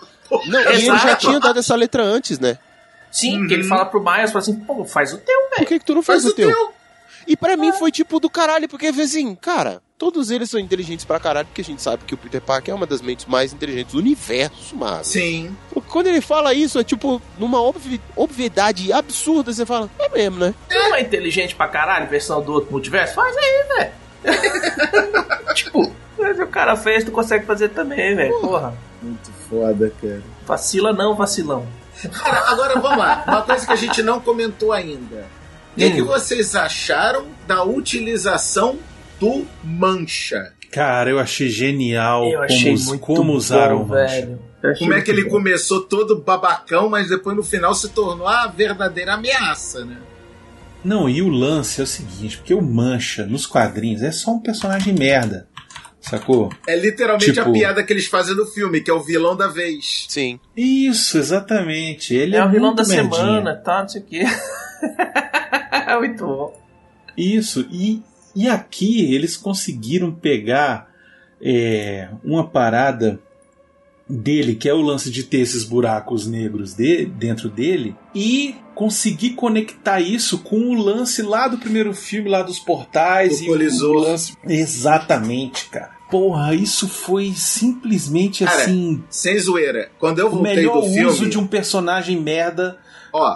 Não, 0.48 0.60
e 0.60 0.68
ele 0.88 0.98
já 0.98 1.16
tinha 1.16 1.40
dado 1.40 1.60
essa 1.60 1.76
letra 1.76 2.04
antes, 2.04 2.40
né? 2.40 2.58
Sim, 3.16 3.40
Uhum. 3.42 3.48
que 3.48 3.54
ele 3.54 3.64
fala 3.64 3.86
pro 3.86 4.00
Miles, 4.04 4.32
fala 4.32 4.40
assim, 4.40 4.56
pô, 4.56 4.84
faz 4.84 5.14
o 5.14 5.18
teu, 5.18 5.40
Por 5.50 5.56
velho. 5.56 5.68
que, 5.68 5.80
que 5.80 5.86
tu 5.86 5.96
não 5.96 6.04
faz, 6.04 6.24
Faz 6.24 6.34
o 6.34 6.36
teu? 6.36 6.74
E 7.28 7.36
pra 7.38 7.56
mim 7.56 7.72
foi 7.72 7.92
tipo 7.92 8.20
do 8.20 8.30
caralho, 8.30 8.68
porque 8.70 8.88
assim, 8.88 9.34
cara, 9.36 9.82
todos 9.98 10.30
eles 10.30 10.50
são 10.50 10.60
inteligentes 10.60 11.06
pra 11.06 11.20
caralho, 11.20 11.48
porque 11.48 11.62
a 11.62 11.64
gente 11.64 11.82
sabe 11.82 12.04
que 12.06 12.14
o 12.14 12.18
Peter 12.18 12.42
Parker 12.42 12.72
é 12.74 12.76
uma 12.76 12.86
das 12.86 13.02
mentes 13.02 13.26
mais 13.26 13.52
inteligentes 13.54 13.94
do 13.94 14.00
universo, 14.00 14.76
Marvel. 14.76 15.04
Sim. 15.06 15.56
Quando 15.90 16.08
ele 16.08 16.20
fala 16.22 16.54
isso, 16.54 16.78
é 16.78 16.84
tipo, 16.84 17.20
numa 17.40 17.60
obvi 17.62 18.00
obviedade 18.16 18.92
absurda, 18.94 19.52
você 19.54 19.66
fala, 19.66 19.90
é 19.98 20.10
mesmo, 20.10 20.38
né? 20.38 20.54
Não 20.70 20.94
é 20.94 21.02
inteligente 21.02 21.56
pra 21.56 21.68
caralho, 21.70 22.08
versão 22.10 22.42
do 22.44 22.52
outro 22.52 22.72
multiverso? 22.72 23.16
Faz 23.16 23.36
aí, 23.36 23.66
velho. 23.78 23.92
tipo, 25.56 25.92
mas 26.20 26.40
o 26.40 26.48
cara 26.48 26.76
fez, 26.76 27.04
tu 27.04 27.12
consegue 27.12 27.46
fazer 27.46 27.70
também, 27.70 28.16
velho. 28.16 28.40
Porra. 28.42 28.76
Muito 29.02 29.32
foda, 29.50 29.92
cara. 30.02 30.22
Vacila 30.46 30.94
não, 30.94 31.16
vacilão. 31.16 31.66
Cara, 32.12 32.50
agora 32.52 32.80
vamos 32.80 32.98
lá. 32.98 33.24
Uma 33.28 33.42
coisa 33.42 33.66
que 33.66 33.72
a 33.74 33.76
gente 33.76 34.02
não 34.04 34.20
comentou 34.20 34.72
ainda. 34.74 35.26
O 35.74 35.78
que, 35.78 35.86
Hum. 35.88 35.92
que 35.96 36.02
vocês 36.02 36.56
acharam 36.56 37.28
da 37.48 37.64
utilização 37.64 38.78
do 39.20 39.46
mancha? 39.64 40.54
Cara, 40.72 41.10
eu 41.10 41.20
achei 41.20 41.48
genial 41.50 42.26
Eu 42.26 42.32
como, 42.34 42.44
achei 42.44 42.76
muito 42.78 43.00
como 43.00 43.32
bom, 43.32 43.38
usaram 43.38 43.84
o 43.84 43.88
Mancha. 43.88 44.14
velho. 44.16 44.40
Como 44.80 44.94
é 44.94 45.02
que 45.02 45.12
ele 45.12 45.24
bom. 45.26 45.30
começou 45.30 45.82
todo 45.82 46.18
babacão, 46.22 46.90
mas 46.90 47.08
depois 47.10 47.36
no 47.36 47.44
final 47.44 47.74
se 47.74 47.90
tornou 47.90 48.28
a 48.28 48.48
verdadeira 48.48 49.14
ameaça, 49.14 49.86
né? 49.86 49.98
Não, 50.84 51.10
e 51.10 51.22
o 51.22 51.30
lance 51.30 51.80
é 51.82 51.84
o 51.84 51.88
seguinte, 51.88 52.38
porque 52.38 52.54
o 52.54 52.62
Mancha, 52.62 53.26
nos 53.26 53.46
quadrinhos, 53.46 54.02
é 54.04 54.12
só 54.12 54.32
um 54.32 54.40
personagem 54.40 54.94
merda. 54.94 55.48
Sacou? 56.10 56.52
É 56.68 56.76
literalmente 56.76 57.34
Tipo- 57.34 57.50
a 57.50 57.52
piada 57.52 57.84
que 57.84 57.92
eles 57.92 58.06
fazem 58.06 58.36
no 58.36 58.46
filme, 58.46 58.80
que 58.82 58.92
é 58.92 58.94
o 58.94 59.02
vilão 59.02 59.36
da 59.36 59.48
vez. 59.48 60.06
Sim. 60.08 60.40
Isso, 60.56 61.18
exatamente. 61.18 62.14
Ele 62.14 62.36
é, 62.36 62.40
É 62.40 62.46
o 62.46 62.50
vilão 62.52 62.74
muito 62.76 62.84
da 62.84 62.88
merdinha. 62.88 63.16
semana, 63.16 63.56
tá? 63.56 63.82
Não 63.82 63.90
sei 63.90 64.02
o 64.02 64.06
quê. 64.06 64.24
muito 66.00 66.26
bom. 66.26 66.62
Isso, 67.18 67.66
e, 67.72 68.04
e 68.36 68.48
aqui 68.48 69.14
eles 69.16 69.38
conseguiram 69.38 70.12
pegar 70.14 70.90
é, 71.42 72.10
uma 72.24 72.46
parada 72.48 73.20
dele, 74.08 74.54
que 74.56 74.70
é 74.70 74.74
o 74.74 74.82
lance 74.82 75.10
de 75.10 75.24
ter 75.24 75.40
esses 75.40 75.64
buracos 75.64 76.28
negros 76.28 76.74
de, 76.76 77.06
dentro 77.06 77.50
dele, 77.50 77.96
e 78.14 78.56
conseguir 78.76 79.32
conectar 79.32 80.00
isso 80.02 80.40
com 80.40 80.58
o 80.70 80.74
lance 80.76 81.22
lá 81.24 81.48
do 81.48 81.58
primeiro 81.58 81.94
filme, 81.94 82.30
lá 82.30 82.44
dos 82.44 82.60
portais. 82.60 83.40
Do 83.40 83.46
e 83.46 83.48
colisor. 83.48 83.96
o 83.96 84.00
lance... 84.00 84.34
Exatamente, 84.48 85.66
cara. 85.70 85.95
Porra, 86.10 86.54
isso 86.54 86.88
foi 86.88 87.34
simplesmente 87.36 88.46
Cara, 88.46 88.62
assim. 88.62 89.04
Sem 89.10 89.38
zoeira. 89.40 89.90
Quando 90.00 90.20
eu 90.20 90.28
O 90.28 90.32
voltei 90.32 90.56
melhor 90.56 90.82
do 90.82 90.88
filme. 90.88 91.06
uso 91.06 91.30
de 91.30 91.38
um 91.38 91.48
personagem 91.48 92.20
merda. 92.22 92.78
Ó, 93.12 93.36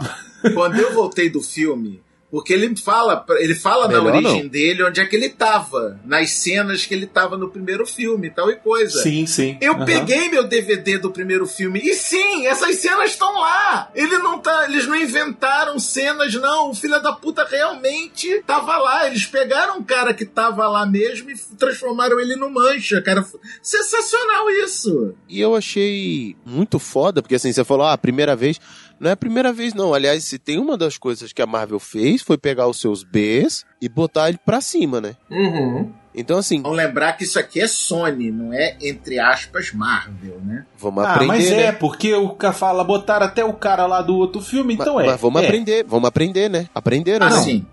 quando 0.53 0.79
eu 0.79 0.93
voltei 0.93 1.29
do 1.29 1.41
filme, 1.41 2.01
porque 2.31 2.53
ele 2.53 2.75
fala, 2.75 3.25
ele 3.39 3.55
fala 3.55 3.87
na 3.87 4.01
origem 4.01 4.43
não. 4.43 4.49
dele 4.49 4.83
onde 4.83 5.01
é 5.01 5.05
que 5.05 5.15
ele 5.15 5.29
tava, 5.29 5.99
nas 6.05 6.29
cenas 6.31 6.85
que 6.85 6.93
ele 6.93 7.07
tava 7.07 7.37
no 7.37 7.49
primeiro 7.49 7.85
filme, 7.85 8.29
tal 8.29 8.51
e 8.51 8.55
coisa. 8.55 9.01
Sim, 9.01 9.25
sim. 9.25 9.57
Eu 9.59 9.73
Aham. 9.73 9.85
peguei 9.85 10.29
meu 10.29 10.43
DVD 10.47 10.99
do 10.99 11.11
primeiro 11.11 11.47
filme 11.47 11.79
e 11.83 11.95
sim, 11.95 12.45
essas 12.45 12.75
cenas 12.75 13.11
estão 13.11 13.33
lá. 13.39 13.89
Ele 13.95 14.17
não 14.19 14.39
tá, 14.39 14.65
eles 14.69 14.85
não 14.85 14.95
inventaram 14.95 15.79
cenas 15.79 16.33
não. 16.35 16.69
O 16.69 16.75
filho 16.75 17.01
da 17.01 17.11
puta 17.13 17.45
realmente 17.45 18.43
tava 18.45 18.77
lá. 18.77 19.07
Eles 19.07 19.25
pegaram 19.25 19.79
um 19.79 19.83
cara 19.83 20.13
que 20.13 20.25
tava 20.25 20.67
lá 20.67 20.85
mesmo 20.85 21.31
e 21.31 21.35
transformaram 21.57 22.19
ele 22.19 22.35
no 22.35 22.49
mancha, 22.49 23.01
cara. 23.01 23.25
Sensacional 23.61 24.49
isso. 24.51 25.15
E 25.27 25.39
eu 25.39 25.55
achei 25.55 26.35
muito 26.45 26.77
foda, 26.77 27.21
porque 27.21 27.35
assim, 27.35 27.51
você 27.51 27.63
falou, 27.63 27.87
ah, 27.87 27.93
a 27.93 27.97
primeira 27.97 28.35
vez. 28.35 28.59
Não 28.99 29.09
é 29.09 29.13
a 29.13 29.17
primeira 29.17 29.53
vez, 29.53 29.73
não. 29.73 29.93
Aliás, 29.93 30.23
se 30.25 30.37
tem 30.37 30.59
uma 30.59 30.77
das 30.77 30.97
coisas 30.97 31.31
que 31.31 31.41
a 31.41 31.45
Marvel 31.47 31.79
fez, 31.79 32.21
foi 32.21 32.37
pegar 32.37 32.67
os 32.67 32.79
seus 32.81 33.03
Bs 33.03 33.65
e 33.81 33.87
botar 33.87 34.29
ele 34.29 34.39
pra 34.45 34.59
cima, 34.61 34.99
né? 34.99 35.15
Uhum. 35.31 35.91
Então, 36.13 36.37
assim, 36.39 36.61
Vamos 36.61 36.77
lembrar 36.77 37.13
que 37.13 37.23
isso 37.23 37.39
aqui 37.39 37.61
é 37.61 37.67
Sony, 37.67 38.31
não 38.31 38.51
é 38.51 38.75
entre 38.81 39.19
aspas 39.19 39.71
Marvel, 39.71 40.41
né? 40.43 40.65
vamos 40.77 41.03
Ah, 41.05 41.13
aprender, 41.13 41.27
mas 41.33 41.49
né? 41.51 41.63
é, 41.65 41.71
porque 41.71 42.13
o 42.13 42.29
cara 42.31 42.51
fala, 42.53 42.83
botaram 42.83 43.25
até 43.27 43.45
o 43.45 43.53
cara 43.53 43.85
lá 43.85 44.01
do 44.01 44.15
outro 44.15 44.41
filme, 44.41 44.75
Ma- 44.75 44.83
então 44.83 44.99
é. 44.99 45.05
Mas 45.05 45.21
vamos 45.21 45.41
é. 45.41 45.45
aprender, 45.45 45.85
vamos 45.87 46.07
aprender, 46.07 46.49
né? 46.49 46.67
Aprenderam, 46.75 47.27
Ah, 47.27 47.29
né? 47.29 47.35
sim. 47.37 47.65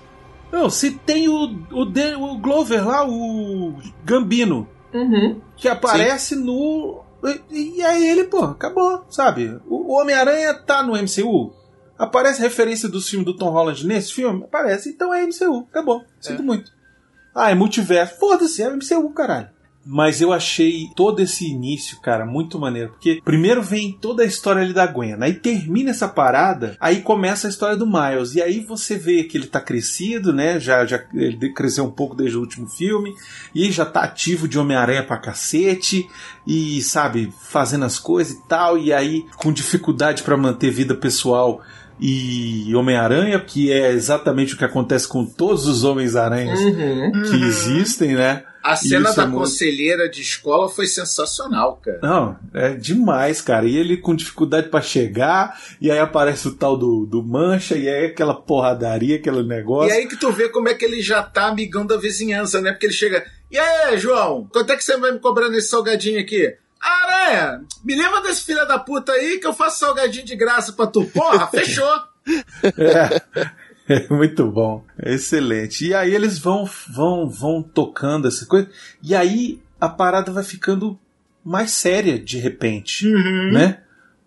Não, 0.50 0.68
se 0.68 0.90
tem 0.90 1.28
o, 1.28 1.58
o, 1.72 1.84
De- 1.86 2.14
o 2.14 2.36
Glover 2.38 2.86
lá, 2.86 3.06
o 3.08 3.74
Gambino, 4.04 4.68
Uhum. 4.92 5.40
que 5.56 5.68
aparece 5.68 6.36
no. 6.36 7.02
E, 7.50 7.78
e 7.78 7.82
aí 7.82 8.06
ele, 8.06 8.24
pô, 8.24 8.44
acabou, 8.44 9.04
sabe? 9.08 9.58
O, 9.66 9.92
o 9.92 10.00
Homem-Aranha 10.00 10.52
tá 10.54 10.82
no 10.82 10.92
MCU. 10.94 11.52
Aparece 11.98 12.40
referência 12.40 12.88
do 12.88 13.00
filme 13.00 13.24
do 13.24 13.36
Tom 13.36 13.50
Holland 13.50 13.86
nesse 13.86 14.12
filme? 14.12 14.44
Aparece, 14.44 14.90
então 14.90 15.12
é 15.12 15.26
MCU, 15.26 15.66
acabou. 15.70 16.04
Sinto 16.20 16.42
muito. 16.42 16.72
Ah, 17.34 17.50
é 17.50 17.54
multiverso. 17.54 18.18
Foda-se, 18.18 18.62
é 18.62 18.70
MCU, 18.70 19.10
caralho. 19.10 19.48
Mas 19.84 20.20
eu 20.20 20.32
achei 20.32 20.88
todo 20.94 21.20
esse 21.20 21.44
início, 21.44 22.00
cara, 22.00 22.24
muito 22.24 22.58
maneiro. 22.58 22.90
Porque 22.90 23.20
primeiro 23.24 23.60
vem 23.62 23.92
toda 23.92 24.22
a 24.22 24.26
história 24.26 24.62
ali 24.62 24.72
da 24.72 24.86
Gwen, 24.86 25.16
aí 25.20 25.34
termina 25.34 25.90
essa 25.90 26.08
parada, 26.08 26.76
aí 26.78 27.02
começa 27.02 27.48
a 27.48 27.50
história 27.50 27.76
do 27.76 27.86
Miles. 27.86 28.36
E 28.36 28.42
aí 28.42 28.60
você 28.60 28.96
vê 28.96 29.24
que 29.24 29.36
ele 29.36 29.48
tá 29.48 29.60
crescido, 29.60 30.32
né? 30.32 30.60
Já, 30.60 30.86
já 30.86 31.02
ele 31.12 31.52
cresceu 31.52 31.84
um 31.84 31.90
pouco 31.90 32.14
desde 32.14 32.36
o 32.36 32.40
último 32.40 32.68
filme. 32.68 33.12
E 33.52 33.72
já 33.72 33.84
tá 33.84 34.02
ativo 34.02 34.46
de 34.46 34.58
Homem-Aranha 34.58 35.02
pra 35.02 35.18
cacete. 35.18 36.08
E, 36.46 36.80
sabe, 36.82 37.32
fazendo 37.40 37.84
as 37.84 37.98
coisas 37.98 38.34
e 38.34 38.48
tal. 38.48 38.78
E 38.78 38.92
aí 38.92 39.26
com 39.36 39.52
dificuldade 39.52 40.22
pra 40.22 40.36
manter 40.36 40.70
vida 40.70 40.94
pessoal 40.94 41.60
e 42.04 42.74
Homem-Aranha, 42.74 43.38
que 43.38 43.70
é 43.72 43.92
exatamente 43.92 44.54
o 44.54 44.58
que 44.58 44.64
acontece 44.64 45.06
com 45.06 45.24
todos 45.24 45.66
os 45.66 45.84
Homens-Aranhas 45.84 46.58
Uhum. 46.60 47.12
que 47.30 47.36
existem, 47.44 48.14
né? 48.16 48.42
A 48.60 48.76
cena 48.76 49.08
Isso 49.08 49.16
da 49.16 49.22
é 49.24 49.26
muito- 49.26 49.40
conselheira 49.40 50.08
de 50.08 50.20
escola 50.20 50.68
foi 50.68 50.86
sensacional, 50.86 51.80
cara. 51.84 51.98
Não, 52.02 52.36
é 52.54 52.74
demais, 52.74 53.40
cara. 53.40 53.66
E 53.66 53.76
ele 53.76 53.96
com 53.96 54.14
dificuldade 54.14 54.68
pra 54.68 54.80
chegar, 54.80 55.60
e 55.80 55.90
aí 55.90 55.98
aparece 55.98 56.46
o 56.48 56.54
tal 56.54 56.76
do, 56.76 57.04
do 57.04 57.22
Mancha, 57.24 57.76
e 57.76 57.88
aí 57.88 58.06
aquela 58.06 58.34
porradaria, 58.34 59.16
aquele 59.16 59.42
negócio. 59.42 59.90
E 59.90 59.96
aí 59.96 60.06
que 60.06 60.16
tu 60.16 60.30
vê 60.32 60.48
como 60.48 60.68
é 60.68 60.74
que 60.74 60.84
ele 60.84 61.02
já 61.02 61.22
tá 61.22 61.46
amigão 61.48 61.84
da 61.86 61.96
vizinhança, 61.96 62.60
né? 62.60 62.70
Porque 62.72 62.86
ele 62.86 62.92
chega. 62.94 63.24
E 63.50 63.58
aí, 63.58 63.98
João, 63.98 64.48
quanto 64.52 64.72
é 64.72 64.76
que 64.76 64.84
você 64.84 64.96
vai 64.96 65.10
me 65.12 65.18
cobrar 65.18 65.48
nesse 65.48 65.68
salgadinho 65.68 66.20
aqui? 66.20 66.54
Aranha, 66.82 67.64
me 67.84 67.94
leva 67.94 68.20
desse 68.20 68.44
filho 68.44 68.66
da 68.66 68.78
puta 68.78 69.12
aí 69.12 69.38
que 69.38 69.46
eu 69.46 69.54
faço 69.54 69.78
salgadinho 69.78 70.24
de 70.24 70.34
graça 70.34 70.72
pra 70.72 70.86
tu. 70.86 71.04
Porra, 71.06 71.46
fechou. 71.52 71.94
É, 72.76 73.22
é 73.94 74.08
muito 74.08 74.46
bom, 74.50 74.84
é 74.98 75.14
excelente. 75.14 75.86
E 75.86 75.94
aí 75.94 76.12
eles 76.12 76.38
vão, 76.38 76.68
vão, 76.88 77.28
vão 77.28 77.62
tocando 77.62 78.26
essa 78.26 78.44
coisa, 78.46 78.68
e 79.02 79.14
aí 79.14 79.62
a 79.80 79.88
parada 79.88 80.32
vai 80.32 80.42
ficando 80.44 80.98
mais 81.44 81.70
séria 81.70 82.18
de 82.18 82.38
repente, 82.38 83.06
né? 83.52 83.81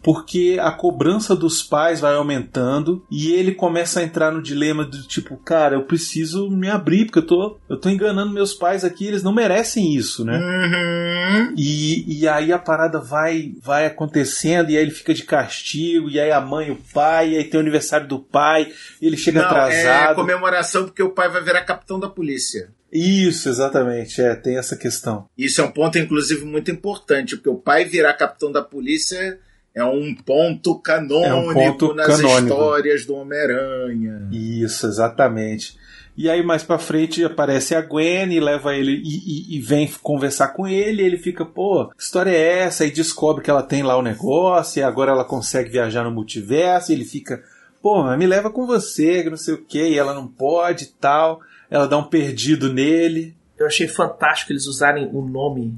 Porque 0.05 0.59
a 0.61 0.71
cobrança 0.71 1.35
dos 1.35 1.63
pais 1.63 1.99
vai 1.99 2.13
aumentando 2.13 3.03
e 3.09 3.33
ele 3.33 3.55
começa 3.55 3.99
a 3.99 4.03
entrar 4.03 4.31
no 4.31 4.39
dilema 4.39 4.85
do 4.85 5.01
tipo, 5.01 5.35
cara, 5.35 5.73
eu 5.73 5.81
preciso 5.81 6.47
me 6.47 6.69
abrir, 6.69 7.05
porque 7.05 7.17
eu 7.17 7.25
tô, 7.25 7.57
eu 7.67 7.75
tô 7.75 7.89
enganando 7.89 8.31
meus 8.31 8.53
pais 8.53 8.85
aqui, 8.85 9.07
eles 9.07 9.23
não 9.23 9.33
merecem 9.33 9.95
isso, 9.95 10.23
né? 10.23 10.37
Uhum. 10.37 11.55
E, 11.57 12.19
e 12.19 12.27
aí 12.27 12.53
a 12.53 12.59
parada 12.59 12.99
vai 12.99 13.53
vai 13.59 13.87
acontecendo, 13.87 14.69
e 14.69 14.77
aí 14.77 14.83
ele 14.83 14.91
fica 14.91 15.11
de 15.11 15.23
castigo, 15.23 16.07
e 16.07 16.19
aí 16.19 16.31
a 16.31 16.39
mãe 16.39 16.67
e 16.67 16.71
o 16.71 16.77
pai, 16.93 17.31
e 17.31 17.37
aí 17.37 17.43
tem 17.43 17.57
o 17.59 17.61
aniversário 17.61 18.07
do 18.07 18.19
pai, 18.19 18.71
e 19.01 19.07
ele 19.07 19.17
chega 19.17 19.41
Não, 19.41 19.47
é 19.47 19.49
atrasado. 19.49 20.15
comemoração 20.17 20.83
porque 20.83 21.01
o 21.01 21.09
pai 21.09 21.29
vai 21.29 21.43
virar 21.43 21.61
capitão 21.61 21.99
da 21.99 22.07
polícia. 22.07 22.69
Isso, 22.93 23.49
exatamente, 23.49 24.21
é, 24.21 24.35
tem 24.35 24.55
essa 24.55 24.77
questão. 24.77 25.25
Isso 25.35 25.61
é 25.61 25.63
um 25.63 25.71
ponto, 25.71 25.97
inclusive, 25.97 26.45
muito 26.45 26.69
importante, 26.69 27.35
porque 27.35 27.49
o 27.49 27.55
pai 27.57 27.85
virar 27.85 28.13
capitão 28.13 28.51
da 28.51 28.61
polícia 28.61 29.39
é 29.75 29.83
um 29.83 30.15
ponto 30.15 30.79
canônico 30.79 31.25
É 31.25 31.33
um 31.35 31.53
ponto 31.53 31.93
nas 31.93 32.07
canônico. 32.07 32.47
histórias 32.53 33.05
do 33.05 33.15
Homem-Aranha. 33.15 34.27
Isso, 34.31 34.87
exatamente. 34.87 35.77
E 36.17 36.29
aí 36.29 36.41
mais 36.41 36.63
pra 36.63 36.77
frente 36.79 37.25
aparece 37.25 37.75
a 37.75 37.81
Gwen 37.81 38.31
e 38.33 38.39
leva 38.39 38.73
ele 38.73 38.93
e, 39.03 39.17
e- 39.53 39.57
e 39.57 39.59
vem 39.59 39.91
conversar 40.01 40.49
com 40.49 40.65
ele. 40.65 41.03
E 41.03 41.05
ele 41.05 41.17
fica, 41.17 41.43
pô, 41.43 41.89
que 41.89 42.01
história 42.01 42.29
é 42.31 42.59
essa? 42.59 42.85
E 42.85 42.91
descobre 42.91 43.43
que 43.43 43.49
ela 43.49 43.61
tem 43.61 43.83
lá 43.83 43.97
o 43.97 44.01
negócio 44.01 44.79
e 44.79 44.83
agora 44.83 45.11
ela 45.11 45.25
consegue 45.25 45.69
viajar 45.69 46.05
no 46.05 46.11
multiverso. 46.11 46.89
E 46.91 46.95
ele 46.95 47.03
fica, 47.03 47.43
pô, 47.81 48.01
mas 48.01 48.17
me 48.17 48.25
leva 48.25 48.49
com 48.49 48.65
você, 48.65 49.23
que 49.23 49.29
não 49.29 49.35
sei 49.35 49.55
o 49.55 49.61
que, 49.61 49.89
e 49.89 49.97
ela 49.97 50.13
não 50.13 50.25
pode 50.25 50.85
e 50.85 50.87
tal. 50.87 51.41
Ela 51.69 51.85
dá 51.85 51.97
um 51.97 52.03
perdido 52.05 52.71
nele. 52.71 53.35
Eu 53.59 53.65
achei 53.67 53.87
fantástico 53.89 54.53
eles 54.53 54.67
usarem 54.67 55.09
o 55.11 55.21
nome 55.21 55.73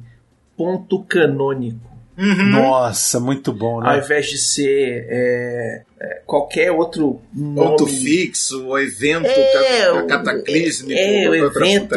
ponto 0.55 1.03
canônico. 1.05 1.96
Nossa, 2.17 3.19
muito 3.19 3.53
bom, 3.53 3.75
Ao 3.81 3.93
né? 3.93 3.99
invés 3.99 4.27
de 4.27 4.37
ser 4.37 5.05
é, 5.09 5.83
é, 5.99 6.21
qualquer 6.25 6.71
outro 6.71 7.21
nome. 7.33 7.55
Ponto 7.69 7.85
fixo, 7.87 8.65
o 8.67 8.79
evento 8.79 9.27
É, 9.27 9.81
É, 9.81 11.29
o 11.29 11.35
evento. 11.35 11.95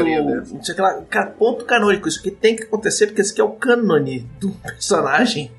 Não 0.52 0.62
sei 0.62 0.72
o 0.72 0.76
que 0.76 0.82
lá. 0.82 1.00
Cara, 1.08 1.26
ponto 1.30 1.64
canônico. 1.64 2.06
Isso 2.08 2.22
que 2.22 2.30
tem 2.30 2.54
que 2.54 2.64
acontecer 2.64 3.06
porque 3.06 3.22
esse 3.22 3.32
aqui 3.32 3.40
é 3.40 3.44
o 3.44 3.50
cânone 3.50 4.28
do 4.38 4.50
personagem. 4.62 5.50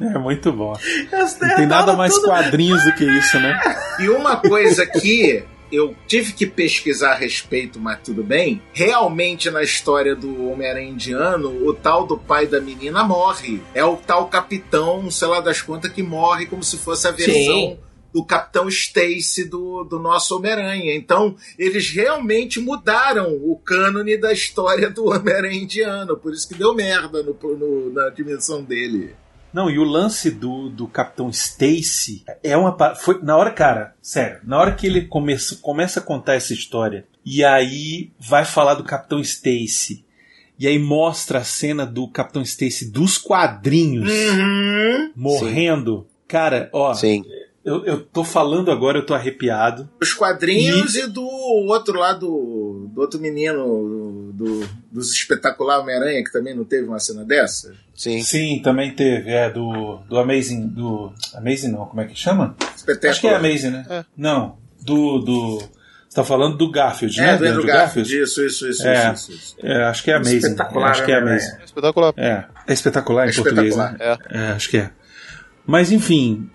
É 0.00 0.18
muito 0.18 0.52
bom. 0.52 0.74
Não 1.12 1.56
tem 1.56 1.66
nada 1.66 1.94
mais 1.94 2.14
tudo- 2.14 2.28
quadrinhos 2.28 2.84
do 2.84 2.92
que 2.94 3.04
isso, 3.04 3.38
né? 3.40 3.58
E 3.98 4.08
uma 4.08 4.36
coisa 4.36 4.86
que 4.86 5.42
eu 5.72 5.94
tive 6.06 6.32
que 6.32 6.46
pesquisar 6.46 7.12
a 7.12 7.14
respeito, 7.16 7.78
mas 7.78 8.00
tudo 8.02 8.22
bem. 8.24 8.60
Realmente 8.72 9.50
na 9.50 9.62
história 9.62 10.14
do 10.16 10.48
Homem-Aranha 10.50 10.90
indiano, 10.90 11.66
o 11.66 11.72
tal 11.74 12.06
do 12.06 12.18
pai 12.18 12.46
da 12.46 12.60
menina 12.60 13.04
morre. 13.04 13.60
É 13.74 13.84
o 13.84 13.96
tal 13.96 14.28
capitão, 14.28 15.10
sei 15.10 15.28
lá 15.28 15.40
das 15.40 15.62
quantas, 15.62 15.92
que 15.92 16.02
morre 16.02 16.46
como 16.46 16.62
se 16.64 16.76
fosse 16.78 17.06
a 17.06 17.10
versão. 17.12 17.34
Sim. 17.34 17.78
Do 18.12 18.24
Capitão 18.24 18.68
Stacy 18.68 19.44
do, 19.44 19.84
do 19.84 20.00
nosso 20.00 20.36
Homem-Aranha. 20.36 20.96
Então, 20.96 21.36
eles 21.56 21.90
realmente 21.90 22.58
mudaram 22.58 23.32
o 23.36 23.56
cânone 23.64 24.16
da 24.16 24.32
história 24.32 24.90
do 24.90 25.04
Homem-Aranha 25.08 25.62
indiano. 25.62 26.16
Por 26.16 26.32
isso 26.32 26.48
que 26.48 26.54
deu 26.56 26.74
merda 26.74 27.22
no, 27.22 27.32
no- 27.56 27.92
na 27.92 28.08
dimensão 28.10 28.64
dele. 28.64 29.14
Não, 29.52 29.68
e 29.70 29.78
o 29.78 29.84
lance 29.84 30.30
do, 30.30 30.68
do 30.68 30.86
Capitão 30.86 31.28
Stacy 31.30 32.24
é 32.42 32.56
uma. 32.56 32.94
Foi, 32.94 33.20
na 33.22 33.36
hora, 33.36 33.50
cara, 33.50 33.94
sério, 34.00 34.40
na 34.44 34.58
hora 34.58 34.72
que 34.74 34.86
ele 34.86 35.02
começa, 35.06 35.56
começa 35.56 36.00
a 36.00 36.02
contar 36.02 36.34
essa 36.34 36.52
história, 36.52 37.04
e 37.24 37.44
aí 37.44 38.10
vai 38.18 38.44
falar 38.44 38.74
do 38.74 38.84
Capitão 38.84 39.20
Stacy, 39.20 40.04
e 40.58 40.66
aí 40.66 40.78
mostra 40.78 41.38
a 41.40 41.44
cena 41.44 41.84
do 41.84 42.06
Capitão 42.08 42.42
Stacy 42.42 42.90
dos 42.90 43.18
quadrinhos 43.18 44.10
Uhum. 44.10 45.12
morrendo. 45.16 46.06
Cara, 46.28 46.70
ó, 46.72 46.94
Sim. 46.94 47.24
Eu, 47.70 47.84
eu 47.84 48.00
tô 48.04 48.24
falando 48.24 48.70
agora, 48.70 48.98
eu 48.98 49.06
tô 49.06 49.14
arrepiado. 49.14 49.88
Os 50.00 50.12
quadrinhos 50.12 50.94
e, 50.96 51.06
do 51.06 51.22
outro 51.22 51.98
lado, 51.98 52.88
do 52.92 53.00
outro 53.00 53.20
menino 53.20 54.32
do, 54.32 54.66
dos 54.90 55.12
espetacular 55.12 55.80
Homem-Aranha, 55.80 56.24
que 56.24 56.32
também 56.32 56.54
não 56.54 56.64
teve 56.64 56.86
uma 56.88 56.98
cena 56.98 57.24
dessa. 57.24 57.72
Sim. 57.94 58.22
Sim, 58.22 58.60
também 58.62 58.94
teve, 58.94 59.30
é, 59.30 59.50
do, 59.50 59.98
do 60.08 60.18
Amazing. 60.18 60.68
Do. 60.68 61.12
Amazing 61.34 61.68
não, 61.68 61.86
como 61.86 62.00
é 62.00 62.06
que 62.06 62.18
chama? 62.18 62.56
Espetacular. 62.74 63.10
Acho 63.10 63.20
que 63.20 63.26
é 63.28 63.34
Amazing, 63.36 63.70
né? 63.70 63.86
É. 63.88 64.04
Não, 64.16 64.56
do. 64.80 65.18
do 65.18 65.58
você 66.08 66.16
tá 66.16 66.24
falando 66.24 66.56
do 66.56 66.68
Garfield, 66.72 67.16
né? 67.18 67.34
É, 67.34 67.36
do 67.36 67.44
Andrew 67.46 67.64
Garfield. 67.64 68.08
Garfield? 68.10 68.22
Isso, 68.22 68.44
isso, 68.44 68.68
isso, 68.68 68.84
É. 68.88 69.12
isso, 69.12 69.30
isso. 69.30 69.56
É, 69.62 69.84
acho 69.84 70.02
que 70.02 70.10
é 70.10 70.14
Amazing. 70.16 70.36
Espetacular, 70.38 70.90
acho 70.90 71.04
que 71.04 71.12
é 71.12 71.20
né, 71.20 71.30
Amazing. 71.30 71.52
É 71.60 71.64
espetacular. 71.64 72.14
É, 72.16 72.44
é 72.66 72.72
espetacular 72.72 73.26
em 73.26 73.30
É 73.30 73.34
português, 73.34 73.76
né? 73.76 73.84
espetacular. 73.92 74.18
É. 74.28 74.38
É, 74.38 74.52
acho 74.52 74.70
que 74.70 74.76
é. 74.78 74.90
Mas 75.64 75.92
enfim, 75.92 76.50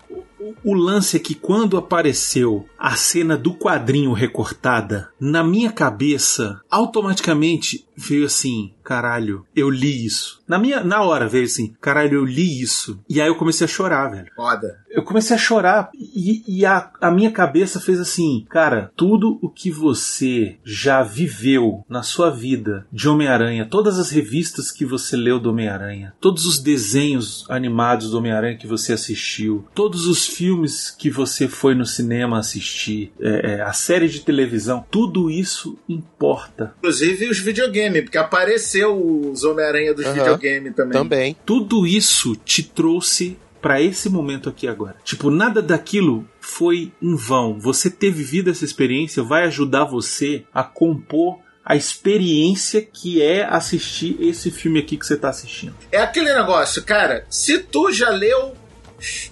o, 0.64 0.74
lance 0.74 1.16
é 1.16 1.20
que 1.20 1.34
quando 1.34 1.76
apareceu 1.76 2.68
a 2.78 2.94
cena 2.96 3.36
do 3.36 3.54
quadrinho 3.54 4.12
recortada, 4.12 5.10
na 5.20 5.42
minha 5.42 5.72
cabeça, 5.72 6.60
automaticamente 6.70 7.86
veio 7.96 8.26
assim, 8.26 8.74
caralho, 8.84 9.46
eu 9.54 9.70
li 9.70 10.04
isso. 10.04 10.42
Na 10.46 10.58
minha, 10.58 10.82
na 10.84 11.02
hora 11.02 11.28
veio 11.28 11.44
assim, 11.44 11.74
caralho, 11.80 12.14
eu 12.14 12.24
li 12.24 12.60
isso. 12.60 13.00
E 13.08 13.20
aí 13.20 13.28
eu 13.28 13.36
comecei 13.36 13.64
a 13.64 13.68
chorar, 13.68 14.10
velho. 14.10 14.30
Foda. 14.34 14.78
Eu 14.96 15.02
comecei 15.02 15.36
a 15.36 15.38
chorar 15.38 15.90
e, 15.94 16.42
e 16.48 16.64
a, 16.64 16.90
a 17.02 17.10
minha 17.10 17.30
cabeça 17.30 17.78
fez 17.78 18.00
assim, 18.00 18.46
cara, 18.48 18.90
tudo 18.96 19.38
o 19.42 19.50
que 19.50 19.70
você 19.70 20.56
já 20.64 21.02
viveu 21.02 21.84
na 21.86 22.02
sua 22.02 22.30
vida 22.30 22.86
de 22.90 23.06
Homem-Aranha, 23.06 23.68
todas 23.70 23.98
as 23.98 24.10
revistas 24.10 24.70
que 24.70 24.86
você 24.86 25.14
leu 25.14 25.38
do 25.38 25.50
Homem-Aranha, 25.50 26.14
todos 26.18 26.46
os 26.46 26.58
desenhos 26.58 27.44
animados 27.50 28.10
do 28.10 28.16
Homem-Aranha 28.16 28.56
que 28.56 28.66
você 28.66 28.94
assistiu, 28.94 29.66
todos 29.74 30.06
os 30.06 30.26
filmes 30.26 30.90
que 30.90 31.10
você 31.10 31.46
foi 31.46 31.74
no 31.74 31.84
cinema 31.84 32.38
assistir, 32.38 33.12
é, 33.20 33.56
é, 33.56 33.60
a 33.60 33.74
série 33.74 34.08
de 34.08 34.20
televisão, 34.20 34.82
tudo 34.90 35.30
isso 35.30 35.78
importa. 35.86 36.74
Inclusive 36.78 37.28
os 37.28 37.38
videogames, 37.38 38.04
porque 38.04 38.16
apareceu 38.16 38.96
os 39.30 39.44
Homem-Aranha 39.44 39.92
dos 39.92 40.06
Aham. 40.06 40.14
videogames 40.14 40.74
também. 40.74 40.92
Também. 40.92 41.36
Tudo 41.44 41.86
isso 41.86 42.34
te 42.34 42.62
trouxe 42.62 43.36
pra 43.66 43.82
esse 43.82 44.08
momento 44.08 44.48
aqui 44.48 44.68
agora. 44.68 44.94
Tipo, 45.02 45.28
nada 45.28 45.60
daquilo 45.60 46.24
foi 46.40 46.92
em 47.02 47.16
vão. 47.16 47.58
Você 47.58 47.90
ter 47.90 48.12
vivido 48.12 48.48
essa 48.48 48.64
experiência 48.64 49.24
vai 49.24 49.42
ajudar 49.46 49.82
você 49.84 50.44
a 50.54 50.62
compor 50.62 51.40
a 51.64 51.74
experiência 51.74 52.80
que 52.80 53.20
é 53.20 53.44
assistir 53.44 54.16
esse 54.20 54.52
filme 54.52 54.78
aqui 54.78 54.96
que 54.96 55.04
você 55.04 55.16
tá 55.16 55.30
assistindo. 55.30 55.74
É 55.90 55.98
aquele 55.98 56.32
negócio, 56.32 56.80
cara, 56.84 57.26
se 57.28 57.58
tu 57.58 57.90
já 57.90 58.08
leu, 58.10 58.54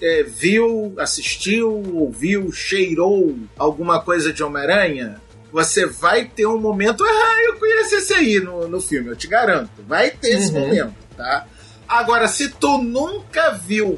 é, 0.01 0.23
viu, 0.23 0.93
assistiu, 0.97 1.71
ouviu, 1.95 2.51
cheirou 2.51 3.37
alguma 3.57 4.01
coisa 4.01 4.33
de 4.33 4.43
Homem-Aranha, 4.43 5.21
você 5.49 5.85
vai 5.85 6.25
ter 6.25 6.45
um 6.45 6.59
momento. 6.59 7.05
Ah, 7.05 7.37
eu 7.47 7.55
conheço 7.55 7.95
esse 7.95 8.13
aí 8.13 8.41
no, 8.41 8.67
no 8.67 8.81
filme, 8.81 9.07
eu 9.11 9.15
te 9.15 9.27
garanto. 9.27 9.69
Vai 9.87 10.09
ter 10.09 10.31
esse 10.31 10.51
Uhum. 10.51 10.59
momento, 10.59 10.93
tá? 11.15 11.47
Agora, 11.87 12.27
se 12.27 12.49
tu 12.49 12.79
nunca 12.79 13.51
viu 13.51 13.97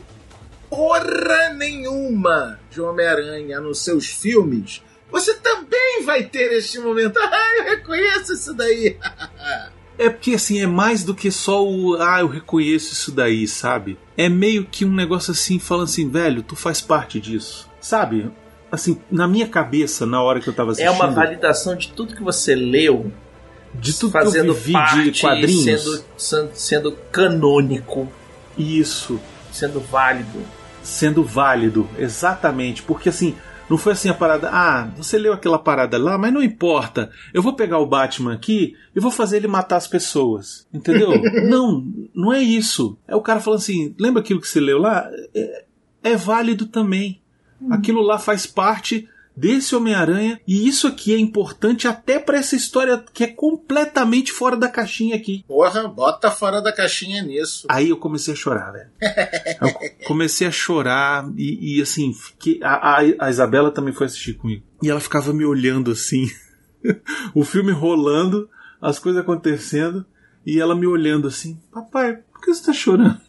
porra 0.70 1.54
nenhuma 1.56 2.60
de 2.70 2.82
Homem-Aranha 2.82 3.60
nos 3.60 3.80
seus 3.80 4.08
filmes, 4.08 4.82
você 5.12 5.34
também 5.36 6.04
vai 6.06 6.24
ter 6.24 6.52
este 6.54 6.80
momento. 6.80 7.18
Ah, 7.28 7.58
eu 7.58 7.64
reconheço 7.66 8.34
isso 8.34 8.54
daí. 8.54 8.98
É 10.00 10.12
porque 10.12 10.36
assim, 10.36 10.62
é 10.62 10.68
mais 10.68 11.04
do 11.04 11.16
que 11.16 11.32
só 11.32 11.68
o 11.68 11.96
ah, 12.00 12.20
eu 12.20 12.28
reconheço 12.28 12.94
isso 12.94 13.12
daí, 13.12 13.48
sabe? 13.48 13.98
É 14.16 14.30
meio 14.30 14.64
que 14.64 14.86
um 14.86 14.94
negócio 14.94 15.32
assim, 15.32 15.58
falando 15.58 15.86
assim, 15.86 16.08
velho, 16.08 16.44
tu 16.44 16.56
faz 16.56 16.80
parte 16.80 17.20
disso. 17.20 17.68
Sabe? 17.82 18.30
Assim, 18.72 19.02
na 19.10 19.28
minha 19.28 19.48
cabeça, 19.48 20.06
na 20.06 20.22
hora 20.22 20.40
que 20.40 20.48
eu 20.48 20.54
tava 20.54 20.70
É 20.70 20.74
assistindo, 20.74 20.94
uma 20.94 21.08
validação 21.10 21.76
de 21.76 21.92
tudo 21.94 22.16
que 22.16 22.22
você 22.22 22.54
leu, 22.54 23.12
de 23.74 23.98
tudo 23.98 24.12
fazendo 24.12 24.44
que 24.44 24.50
eu 24.50 24.54
vivi 24.54 24.74
parte, 24.74 25.12
de 25.12 25.22
quadrinhos. 25.22 26.04
Sendo, 26.16 26.52
sendo 26.54 26.92
canônico, 27.12 28.08
Isso. 28.56 29.20
Sendo 29.58 29.80
válido. 29.80 30.40
sendo 30.84 31.24
válido, 31.24 31.90
exatamente, 31.98 32.82
porque 32.82 33.10
assim, 33.10 33.36
não 33.70 33.78
foi 33.78 33.92
assim 33.94 34.08
a 34.08 34.14
parada, 34.14 34.50
ah, 34.52 34.90
você 34.96 35.18
leu 35.18 35.34
aquela 35.34 35.60
parada 35.60 35.98
lá, 35.98 36.18
mas 36.18 36.32
não 36.32 36.42
importa, 36.42 37.12
eu 37.34 37.42
vou 37.42 37.54
pegar 37.54 37.80
o 37.80 37.86
Batman 37.86 38.34
aqui 38.34 38.76
e 38.96 39.00
vou 39.00 39.12
fazer 39.12 39.38
ele 39.38 39.48
matar 39.48 39.76
as 39.76 39.88
pessoas, 39.88 40.66
entendeu? 40.74 41.12
não, 41.50 41.86
não 42.16 42.32
é 42.32 42.42
isso. 42.42 42.98
É 43.08 43.16
o 43.16 43.22
cara 43.22 43.42
falando 43.42 43.60
assim, 43.60 43.94
lembra 44.00 44.22
aquilo 44.22 44.40
que 44.40 44.48
você 44.48 44.60
leu 44.60 44.78
lá? 44.78 45.10
É, 45.36 45.66
é 46.04 46.16
válido 46.16 46.66
também. 46.68 47.20
Aquilo 47.70 48.02
lá 48.02 48.20
faz 48.20 48.46
parte 48.46 49.10
desse 49.38 49.76
Homem-Aranha 49.76 50.42
e 50.48 50.68
isso 50.68 50.88
aqui 50.88 51.14
é 51.14 51.20
importante 51.20 51.88
até 51.88 52.18
pra 52.18 52.40
essa 52.40 52.56
história 52.56 53.04
que 53.14 53.24
é 53.24 53.28
completamente 53.28 54.32
fora 54.32 54.58
da 54.58 54.68
caixinha 54.68 55.16
aqui. 55.16 55.46
Porra, 55.48 55.88
bota 55.88 56.32
fora 56.32 56.60
da 56.60 56.74
caixinha 56.74 57.22
nisso. 57.22 57.68
Aí 57.70 57.90
eu 57.90 57.98
comecei 57.98 58.34
a 58.34 58.38
chorar, 58.38 58.72
velho. 58.72 58.90
Eu 59.62 60.08
comecei 60.08 60.48
a 60.48 60.52
chorar 60.52 61.30
e, 61.36 61.78
e, 61.78 61.82
assim, 61.82 62.14
fiquei, 62.14 62.60
a, 62.64 62.74
a, 62.74 62.98
a 63.20 63.30
Isabela 63.30 63.72
também 63.72 63.94
foi 63.94 64.08
assistir 64.08 64.34
comigo. 64.34 64.64
E 64.82 64.90
ela 64.90 65.00
ficava 65.00 65.34
me 65.34 65.46
olhando 65.46 65.92
assim, 65.92 66.30
o 67.36 67.44
filme 67.44 67.72
rolando, 67.72 68.50
as 68.82 68.98
coisas 68.98 69.22
acontecendo, 69.22 70.06
e 70.46 70.60
ela 70.60 70.76
me 70.76 70.88
olhando 70.88 71.28
assim, 71.28 71.60
papai, 71.72 72.18
por 72.32 72.42
que 72.42 72.54
você 72.54 72.66
tá 72.66 72.74
chorando? 72.74 73.20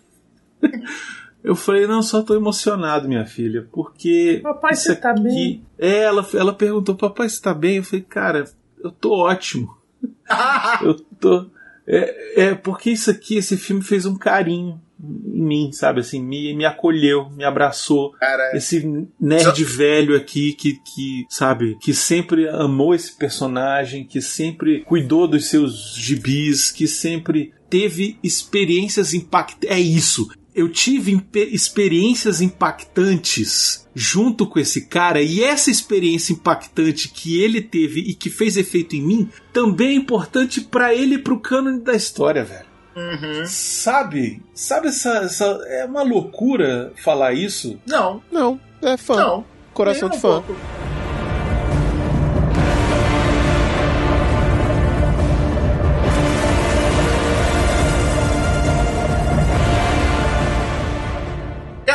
Eu 1.42 1.54
falei, 1.54 1.86
não, 1.86 2.02
só 2.02 2.22
tô 2.22 2.34
emocionado, 2.34 3.08
minha 3.08 3.24
filha, 3.24 3.66
porque. 3.72 4.40
Papai, 4.42 4.72
isso 4.72 4.84
você 4.84 4.96
tá 4.96 5.10
aqui- 5.12 5.22
bem? 5.22 5.62
É, 5.78 6.02
ela, 6.02 6.26
ela 6.34 6.52
perguntou, 6.52 6.94
papai, 6.96 7.28
você 7.28 7.40
tá 7.40 7.54
bem? 7.54 7.76
Eu 7.76 7.84
falei, 7.84 8.04
cara, 8.08 8.44
eu 8.82 8.90
tô 8.90 9.12
ótimo. 9.12 9.76
eu 10.82 10.94
tô. 10.94 11.46
É, 11.86 12.48
é 12.48 12.54
porque 12.54 12.90
isso 12.90 13.10
aqui, 13.10 13.36
esse 13.36 13.56
filme 13.56 13.82
fez 13.82 14.04
um 14.04 14.16
carinho 14.16 14.78
em 15.02 15.42
mim, 15.42 15.72
sabe? 15.72 16.00
Assim, 16.00 16.20
me, 16.22 16.54
me 16.54 16.64
acolheu, 16.66 17.30
me 17.30 17.44
abraçou. 17.44 18.10
Cara, 18.12 18.54
Esse 18.54 19.08
nerd 19.18 19.64
velho 19.64 20.14
aqui 20.16 20.52
que, 20.52 20.74
que, 20.74 21.24
sabe, 21.30 21.78
que 21.80 21.94
sempre 21.94 22.48
amou 22.48 22.94
esse 22.94 23.16
personagem, 23.16 24.04
que 24.04 24.20
sempre 24.20 24.80
cuidou 24.84 25.26
dos 25.28 25.46
seus 25.48 25.94
gibis, 25.96 26.70
que 26.70 26.86
sempre 26.86 27.54
teve 27.70 28.18
experiências 28.22 29.14
impactantes. 29.14 29.70
É 29.70 29.80
isso. 29.80 30.28
Eu 30.58 30.68
tive 30.68 31.20
experiências 31.52 32.40
impactantes 32.40 33.86
junto 33.94 34.46
com 34.46 34.58
esse 34.58 34.86
cara, 34.86 35.20
e 35.22 35.42
essa 35.42 35.70
experiência 35.70 36.32
impactante 36.32 37.08
que 37.08 37.40
ele 37.40 37.60
teve 37.60 38.00
e 38.00 38.14
que 38.14 38.30
fez 38.30 38.56
efeito 38.56 38.94
em 38.96 39.02
mim 39.02 39.28
também 39.52 39.88
é 39.90 39.94
importante 39.94 40.60
pra 40.60 40.94
ele 40.94 41.16
e 41.16 41.18
pro 41.18 41.40
cânone 41.40 41.80
da 41.80 41.94
história, 41.94 42.44
velho. 42.44 42.66
Uhum. 42.96 43.44
Sabe? 43.46 44.42
Sabe 44.52 44.88
essa, 44.88 45.18
essa. 45.18 45.44
É 45.68 45.84
uma 45.84 46.02
loucura 46.02 46.92
falar 47.02 47.32
isso. 47.32 47.78
Não, 47.86 48.20
Não, 48.30 48.60
é 48.82 48.96
fã. 48.96 49.14
não. 49.16 49.44
coração 49.72 50.08
Nem 50.08 50.18
de 50.18 50.26
um 50.26 50.28
fã. 50.28 50.42
pouco. 50.42 50.60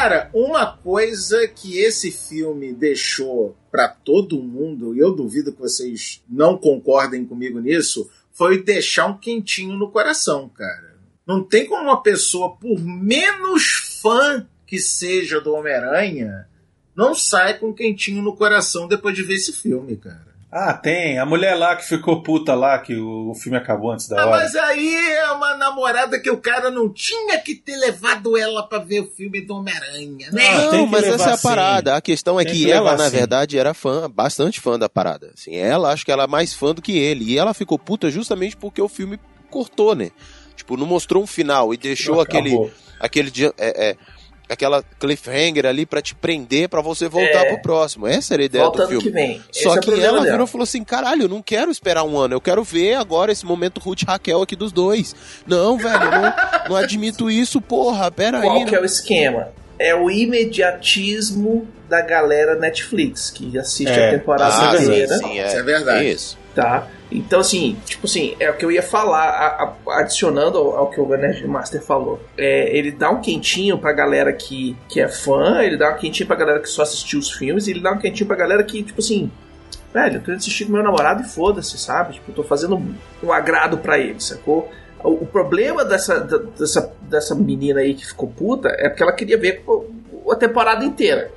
Cara, 0.04 0.30
uma 0.34 0.66
coisa 0.66 1.48
que 1.48 1.78
esse 1.78 2.12
filme 2.12 2.74
deixou 2.74 3.56
pra 3.72 3.88
todo 3.88 4.44
mundo, 4.44 4.94
e 4.94 5.00
eu 5.00 5.16
duvido 5.16 5.54
que 5.54 5.62
vocês 5.62 6.22
não 6.28 6.58
concordem 6.58 7.26
comigo 7.26 7.58
nisso, 7.62 8.12
foi 8.34 8.62
deixar 8.62 9.06
um 9.06 9.18
quentinho 9.18 9.78
no 9.78 9.90
coração, 9.90 10.50
cara. 10.50 10.98
Não 11.26 11.42
tem 11.42 11.66
como 11.66 11.84
uma 11.84 12.04
pessoa, 12.04 12.54
por 12.58 12.82
menos 12.82 14.00
fã 14.02 14.46
que 14.68 14.78
seja 14.78 15.40
do 15.40 15.54
Homem-Aranha, 15.54 16.50
não 16.94 17.16
sai 17.16 17.58
com 17.58 17.70
um 17.70 17.74
quentinho 17.74 18.22
no 18.22 18.36
coração 18.36 18.90
depois 18.90 19.16
de 19.16 19.24
ver 19.24 19.36
esse 19.36 19.54
filme, 19.54 19.96
cara. 19.96 20.33
Ah, 20.56 20.72
tem. 20.74 21.18
A 21.18 21.26
mulher 21.26 21.56
lá 21.56 21.76
que 21.76 21.84
ficou 21.84 22.22
puta 22.22 22.54
lá, 22.54 22.78
que 22.78 22.96
o, 22.96 23.34
filme 23.34 23.58
acabou 23.58 23.90
antes 23.92 24.08
da 24.08 24.22
Ah, 24.22 24.28
hora. 24.28 24.38
mas 24.44 24.56
aí 24.56 24.96
é 25.16 25.32
uma 25.32 25.56
namorada 25.56 26.20
que 26.20 26.30
o 26.30 26.38
cara 26.38 26.70
não 26.70 26.88
tinha 26.94 27.40
que 27.40 27.56
ter 27.56 27.76
levado 27.76 28.38
ela 28.38 28.62
pra 28.62 28.78
ver 28.78 29.00
o 29.02 29.08
filme 29.08 29.42
do 29.42 29.56
Homem-Aranha, 29.56 30.30
né? 30.32 30.46
Ah, 30.48 30.72
Não, 30.72 30.86
que 30.86 30.92
mas 30.92 31.04
essa 31.06 31.32
é 31.32 31.34
a 31.34 31.38
sim. 31.38 31.48
parada. 31.48 31.96
A 31.96 32.02
questão 32.02 32.40
é 32.40 32.46
Tem 32.46 32.54
que, 32.54 32.66
que 32.66 32.72
ela, 32.72 32.96
na 32.96 33.06
sim. 33.06 33.16
verdade, 33.18 33.58
era 33.58 33.74
fã, 33.74 34.08
bastante 34.08 34.62
fã 34.62 34.78
da 34.78 34.88
parada. 34.88 35.32
Assim, 35.36 35.56
ela 35.56 35.92
acho 35.92 36.06
que 36.06 36.12
ela 36.12 36.26
é 36.26 36.28
mais 36.28 36.54
fã 36.54 36.72
do 36.72 36.84
que 36.84 36.96
ele. 37.00 37.32
E 37.32 37.38
ela 37.40 37.56
ficou 37.56 37.80
puta 37.80 38.12
justamente 38.12 38.56
porque 38.56 38.80
o 38.82 38.88
filme 38.88 39.20
cortou, 39.50 39.96
né? 39.96 40.12
Tipo, 40.56 40.78
não 40.78 40.86
mostrou 40.86 41.24
um 41.24 41.28
final 41.28 41.74
e 41.74 41.78
deixou 41.78 42.22
aquele, 42.22 42.50
Acabou. 42.50 42.72
aquele 43.00 43.32
dia- 43.32 43.54
é, 43.58 43.90
é, 43.90 43.98
aquela 44.50 44.84
cliffhanger 45.00 45.66
ali 45.66 45.86
pra 45.86 46.02
te 46.02 46.14
prender 46.16 46.70
pra 46.70 46.82
você 46.82 47.08
voltar 47.08 47.46
É. 47.46 47.50
pro 47.50 47.62
próximo. 47.62 48.06
Essa 48.08 48.34
era 48.36 48.44
a 48.44 48.46
ideia 48.46 48.64
Volta 48.66 48.84
do 48.84 48.88
filme. 48.90 49.04
que 49.04 49.10
vem. 49.10 49.42
Só 49.52 49.76
é 49.76 49.80
que 49.80 49.90
ela 49.92 50.00
dela. 50.20 50.22
virou 50.24 50.46
e 50.46 50.50
falou 50.50 50.64
assim: 50.64 50.84
caralho, 50.84 51.24
eu 51.24 51.30
não 51.30 51.42
quero 51.42 51.72
esperar 51.72 52.04
um 52.04 52.18
ano, 52.18 52.34
eu 52.36 52.42
quero 52.42 52.64
ver 52.64 52.96
agora 52.96 53.32
esse 53.32 53.46
momento 53.46 53.80
Ruth 53.80 54.02
e 54.02 54.06
Raquel 54.06 54.42
aqui 54.42 54.56
dos 54.56 54.72
dois. 54.72 55.16
Não, 55.48 55.78
velho, 55.78 56.00
não, 56.12 56.34
não 56.70 56.76
admito 56.76 57.30
isso, 57.30 57.60
porra, 57.62 58.12
pera 58.12 58.42
Qual 58.42 58.58
aí. 58.60 58.66
que 58.66 58.76
é 58.76 58.80
o 58.80 58.86
esquema? 58.86 59.50
É 59.80 59.96
o 59.96 60.10
imediatismo 60.10 61.68
da 61.90 62.02
galera 62.02 62.56
Netflix, 62.56 63.30
que 63.32 63.58
assiste 63.58 63.90
É. 63.92 64.08
a 64.10 64.12
temporada 64.12 64.46
Ah, 64.72 64.78
sim, 64.78 64.84
inteira. 64.86 65.18
sim, 65.18 65.40
é. 65.40 65.48
Isso 65.48 65.58
é 65.58 65.64
verdade. 65.64 66.10
Isso. 66.12 66.38
Tá? 66.56 66.88
Então, 67.14 67.40
assim, 67.40 67.78
tipo 67.86 68.06
assim, 68.08 68.36
é 68.40 68.50
o 68.50 68.56
que 68.56 68.66
eu 68.66 68.72
ia 68.72 68.82
falar, 68.82 69.30
a- 69.30 69.64
a- 69.88 70.00
adicionando 70.00 70.58
ao, 70.58 70.78
ao 70.78 70.90
que 70.90 71.00
o 71.00 71.08
Nerd 71.08 71.46
Master 71.48 71.82
falou. 71.82 72.20
É, 72.38 72.76
ele 72.76 72.92
dá 72.92 73.10
um 73.12 73.22
quentinho 73.22 73.78
pra 73.78 73.94
galera 73.94 74.34
que, 74.34 74.76
que 74.90 75.00
é 75.00 75.08
fã, 75.08 75.62
ele 75.62 75.78
dá 75.78 75.92
um 75.92 75.98
quentinho 75.98 76.26
pra 76.28 76.36
galera 76.36 76.60
que 76.60 76.70
só 76.70 76.82
assistiu 76.82 77.20
os 77.20 77.32
filmes, 77.32 77.68
e 77.68 77.72
ele 77.72 77.80
dá 77.82 77.92
um 77.92 77.98
quentinho 78.00 78.26
pra 78.28 78.36
galera 78.36 78.64
que, 78.64 78.82
tipo 78.84 79.00
assim, 79.00 79.30
velho, 79.94 80.16
eu 80.18 80.22
tô 80.22 80.32
assistir 80.32 80.66
com 80.66 80.72
meu 80.74 80.82
namorado 80.84 81.22
e 81.22 81.26
foda-se, 81.26 81.78
sabe? 81.78 82.14
Tipo, 82.14 82.32
eu 82.32 82.36
tô 82.36 82.44
fazendo 82.44 82.76
um, 82.76 82.94
um 83.24 83.32
agrado 83.32 83.78
pra 83.78 84.00
ele, 84.00 84.20
sacou? 84.20 84.70
O, 85.04 85.10
o 85.24 85.26
problema 85.26 85.84
dessa, 85.86 86.20
da- 86.20 86.38
dessa, 86.58 86.94
dessa 87.02 87.36
menina 87.36 87.82
aí 87.82 87.94
que 87.94 88.06
ficou 88.08 88.28
puta 88.30 88.70
é 88.78 88.90
porque 88.90 89.04
ela 89.04 89.12
queria 89.14 89.38
ver 89.38 89.64
a 90.32 90.36
temporada 90.36 90.84
inteira. 90.84 91.30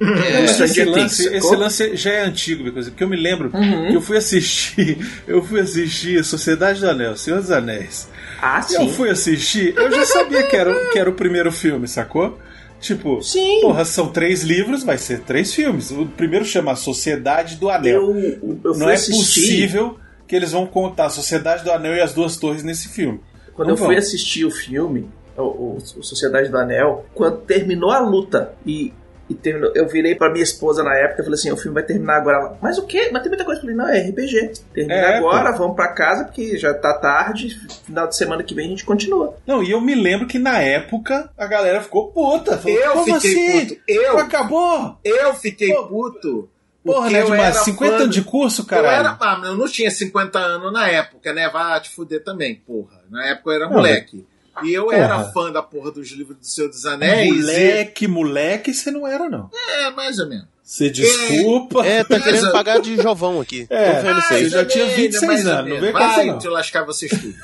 É, 0.00 0.40
Mas 0.42 0.60
esse 0.60 0.84
lance, 0.84 1.34
esse 1.34 1.56
lance 1.56 1.96
já 1.96 2.10
é 2.12 2.24
antigo, 2.24 2.70
porque 2.70 3.02
eu 3.02 3.08
me 3.08 3.16
lembro 3.16 3.50
Uhum. 3.54 3.88
que 3.88 3.94
eu 3.96 4.00
fui 4.02 4.16
assistir, 4.18 4.98
eu 5.26 5.42
fui 5.42 5.60
assistir 5.60 6.22
Sociedade 6.24 6.80
do 6.80 6.88
Anel, 6.90 7.16
Senhor 7.16 7.40
dos 7.40 7.50
Anéis. 7.50 8.08
Ah, 8.42 8.64
E 8.70 8.74
eu 8.74 8.80
sim. 8.82 8.88
fui 8.92 9.08
assistir, 9.08 9.74
eu 9.76 9.90
já 9.90 10.04
sabia 10.04 10.42
que 10.42 10.54
era, 10.54 10.90
que 10.90 10.98
era 10.98 11.08
o 11.08 11.14
primeiro 11.14 11.50
filme, 11.50 11.88
sacou? 11.88 12.38
Tipo, 12.78 13.22
Sim. 13.22 13.62
porra, 13.62 13.86
são 13.86 14.08
três 14.08 14.42
livros, 14.42 14.84
vai 14.84 14.98
ser 14.98 15.20
três 15.20 15.54
filmes. 15.54 15.90
O 15.90 16.04
primeiro 16.04 16.44
chama 16.44 16.76
Sociedade 16.76 17.56
do 17.56 17.70
Anel. 17.70 18.14
Eu, 18.14 18.58
eu 18.62 18.74
fui 18.74 18.82
Não 18.82 18.90
é 18.90 18.94
assistir- 18.94 19.16
possível 19.40 19.98
que 20.28 20.36
eles 20.36 20.52
vão 20.52 20.66
contar 20.66 21.06
a 21.06 21.10
Sociedade 21.10 21.64
do 21.64 21.70
Anel 21.72 21.94
e 21.94 22.00
as 22.02 22.12
Duas 22.12 22.36
Torres 22.36 22.62
nesse 22.62 22.88
filme. 22.90 23.18
Quando 23.54 23.68
Não 23.68 23.74
eu 23.74 23.78
fui 23.78 23.86
vão. 23.88 23.96
assistir 23.96 24.44
o 24.44 24.50
filme, 24.50 25.08
o, 25.38 25.42
o- 25.42 25.76
o 25.78 26.02
Sociedade 26.02 26.50
do 26.50 26.58
Anel, 26.58 27.06
quando 27.14 27.38
terminou 27.38 27.90
a 27.90 27.98
luta 28.00 28.52
e, 28.66 28.92
e 29.28 29.34
terminou, 29.34 29.72
eu 29.74 29.88
virei 29.88 30.14
pra 30.14 30.30
minha 30.30 30.42
esposa 30.44 30.82
na 30.84 30.94
época 30.94 31.20
e 31.22 31.24
falei 31.24 31.34
assim: 31.34 31.50
o 31.50 31.56
filme 31.56 31.74
vai 31.74 31.82
terminar 31.82 32.16
agora. 32.16 32.36
Ela, 32.38 32.58
Mas 32.62 32.78
o 32.78 32.86
quê? 32.86 33.08
Mas 33.12 33.22
tem 33.22 33.28
muita 33.30 33.44
coisa. 33.44 33.58
Eu 33.58 33.62
falei: 33.62 33.76
não, 33.76 33.88
é 33.88 34.00
RPG. 34.08 34.52
Termina 34.72 34.94
É, 34.94 35.16
agora, 35.18 35.50
vamos 35.52 35.74
pra 35.74 35.88
casa 35.88 36.24
porque 36.24 36.56
já 36.56 36.72
tá 36.74 36.94
tarde. 36.94 37.58
Final 37.84 38.06
de 38.06 38.16
semana 38.16 38.42
que 38.42 38.54
vem 38.54 38.66
a 38.66 38.70
gente 38.70 38.84
continua. 38.84 39.36
Não, 39.46 39.62
e 39.62 39.70
eu 39.70 39.80
me 39.80 39.94
lembro 39.94 40.26
que 40.26 40.38
na 40.38 40.58
época 40.60 41.30
a 41.36 41.46
galera 41.46 41.80
ficou 41.82 42.08
puta. 42.12 42.56
Falou, 42.56 42.78
Eu 42.78 42.92
Como 42.92 43.20
fiquei 43.20 43.32
assim? 43.32 43.66
puto. 43.68 43.80
Eu, 43.88 44.18
Acabou! 44.18 44.98
eu 45.04 45.34
fiquei 45.34 45.72
Pô, 45.74 45.86
puto. 45.86 46.48
Porra, 46.84 47.10
né, 47.10 47.18
era 47.18 47.52
50 47.52 47.96
fã 47.96 48.02
anos 48.04 48.14
de 48.14 48.22
curso, 48.22 48.64
Eu, 48.70 48.78
era, 48.78 49.16
caralho. 49.16 49.16
ah, 49.20 49.48
eu 49.48 49.56
não 49.56 49.66
tinha 49.66 49.90
50 49.90 50.38
anos 50.38 50.72
na 50.72 50.86
época, 50.88 51.32
né? 51.32 51.48
Vai 51.48 51.80
te 51.80 51.90
fuder 51.90 52.22
também, 52.22 52.54
porra. 52.64 53.02
Na 53.10 53.26
época 53.26 53.50
eu 53.50 53.54
era 53.56 53.64
Não, 53.66 53.72
moleque. 53.72 54.24
E 54.64 54.72
eu 54.72 54.84
Porra. 54.86 54.96
era 54.96 55.24
fã 55.32 55.50
da 55.52 55.62
porra 55.62 55.90
dos 55.90 56.10
livros 56.10 56.38
do 56.38 56.46
Senhor 56.46 56.68
dos 56.68 56.84
Anéis. 56.86 57.34
Moleque, 57.34 58.08
moleque, 58.08 58.72
você 58.74 58.90
não 58.90 59.06
era, 59.06 59.28
não. 59.28 59.50
e- 59.52 59.82
É, 59.84 59.90
mais 59.90 60.18
ou 60.18 60.28
menos. 60.28 60.46
Você 60.62 60.90
desculpa. 60.90 61.86
É, 61.86 62.02
tá 62.02 62.18
querendo 62.18 62.50
pagar 62.50 62.80
de 62.80 62.96
Jovão 62.96 63.40
aqui. 63.40 63.66
É. 63.70 64.00
Eu 64.42 64.48
já 64.48 64.64
tinha 64.64 64.86
26 64.86 65.22
mais 65.26 65.46
ou 65.46 65.52
anos, 65.52 65.70
não 65.74 65.80
vem 65.80 65.92
com 65.92 65.98
essa, 65.98 66.16
Vai 66.16 66.26
não. 66.26 66.38
te 66.38 66.48
lascar 66.48 66.84
vocês 66.84 67.10
tudo. 67.10 67.34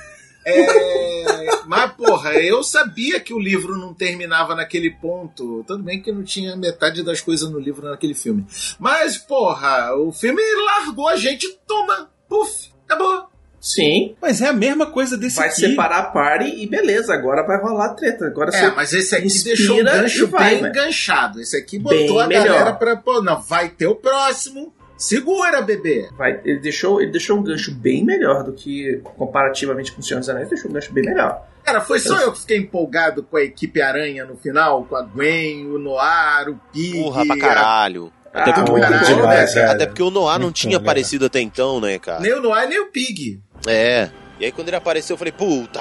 É, 0.44 1.46
mas, 1.66 1.92
porra, 1.92 2.34
eu 2.34 2.62
sabia 2.64 3.20
que 3.20 3.32
o 3.32 3.38
livro 3.38 3.76
não 3.78 3.94
terminava 3.94 4.54
naquele 4.56 4.90
ponto. 4.90 5.62
Tudo 5.66 5.82
bem 5.84 6.02
que 6.02 6.10
não 6.10 6.24
tinha 6.24 6.56
metade 6.56 7.02
das 7.04 7.20
coisas 7.20 7.48
no 7.50 7.60
livro 7.60 7.88
naquele 7.88 8.14
filme. 8.14 8.44
Mas, 8.78 9.16
porra, 9.18 9.94
o 9.96 10.10
filme 10.12 10.42
largou 10.64 11.08
a 11.08 11.14
gente, 11.16 11.46
toma, 11.66 12.10
puf, 12.28 12.70
acabou. 12.84 13.26
Sim, 13.64 14.16
Mas 14.20 14.42
é 14.42 14.48
a 14.48 14.52
mesma 14.52 14.86
coisa 14.86 15.16
desse 15.16 15.36
vai 15.36 15.46
aqui. 15.46 15.60
separar 15.60 15.98
a 15.98 16.02
party 16.02 16.52
e 16.62 16.66
beleza, 16.66 17.14
agora 17.14 17.46
vai 17.46 17.56
rolar 17.62 17.90
treta. 17.90 18.26
Agora 18.26 18.50
É, 18.52 18.70
mas 18.72 18.92
esse 18.92 19.14
aqui 19.14 19.28
deixou 19.44 19.78
um 19.80 19.84
gancho 19.84 20.24
e 20.24 20.26
vai, 20.26 20.54
bem 20.54 20.62
né? 20.62 20.68
enganchado. 20.70 21.40
Esse 21.40 21.56
aqui 21.56 21.78
Bem 21.78 22.00
botou 22.06 22.18
a 22.18 22.26
melhor. 22.26 22.44
galera 22.44 22.72
pra, 22.72 22.96
pô, 22.96 23.22
não, 23.22 23.40
vai 23.40 23.68
ter 23.68 23.86
o 23.86 23.94
próximo. 23.94 24.74
Segura, 24.96 25.62
bebê. 25.62 26.08
Vai, 26.18 26.40
ele, 26.44 26.58
deixou, 26.60 27.00
ele 27.00 27.12
deixou 27.12 27.38
um 27.38 27.42
gancho 27.42 27.72
bem 27.72 28.04
melhor 28.04 28.42
do 28.42 28.52
que 28.52 29.00
comparativamente 29.16 29.92
com 29.92 30.00
o 30.00 30.04
Senhor 30.04 30.18
dos 30.18 30.28
Anéis, 30.28 30.48
deixou 30.48 30.68
um 30.68 30.74
gancho 30.74 30.92
bem 30.92 31.04
melhor. 31.04 31.42
Cara, 31.64 31.80
foi 31.80 32.00
só 32.00 32.20
eu 32.20 32.32
que 32.32 32.40
fiquei 32.40 32.58
empolgado 32.58 33.22
com 33.22 33.36
a 33.36 33.42
equipe 33.42 33.80
Aranha 33.80 34.24
no 34.24 34.36
final, 34.36 34.84
com 34.84 34.96
a 34.96 35.02
Gwen, 35.02 35.66
o 35.68 35.78
Noir, 35.78 36.48
o 36.50 36.60
Pig. 36.72 37.00
Porra, 37.00 37.24
pra 37.26 37.34
a- 37.36 37.38
caralho. 37.38 38.12
Ah, 38.34 38.40
Até, 38.42 38.52
porque, 38.54 38.70
muito 38.70 38.84
o- 38.86 39.26
né, 39.26 39.44
até- 39.70 39.86
porque 39.86 40.02
o 40.02 40.10
Noah 40.10 40.38
não 40.38 40.46
Muito 40.46 40.56
tinha 40.56 40.70
legal. 40.78 40.82
aparecido 40.90 41.26
até 41.26 41.38
então, 41.40 41.78
né, 41.80 41.98
cara? 41.98 42.18
Nem 42.20 42.32
o 42.32 42.40
Noir, 42.40 42.66
nem 42.66 42.80
o 42.80 42.86
Pig. 42.86 43.40
É. 43.66 44.10
E 44.40 44.44
aí 44.44 44.52
quando 44.52 44.68
ele 44.68 44.76
apareceu, 44.76 45.14
eu 45.14 45.18
falei, 45.18 45.32
puta, 45.32 45.80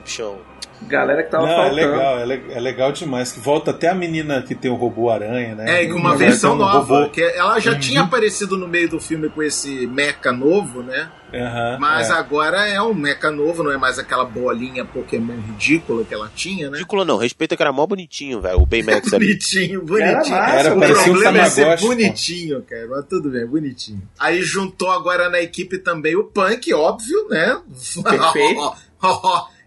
bichão. 0.00 0.38
Galera 0.82 1.22
que 1.22 1.30
tava 1.30 1.44
Não, 1.46 1.52
é 1.52 1.56
faltando. 1.56 1.74
legal, 1.76 2.18
é, 2.18 2.26
le- 2.26 2.44
é 2.52 2.60
legal 2.60 2.92
demais. 2.92 3.32
Que 3.32 3.40
volta 3.40 3.70
até 3.70 3.88
a 3.88 3.94
menina 3.94 4.42
que 4.42 4.54
tem 4.54 4.70
o 4.70 4.74
robô 4.74 5.10
aranha, 5.10 5.54
né? 5.54 5.78
É, 5.80 5.82
e 5.84 5.88
com 5.88 5.94
uma 5.98 6.10
Agora 6.10 6.26
versão 6.26 6.52
um 6.52 6.56
nova. 6.56 6.78
robô. 6.98 7.10
Que 7.10 7.22
ela 7.22 7.58
já 7.58 7.72
Uhum. 7.72 7.80
tinha 7.80 8.02
aparecido 8.02 8.56
no 8.56 8.68
meio 8.68 8.88
do 8.88 9.00
filme 9.00 9.28
com 9.28 9.42
esse 9.42 9.86
mecha 9.86 10.30
novo, 10.32 10.82
né? 10.82 11.10
Aham, 11.34 11.78
Mas 11.80 12.08
é. 12.08 12.12
agora 12.12 12.68
é 12.68 12.80
um 12.80 12.94
mecha 12.94 13.30
novo, 13.32 13.62
não 13.64 13.72
é 13.72 13.76
mais 13.76 13.98
aquela 13.98 14.24
bolinha 14.24 14.84
Pokémon 14.84 15.34
ridícula 15.34 16.04
que 16.04 16.14
ela 16.14 16.30
tinha, 16.34 16.66
né? 16.70 16.76
Ridículo 16.76 17.04
não, 17.04 17.16
respeita 17.16 17.56
que 17.56 17.62
era 17.62 17.72
mó 17.72 17.84
bonitinho, 17.86 18.40
velho. 18.40 18.60
O 18.60 18.66
Baymax 18.66 19.12
ali. 19.14 19.26
Bonitinho, 19.26 19.82
bonitinho. 19.82 20.36
massa, 20.36 20.54
Era, 20.54 20.74
o 20.76 20.78
parecia 20.78 21.02
um 21.02 21.14
problema 21.14 21.38
é 21.40 21.44
ser 21.50 21.80
bonitinho, 21.80 22.62
cara. 22.62 22.86
Mas 22.88 23.04
tudo 23.06 23.30
bem, 23.30 23.44
bonitinho. 23.46 24.02
Aí 24.20 24.40
juntou 24.42 24.90
agora 24.90 25.28
na 25.28 25.40
equipe 25.40 25.78
também 25.78 26.14
o 26.14 26.24
Punk, 26.24 26.72
óbvio, 26.72 27.28
né? 27.28 27.60
Perfeito. 28.04 28.72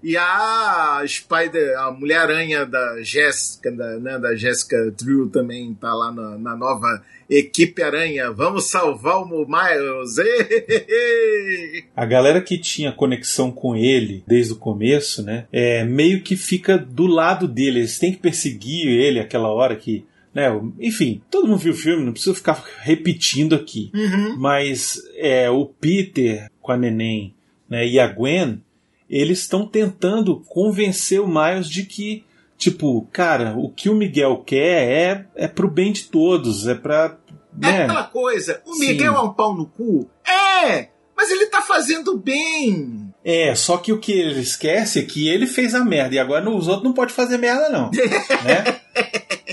E 0.02 0.16
a 0.16 1.04
Spider, 1.06 1.78
a 1.78 1.92
Mulher-Aranha 1.92 2.66
da 2.66 3.02
Jéssica, 3.02 3.72
da, 3.72 4.00
né, 4.00 4.18
da 4.18 4.36
Jéssica 4.36 4.92
Drew 4.92 5.30
também 5.30 5.74
tá 5.74 5.94
lá 5.94 6.12
na, 6.12 6.38
na 6.38 6.56
nova 6.56 7.04
equipe 7.30 7.84
Aranha. 7.84 8.32
Vamos 8.32 8.66
salvar 8.70 9.22
o 9.22 9.46
Miles! 9.46 10.16
A 11.96 12.06
galera 12.06 12.42
que 12.42 12.58
tinha 12.58 12.92
conexão 12.92 13.52
com 13.52 13.76
ele 13.76 14.24
desde 14.26 14.54
o 14.54 14.58
começo, 14.58 15.22
né? 15.22 15.46
É, 15.52 15.84
meio 15.84 16.22
que 16.22 16.36
fica 16.36 16.78
do 16.78 17.06
lado 17.06 17.48
dele. 17.48 17.80
Eles 17.80 18.00
têm 18.00 18.12
que 18.12 18.20
perseguir 18.20 18.88
ele 18.88 19.20
aquela 19.20 19.50
hora 19.50 19.76
que. 19.76 20.06
Né, 20.34 20.48
enfim, 20.80 21.22
todo 21.30 21.48
mundo 21.48 21.58
viu 21.58 21.74
o 21.74 21.76
filme, 21.76 22.06
não 22.06 22.14
precisa 22.14 22.36
ficar 22.36 22.64
repetindo 22.82 23.56
aqui. 23.56 23.92
Uhum. 23.94 24.38
Mas 24.38 25.02
é, 25.16 25.50
o 25.50 25.66
Peter 25.66 26.50
com 26.62 26.72
a 26.72 26.78
neném 26.78 27.34
né, 27.68 27.88
e 27.88 28.00
a 28.00 28.08
Gwen, 28.08 28.62
eles 29.10 29.40
estão 29.40 29.66
tentando 29.66 30.40
convencer 30.48 31.20
o 31.20 31.28
Miles 31.28 31.68
de 31.70 31.84
que, 31.84 32.24
tipo, 32.58 33.08
cara, 33.12 33.56
o 33.58 33.70
que 33.70 33.90
o 33.90 33.96
Miguel 33.96 34.44
quer 34.46 35.26
é, 35.36 35.46
é 35.46 35.48
pro 35.48 35.70
bem 35.70 35.92
de 35.92 36.04
todos, 36.04 36.68
é 36.68 36.76
pra. 36.76 37.18
É 37.62 37.66
Né? 37.66 37.84
aquela 37.84 38.04
coisa, 38.04 38.62
o 38.66 38.74
Sim. 38.74 38.80
Miguel 38.88 39.16
é 39.16 39.22
um 39.22 39.34
pau 39.34 39.56
no 39.56 39.66
cu? 39.66 40.08
É! 40.26 40.90
Mas 41.18 41.32
ele 41.32 41.48
tá 41.48 41.62
fazendo 41.62 42.18
bem! 42.18 43.14
É, 43.26 43.54
só 43.54 43.78
que 43.78 43.92
o 43.92 44.00
que 44.00 44.14
ele 44.14 44.40
esquece 44.40 45.00
é 45.00 45.04
que 45.04 45.28
ele 45.28 45.46
fez 45.46 45.76
a 45.76 45.84
merda 45.84 46.16
e 46.16 46.20
agora 46.20 46.50
os 46.50 46.68
outros 46.68 46.86
não 46.86 46.94
podem 46.94 47.14
fazer 47.14 47.38
merda, 47.38 47.68
não. 47.70 47.92
né? 48.46 48.80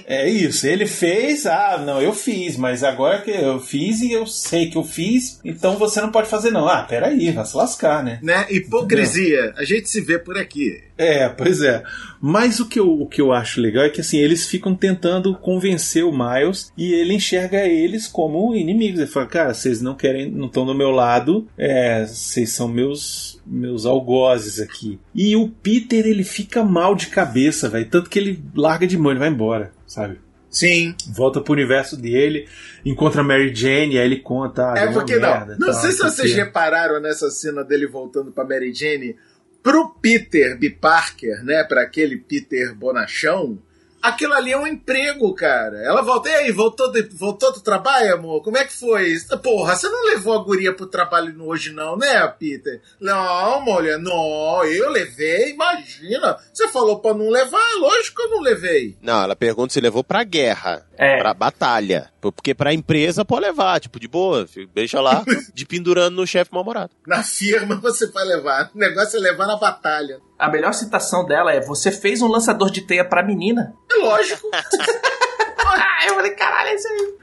É 0.07 0.29
isso, 0.29 0.67
ele 0.67 0.87
fez, 0.87 1.47
ah, 1.47 1.83
não, 1.85 2.01
eu 2.01 2.13
fiz, 2.13 2.57
mas 2.57 2.85
agora 2.85 3.23
que 3.23 3.31
eu 3.31 3.61
fiz 3.61 4.01
e 4.01 4.13
eu 4.13 4.27
sei 4.27 4.69
que 4.69 4.77
eu 4.77 4.85
fiz, 4.85 5.41
então 5.45 5.77
você 5.77 6.01
não 6.01 6.11
pode 6.11 6.29
fazer 6.29 6.51
não. 6.51 6.69
Ah, 6.69 6.83
peraí, 6.83 7.31
vai 7.31 7.45
se 7.45 7.57
lascar, 7.57 8.05
né? 8.05 8.19
Né? 8.23 8.47
Hipocrisia. 8.51 9.55
A 9.57 9.65
gente 9.65 9.89
se 9.89 10.01
vê 10.01 10.19
por 10.19 10.37
aqui. 10.37 10.83
É, 10.99 11.29
pois 11.29 11.61
é. 11.61 11.83
Mas 12.21 12.59
o 12.59 12.67
que, 12.67 12.81
eu, 12.81 12.89
o 12.89 13.07
que 13.07 13.21
eu 13.21 13.33
acho 13.33 13.61
legal 13.61 13.85
é 13.85 13.91
que 13.91 14.01
assim, 14.01 14.19
eles 14.19 14.47
ficam 14.47 14.75
tentando 14.75 15.35
convencer 15.37 16.05
o 16.05 16.13
Miles 16.13 16.73
e 16.77 16.93
ele 16.93 17.15
enxerga 17.15 17.67
eles 17.67 18.09
como 18.09 18.55
inimigos. 18.55 19.01
Ele 19.01 19.11
fala, 19.11 19.27
cara, 19.27 19.55
vocês 19.55 19.83
não 19.83 19.95
querem, 19.95 20.31
não 20.31 20.47
estão 20.47 20.65
do 20.65 20.75
meu 20.75 20.91
lado, 20.91 21.47
é, 21.59 22.07
vocês 22.07 22.51
são 22.51 22.69
meus 22.69 23.37
meus 23.47 23.87
algozes 23.87 24.59
aqui. 24.59 24.99
E 25.15 25.37
o 25.37 25.49
Peter, 25.49 26.05
ele 26.05 26.25
fica 26.25 26.65
mal 26.65 26.97
de 26.97 27.07
cabeça, 27.07 27.69
velho. 27.69 27.89
Tanto 27.89 28.11
que 28.11 28.19
ele 28.19 28.43
larga 28.55 28.87
de 28.87 28.99
mão, 28.99 29.13
ele 29.13 29.21
vai 29.21 29.29
embora, 29.29 29.73
sabe? 29.87 30.21
Sim. 30.51 30.95
Volta 31.15 31.41
pro 31.41 31.53
universo 31.53 31.97
dele, 31.97 32.49
encontra 32.85 33.21
a 33.21 33.25
Mary 33.25 33.55
Jane, 33.55 33.99
aí 33.99 34.07
ele 34.07 34.21
conta. 34.21 34.73
Ah, 34.73 34.79
É 34.79 34.93
porque 34.93 35.17
não. 35.17 35.29
merda, 35.29 35.57
Não 35.59 35.71
tal, 35.73 35.81
sei 35.81 35.93
se 35.93 35.99
vocês 35.99 36.33
repararam 36.35 37.01
nessa 37.01 37.31
cena 37.31 37.63
dele 37.63 37.87
voltando 37.87 38.33
pra 38.33 38.45
Mary 38.45 38.73
Jane. 38.73 39.17
Pro 39.63 39.91
Peter 40.01 40.57
B. 40.59 40.71
Parker, 40.71 41.45
né? 41.45 41.65
Pra 41.65 41.83
aquele 41.83 42.17
Peter 42.17 42.75
Bonachão. 42.75 43.59
Aquilo 44.03 44.35
ali 44.35 44.53
é 44.53 44.57
um 44.59 44.67
emprego, 44.67 45.35
cara. 45.35 45.79
Ela 45.83 46.01
volta. 46.03 46.29
E 46.29 46.35
aí, 46.35 46.53
voltou, 46.53 46.91
de- 46.93 47.03
voltou 47.13 47.53
do 47.53 47.61
trabalho, 47.61 48.15
amor? 48.15 48.43
Como 48.43 48.57
é 48.57 48.65
que 48.65 48.73
foi? 48.73 49.17
Porra, 49.43 49.75
você 49.75 49.89
não 49.89 50.05
levou 50.07 50.33
a 50.39 50.43
guria 50.45 50.73
pro 50.73 50.87
trabalho 50.87 51.35
hoje, 51.43 51.73
não, 51.73 51.97
né, 51.97 52.27
Peter? 52.39 52.81
Não, 53.01 53.61
mulher, 53.63 53.99
não, 53.99 54.65
eu 54.65 54.91
levei, 54.91 55.51
imagina. 55.51 56.37
Você 56.53 56.69
falou 56.69 57.01
pra 57.01 57.15
não 57.15 57.29
levar, 57.31 57.61
lógico 57.81 58.17
que 58.17 58.23
eu 58.23 58.31
não 58.31 58.41
levei. 58.41 58.97
Não, 59.03 59.23
ela 59.23 59.35
pergunta 59.35 59.73
se 59.73 59.81
levou 59.81 60.05
pra 60.05 60.23
guerra, 60.23 60.86
É. 60.97 61.19
pra 61.19 61.35
batalha. 61.35 62.11
Porque 62.21 62.55
pra 62.55 62.73
empresa 62.73 63.25
pode 63.25 63.47
levar, 63.47 63.81
tipo, 63.81 64.01
de 64.01 64.09
boa, 64.09 64.47
filho, 64.47 64.69
deixa 64.75 65.01
lá, 65.01 65.25
de 65.55 65.67
pendurando 65.67 66.17
no 66.17 66.27
chefe 66.27 66.53
mal-humorado. 66.53 66.91
Na 67.07 67.23
firma 67.23 67.77
você 67.81 68.11
vai 68.11 68.25
levar. 68.25 68.71
O 68.75 68.79
negócio 68.79 69.17
é 69.17 69.21
levar 69.21 69.47
na 69.47 69.57
batalha. 69.57 70.19
A 70.39 70.51
melhor 70.51 70.73
citação 70.73 71.25
dela 71.25 71.53
é: 71.53 71.61
Você 71.61 71.91
fez 71.91 72.23
um 72.23 72.29
lançador 72.29 72.71
de 72.71 72.83
teia 72.83 73.05
pra 73.05 73.23
menina? 73.23 73.75
É 73.91 73.97
lógico. 73.97 74.49
Ah, 75.59 76.07
eu 76.07 76.15
falei, 76.15 76.33
caralho, 76.33 76.69
é 76.69 76.75
isso 76.75 76.87
aí. 76.89 77.15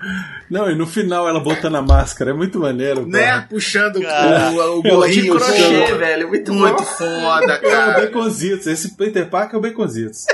Não, 0.49 0.69
e 0.69 0.75
no 0.75 0.87
final 0.87 1.27
ela 1.27 1.39
botando 1.39 1.75
a 1.75 1.81
máscara, 1.81 2.31
é 2.31 2.33
muito 2.33 2.59
maneiro. 2.59 3.07
né? 3.07 3.19
porra. 3.33 3.47
Puxando 3.49 4.01
Cara, 4.01 4.51
o, 4.51 4.79
o 4.79 4.81
de 4.81 4.89
gorrinho. 4.89 5.35
crochê, 5.35 5.51
assim, 5.83 5.97
velho, 5.97 6.27
muito 6.27 6.53
Muito 6.53 6.83
foda, 6.83 7.53
É 7.53 7.57
o 7.57 7.61
cara. 7.71 8.01
Baconzitos. 8.01 8.67
Esse 8.67 8.95
Peter 8.95 9.29
Parker 9.29 9.55
é 9.55 9.57
o 9.59 9.61
Baconzitos. 9.61 10.25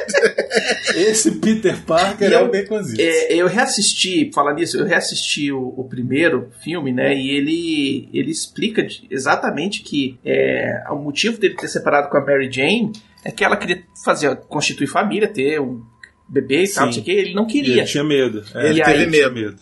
Esse 0.95 1.31
Peter 1.31 1.77
Parker 1.85 2.31
é 2.31 2.35
eu- 2.41 2.45
o 2.45 2.51
Baconzitos. 2.51 2.99
É, 3.03 3.33
eu 3.35 3.47
reassisti, 3.47 4.31
falar 4.33 4.53
nisso, 4.53 4.77
eu 4.77 4.85
reassisti 4.85 5.51
o, 5.51 5.73
o 5.77 5.83
primeiro 5.87 6.49
filme, 6.63 6.91
né? 6.91 7.13
E 7.15 7.29
ele, 7.31 8.09
ele 8.13 8.31
explica 8.31 8.85
exatamente 9.09 9.81
que 9.83 10.17
é, 10.25 10.83
o 10.89 10.95
motivo 10.95 11.37
dele 11.37 11.55
ter 11.55 11.67
separado 11.67 12.09
com 12.09 12.17
a 12.17 12.21
Mary 12.25 12.49
Jane 12.51 12.91
é 13.23 13.31
que 13.31 13.43
ela 13.43 13.57
queria 13.57 13.83
fazer, 14.03 14.35
constituir 14.47 14.87
família, 14.87 15.27
ter 15.27 15.59
um 15.59 15.81
bebê 16.29 16.63
e 16.63 16.67
tal, 16.73 16.83
Sim. 16.83 16.85
não 16.85 16.91
sei 16.93 17.01
o 17.01 17.05
que, 17.05 17.11
ele 17.11 17.33
não 17.33 17.43
E 17.43 17.47
queria. 17.47 17.77
ele 17.77 17.85
tinha 17.85 18.03
medo. 18.03 18.43
É, 18.53 18.69
Ele 18.69 18.83
teve 18.83 19.23
aí, 19.23 19.31
medo. 19.31 19.55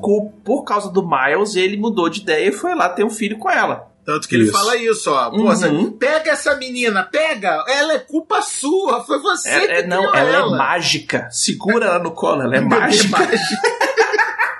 Por, 0.00 0.30
por 0.44 0.62
causa 0.64 0.90
do 0.90 1.02
Miles, 1.06 1.56
ele 1.56 1.76
mudou 1.76 2.08
de 2.08 2.20
ideia 2.20 2.48
e 2.48 2.52
foi 2.52 2.74
lá 2.74 2.88
ter 2.88 3.04
um 3.04 3.10
filho 3.10 3.36
com 3.38 3.50
ela. 3.50 3.90
Tanto 4.04 4.26
que 4.28 4.34
ele 4.34 4.44
Isso. 4.44 4.52
fala 4.52 4.76
isso, 4.76 5.10
ó. 5.12 5.30
Pô, 5.30 5.36
Uhum. 5.36 5.44
você 5.46 5.70
pega 5.98 6.32
essa 6.32 6.56
menina, 6.56 7.04
pega! 7.04 7.64
Ela 7.68 7.92
é 7.94 7.98
culpa 8.00 8.42
sua, 8.42 9.04
foi 9.04 9.20
você 9.20 9.48
É, 9.48 9.60
que 9.66 9.72
é, 9.74 9.86
não, 9.86 10.12
ela, 10.12 10.18
ela. 10.38 10.54
é 10.56 10.58
mágica. 10.58 11.28
Segura 11.30 11.86
ela 11.86 11.98
no 12.00 12.10
colo, 12.10 12.42
ela 12.42 12.56
é 12.56 12.60
Bebê 12.60 12.74
mágica. 12.80 13.16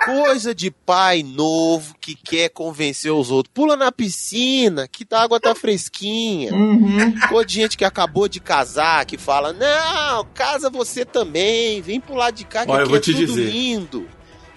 Coisa 0.05 0.55
de 0.55 0.71
pai 0.71 1.23
novo 1.23 1.95
que 2.01 2.15
quer 2.15 2.49
convencer 2.49 3.13
os 3.13 3.31
outros. 3.31 3.53
Pula 3.55 3.77
na 3.77 3.93
piscina, 3.93 4.89
que 4.89 5.07
a 5.13 5.23
água 5.23 5.39
tá 5.41 5.55
fresquinha. 5.55 6.53
Uhum. 6.53 7.15
Ou 7.33 7.45
de 7.45 7.55
gente 7.55 7.77
que 7.77 7.85
acabou 7.85 8.27
de 8.29 8.41
casar, 8.41 9.05
que 9.07 9.17
fala, 9.17 9.53
não, 9.53 10.27
casa 10.35 10.69
você 10.69 11.05
também, 11.05 11.81
vem 11.81 12.01
pular 12.01 12.31
de 12.31 12.45
cá 12.45 12.65
que 12.65 12.71
Olha, 12.73 12.81
eu 12.81 12.83
aqui 12.83 12.89
vou 12.91 12.99
é 12.99 13.01
te 13.01 13.13
tudo 13.13 13.27
dizer. 13.27 13.51
lindo. 13.51 14.09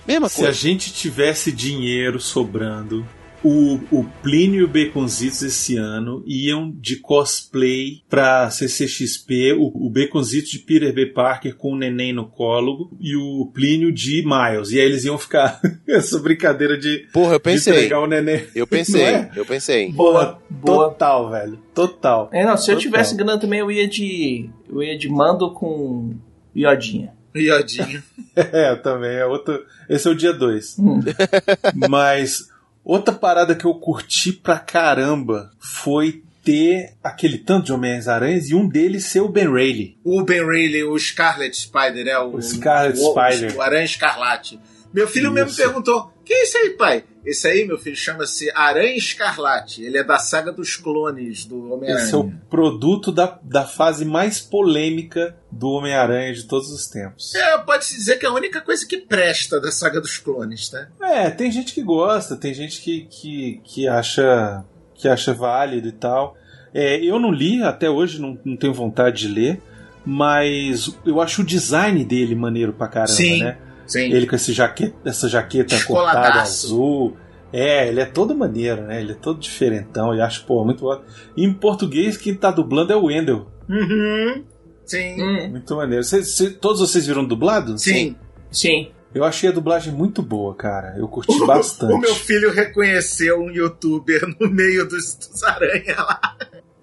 Mesma 0.08 0.30
Se 0.30 0.41
a 0.41 0.46
coisa. 0.46 0.54
gente 0.60 0.93
tivesse 0.93 1.52
dinheiro 1.52 2.20
sobrando, 2.20 3.08
o, 3.46 3.80
o 3.91 4.04
Plínio 4.24 4.62
e 4.62 4.64
o 4.64 4.68
Baconzitos 4.68 5.43
esse 5.43 5.78
ano 5.78 6.24
iam 6.26 6.72
de 6.72 6.96
cosplay 6.96 8.02
pra 8.10 8.50
CCXP, 8.50 9.54
o, 9.54 9.86
o 9.86 9.89
Baconzitos 9.91 10.50
de 10.50 10.58
Peter 10.58 10.91
B. 10.91 11.06
Parker 11.06 11.56
com 11.56 11.74
o 11.74 11.78
neném 11.78 12.12
no 12.12 12.26
colo 12.26 12.89
e 13.00 13.16
o 13.16 13.52
Plínio 13.54 13.93
de 13.93 14.24
Miles. 14.26 14.72
E 14.72 14.80
aí 14.80 14.86
eles 14.88 15.06
iam 15.06 15.16
ficar 15.20 15.62
essa 15.88 16.18
brincadeira 16.18 16.76
de, 16.76 17.08
Porra, 17.14 17.34
eu 17.34 17.38
de 17.38 17.43
pensei. 17.43 17.74
entregar 17.74 18.00
o 18.00 18.08
neném. 18.08 18.48
Eu 18.56 18.66
pensei, 18.66 19.04
é? 19.04 19.32
eu 19.36 19.46
pensei. 19.46 19.91
Boa, 19.91 20.41
boa. 20.50 20.89
total, 20.89 21.30
velho. 21.30 21.60
Total. 21.76 22.30
É, 22.34 22.43
não, 22.43 22.58
se 22.58 22.72
eu 22.72 22.76
Total. 22.76 22.82
tivesse 22.82 23.16
grana 23.16 23.39
também, 23.39 23.60
eu 23.60 23.72
ia 23.72 23.88
de. 23.88 24.50
Eu 24.68 24.82
ia 24.82 24.98
de 24.98 25.08
mando 25.08 25.52
com 25.54 26.16
iodinha. 26.56 27.14
Iodinho. 27.36 28.02
É, 28.38 28.76
também 28.76 29.16
é 29.16 29.26
outro. 29.26 29.64
Esse 29.88 30.10
é 30.10 30.12
o 30.12 30.14
dia 30.16 30.34
2. 30.34 30.78
Hum. 30.78 31.00
Mas 31.89 32.50
outra 32.86 33.13
parada 33.13 33.55
que 33.55 33.65
eu 33.65 33.73
curti 33.73 34.31
pra 34.31 34.59
caramba 34.59 35.51
foi 35.59 36.23
ter 36.43 36.93
aquele 37.03 37.39
tanto 37.39 37.65
de 37.65 37.73
Homens-Aranhas 37.73 38.49
e 38.49 38.55
um 38.55 38.67
deles 38.67 39.05
ser 39.05 39.21
o 39.21 39.27
Ben 39.27 39.51
Reilly. 39.51 39.97
O 40.03 40.23
Ben 40.23 40.45
Reilly, 40.45 40.83
o 40.83 40.97
Scarlet 40.97 41.57
Spider, 41.57 42.07
é 42.07 42.19
o, 42.19 42.36
O 42.36 42.41
Scarlet 42.41 42.99
o, 42.99 43.11
Spider. 43.11 43.57
O 43.57 43.61
Aranha 43.61 43.83
Escarlate. 43.83 44.59
Meu 44.93 45.07
filho 45.07 45.31
mesmo 45.31 45.49
Isso. 45.49 45.57
perguntou: 45.57 46.11
que 46.26 46.34
é 46.34 46.43
isso 46.43 46.57
aí, 46.57 46.69
pai? 46.71 47.03
Esse 47.26 47.47
aí, 47.47 47.65
meu 47.65 47.78
filho, 47.78 47.95
chama-se 47.95 48.51
Aranha 48.51 48.95
Escarlate. 48.95 49.84
Ele 49.84 49.97
é 49.97 50.03
da 50.03 50.19
saga 50.19 50.51
dos 50.51 50.76
clones 50.76 51.45
do 51.45 51.71
Homem-Aranha. 51.71 52.05
Esse 52.05 52.13
é 52.13 52.17
o 52.17 52.32
produto 52.49 53.11
da, 53.11 53.39
da 53.41 53.63
fase 53.63 54.05
mais 54.05 54.39
polêmica 54.39 55.36
do 55.51 55.69
Homem-Aranha 55.69 56.34
de 56.34 56.43
todos 56.43 56.69
os 56.71 56.88
tempos. 56.88 57.34
É, 57.34 57.57
pode-se 57.59 57.95
dizer 57.95 58.19
que 58.19 58.26
é 58.26 58.30
a 58.30 58.34
única 58.34 58.61
coisa 58.61 58.86
que 58.86 58.97
presta 58.97 59.59
da 59.59 59.71
saga 59.71 59.99
dos 59.99 60.17
clones, 60.17 60.69
tá? 60.69 60.88
É, 61.01 61.30
tem 61.32 61.51
gente 61.51 61.73
que 61.73 61.82
gosta, 61.82 62.36
tem 62.36 62.53
gente 62.53 62.82
que, 62.82 63.07
que, 63.09 63.61
que 63.63 63.88
acha 63.88 64.63
que 64.93 65.07
acha 65.07 65.34
válido 65.34 65.88
e 65.88 65.91
tal. 65.91 66.36
É, 66.73 67.03
eu 67.03 67.19
não 67.19 67.32
li 67.32 67.61
até 67.61 67.89
hoje, 67.89 68.19
não, 68.19 68.38
não 68.43 68.55
tenho 68.55 68.73
vontade 68.73 69.28
de 69.28 69.34
ler, 69.34 69.61
mas 70.05 70.95
eu 71.05 71.21
acho 71.21 71.41
o 71.41 71.45
design 71.45 72.03
dele 72.03 72.36
maneiro 72.36 72.73
pra 72.73 72.88
caramba, 72.88 73.13
Sim. 73.13 73.43
né? 73.43 73.57
Sim. 73.88 74.11
Ele 74.11 74.25
com 74.27 74.36
esse 74.36 74.51
jaqueta, 74.53 74.95
essa 75.05 75.27
jaqueta 75.29 75.75
cortada 75.86 76.41
azul. 76.41 77.15
É, 77.53 77.88
ele 77.88 78.01
é 78.01 78.05
todo 78.05 78.36
maneiro, 78.36 78.81
né? 78.83 78.99
Ele 78.99 79.13
é 79.13 79.15
todo 79.15 79.39
diferentão. 79.39 80.13
E 80.13 80.19
acho, 80.19 80.45
pô, 80.45 80.65
muito 80.65 80.81
bom. 80.81 81.01
E 81.38 81.45
em 81.45 81.53
português, 81.53 82.17
quem 82.17 82.36
tá 82.36 82.51
dublando 82.51 82.91
é 82.91 82.95
o 82.95 83.05
Wendell. 83.05 83.47
Uhum. 83.69 84.43
Sim. 84.86 85.21
Hum, 85.21 85.49
Muito 85.51 85.75
maneiro. 85.75 86.03
Cês- 86.03 86.36
cê- 86.36 86.49
todos 86.51 86.79
vocês 86.81 87.07
viram 87.07 87.23
dublado? 87.25 87.77
Sim. 87.77 88.15
sim. 88.51 88.91
Eu 89.13 89.23
achei 89.23 89.49
a 89.49 89.53
dublagem 89.53 89.93
muito 89.93 90.21
boa, 90.21 90.53
cara. 90.53 90.95
Eu 90.97 91.07
curti 91.09 91.39
bastante. 91.45 91.93
O 91.93 91.97
meu 91.97 92.13
filho 92.13 92.51
reconheceu 92.51 93.39
um 93.39 93.49
youtuber 93.49 94.21
no 94.39 94.49
meio 94.49 94.86
dos, 94.88 95.15
dos 95.15 95.41
aranha 95.43 95.95
lá. 95.97 96.36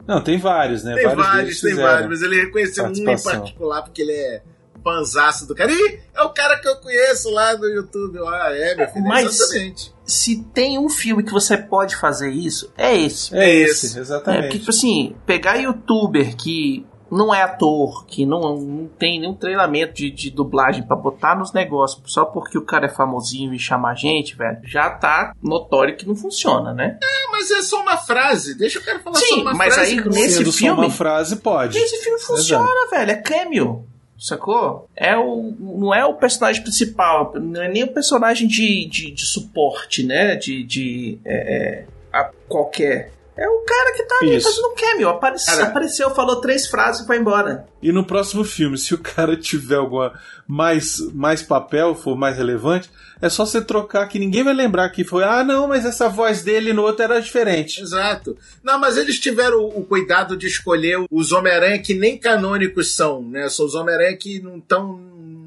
Não, 0.06 0.20
tem 0.22 0.38
vários, 0.38 0.82
né? 0.82 0.94
Tem 0.94 1.04
vários, 1.14 1.36
deles 1.36 1.60
tem 1.60 1.74
vários, 1.74 2.08
mas 2.08 2.22
ele 2.22 2.40
reconheceu 2.40 2.86
um 2.86 2.92
em 2.92 3.04
particular 3.04 3.82
porque 3.82 4.02
ele 4.02 4.12
é 4.12 4.42
fanzaço 4.82 5.46
do 5.46 5.54
cara. 5.54 5.70
Ih, 5.72 6.00
é 6.14 6.22
o 6.22 6.30
cara 6.30 6.58
que 6.58 6.68
eu 6.68 6.76
conheço 6.76 7.30
lá 7.30 7.56
no 7.56 7.66
YouTube. 7.66 8.16
Eu, 8.16 8.28
Ah, 8.28 8.48
é, 8.50 8.74
meu 8.74 8.88
filho, 8.88 9.04
Mas- 9.06 9.26
exatamente. 9.40 9.92
Se 10.04 10.42
tem 10.52 10.78
um 10.78 10.88
filme 10.88 11.22
que 11.22 11.32
você 11.32 11.56
pode 11.56 11.96
fazer 11.96 12.30
isso, 12.30 12.72
é 12.76 12.94
esse. 12.96 13.34
É 13.36 13.48
Esse. 13.48 13.86
esse, 13.86 13.98
É, 13.98 14.00
exatamente. 14.00 14.42
porque, 14.42 14.58
tipo 14.58 14.70
assim, 14.70 15.14
pegar 15.24 15.56
youtuber 15.56 16.36
que 16.36 16.84
não 17.10 17.32
é 17.32 17.42
ator, 17.42 18.06
que 18.06 18.24
não, 18.26 18.56
não 18.56 18.88
tem 18.98 19.20
nenhum 19.20 19.34
treinamento 19.34 19.92
de, 19.94 20.10
de 20.10 20.30
dublagem 20.30 20.82
pra 20.82 20.96
botar 20.96 21.38
nos 21.38 21.52
negócios 21.52 22.00
só 22.06 22.24
porque 22.24 22.56
o 22.58 22.64
cara 22.64 22.86
é 22.86 22.88
famosinho 22.88 23.52
e 23.54 23.58
chama 23.58 23.90
a 23.90 23.94
gente, 23.94 24.34
velho, 24.34 24.58
já 24.64 24.88
tá 24.90 25.34
notório 25.42 25.94
que 25.96 26.06
não 26.08 26.16
funciona, 26.16 26.72
né? 26.72 26.98
Ah, 27.02 27.30
mas 27.30 27.50
é 27.50 27.60
só 27.62 27.82
uma 27.82 27.96
frase. 27.98 28.56
Deixa 28.56 28.78
o 28.78 28.82
cara 28.82 28.98
falar 29.00 29.16
Sim, 29.16 29.26
só 29.26 29.40
uma 29.42 29.54
mas 29.54 29.74
frase. 29.74 29.90
aí 29.92 29.96
cara. 29.98 30.10
nesse 30.10 30.36
Sendo 30.38 30.52
só 30.52 30.58
filme- 30.58 30.80
uma 30.86 30.90
frase, 30.90 31.36
pode. 31.36 31.78
Esse 31.78 31.98
filme 32.02 32.18
funciona, 32.18 32.88
velho, 32.90 33.10
é 33.10 33.16
cameo. 33.16 33.86
Sacou? 34.22 34.88
É 34.94 35.16
o, 35.16 35.52
não 35.58 35.92
é 35.92 36.04
o 36.06 36.14
personagem 36.14 36.62
principal, 36.62 37.32
não 37.34 37.60
é 37.60 37.68
nem 37.68 37.82
o 37.82 37.92
personagem 37.92 38.46
de, 38.46 38.86
de, 38.86 39.10
de 39.10 39.26
suporte, 39.26 40.04
né? 40.04 40.36
De, 40.36 40.62
de 40.62 41.18
é, 41.24 41.34
é, 41.34 41.86
a 42.12 42.30
qualquer. 42.48 43.10
É 43.34 43.48
o 43.48 43.60
cara 43.60 43.92
que 43.96 44.02
tá 44.02 44.18
ali 44.20 44.36
Isso. 44.36 44.48
fazendo 44.48 44.68
um 44.68 44.74
cameo. 44.74 45.08
Aparece, 45.08 45.46
Cara. 45.46 45.64
apareceu, 45.68 46.10
falou 46.10 46.40
três 46.40 46.66
frases 46.66 47.02
e 47.02 47.06
foi 47.06 47.16
embora. 47.16 47.66
E 47.82 47.90
no 47.90 48.04
próximo 48.04 48.44
filme, 48.44 48.76
se 48.78 48.92
o 48.94 48.98
cara 48.98 49.36
tiver 49.36 49.76
alguma 49.76 50.12
mais, 50.46 50.98
mais 51.14 51.42
papel, 51.42 51.94
for 51.94 52.14
mais 52.16 52.36
relevante, 52.36 52.90
é 53.22 53.28
só 53.30 53.46
você 53.46 53.62
trocar 53.62 54.06
que 54.08 54.18
ninguém 54.18 54.44
vai 54.44 54.52
lembrar 54.52 54.90
que 54.90 55.02
foi, 55.04 55.24
ah, 55.24 55.42
não, 55.42 55.66
mas 55.66 55.86
essa 55.86 56.08
voz 56.10 56.42
dele 56.42 56.72
no 56.74 56.82
outro 56.82 57.04
era 57.04 57.20
diferente. 57.22 57.80
Exato. 57.80 58.36
Não, 58.62 58.78
mas 58.78 58.96
eles 58.98 59.18
tiveram 59.18 59.60
o, 59.60 59.78
o 59.80 59.84
cuidado 59.86 60.36
de 60.36 60.46
escolher 60.46 60.98
os 61.10 61.32
Homem-Aranha 61.32 61.78
que 61.80 61.94
nem 61.94 62.18
canônicos 62.18 62.94
são, 62.94 63.22
né? 63.22 63.48
São 63.48 63.64
os 63.64 63.74
Homem-Aranha 63.74 64.16
que 64.16 64.40
não 64.40 64.58
estão 64.58 64.98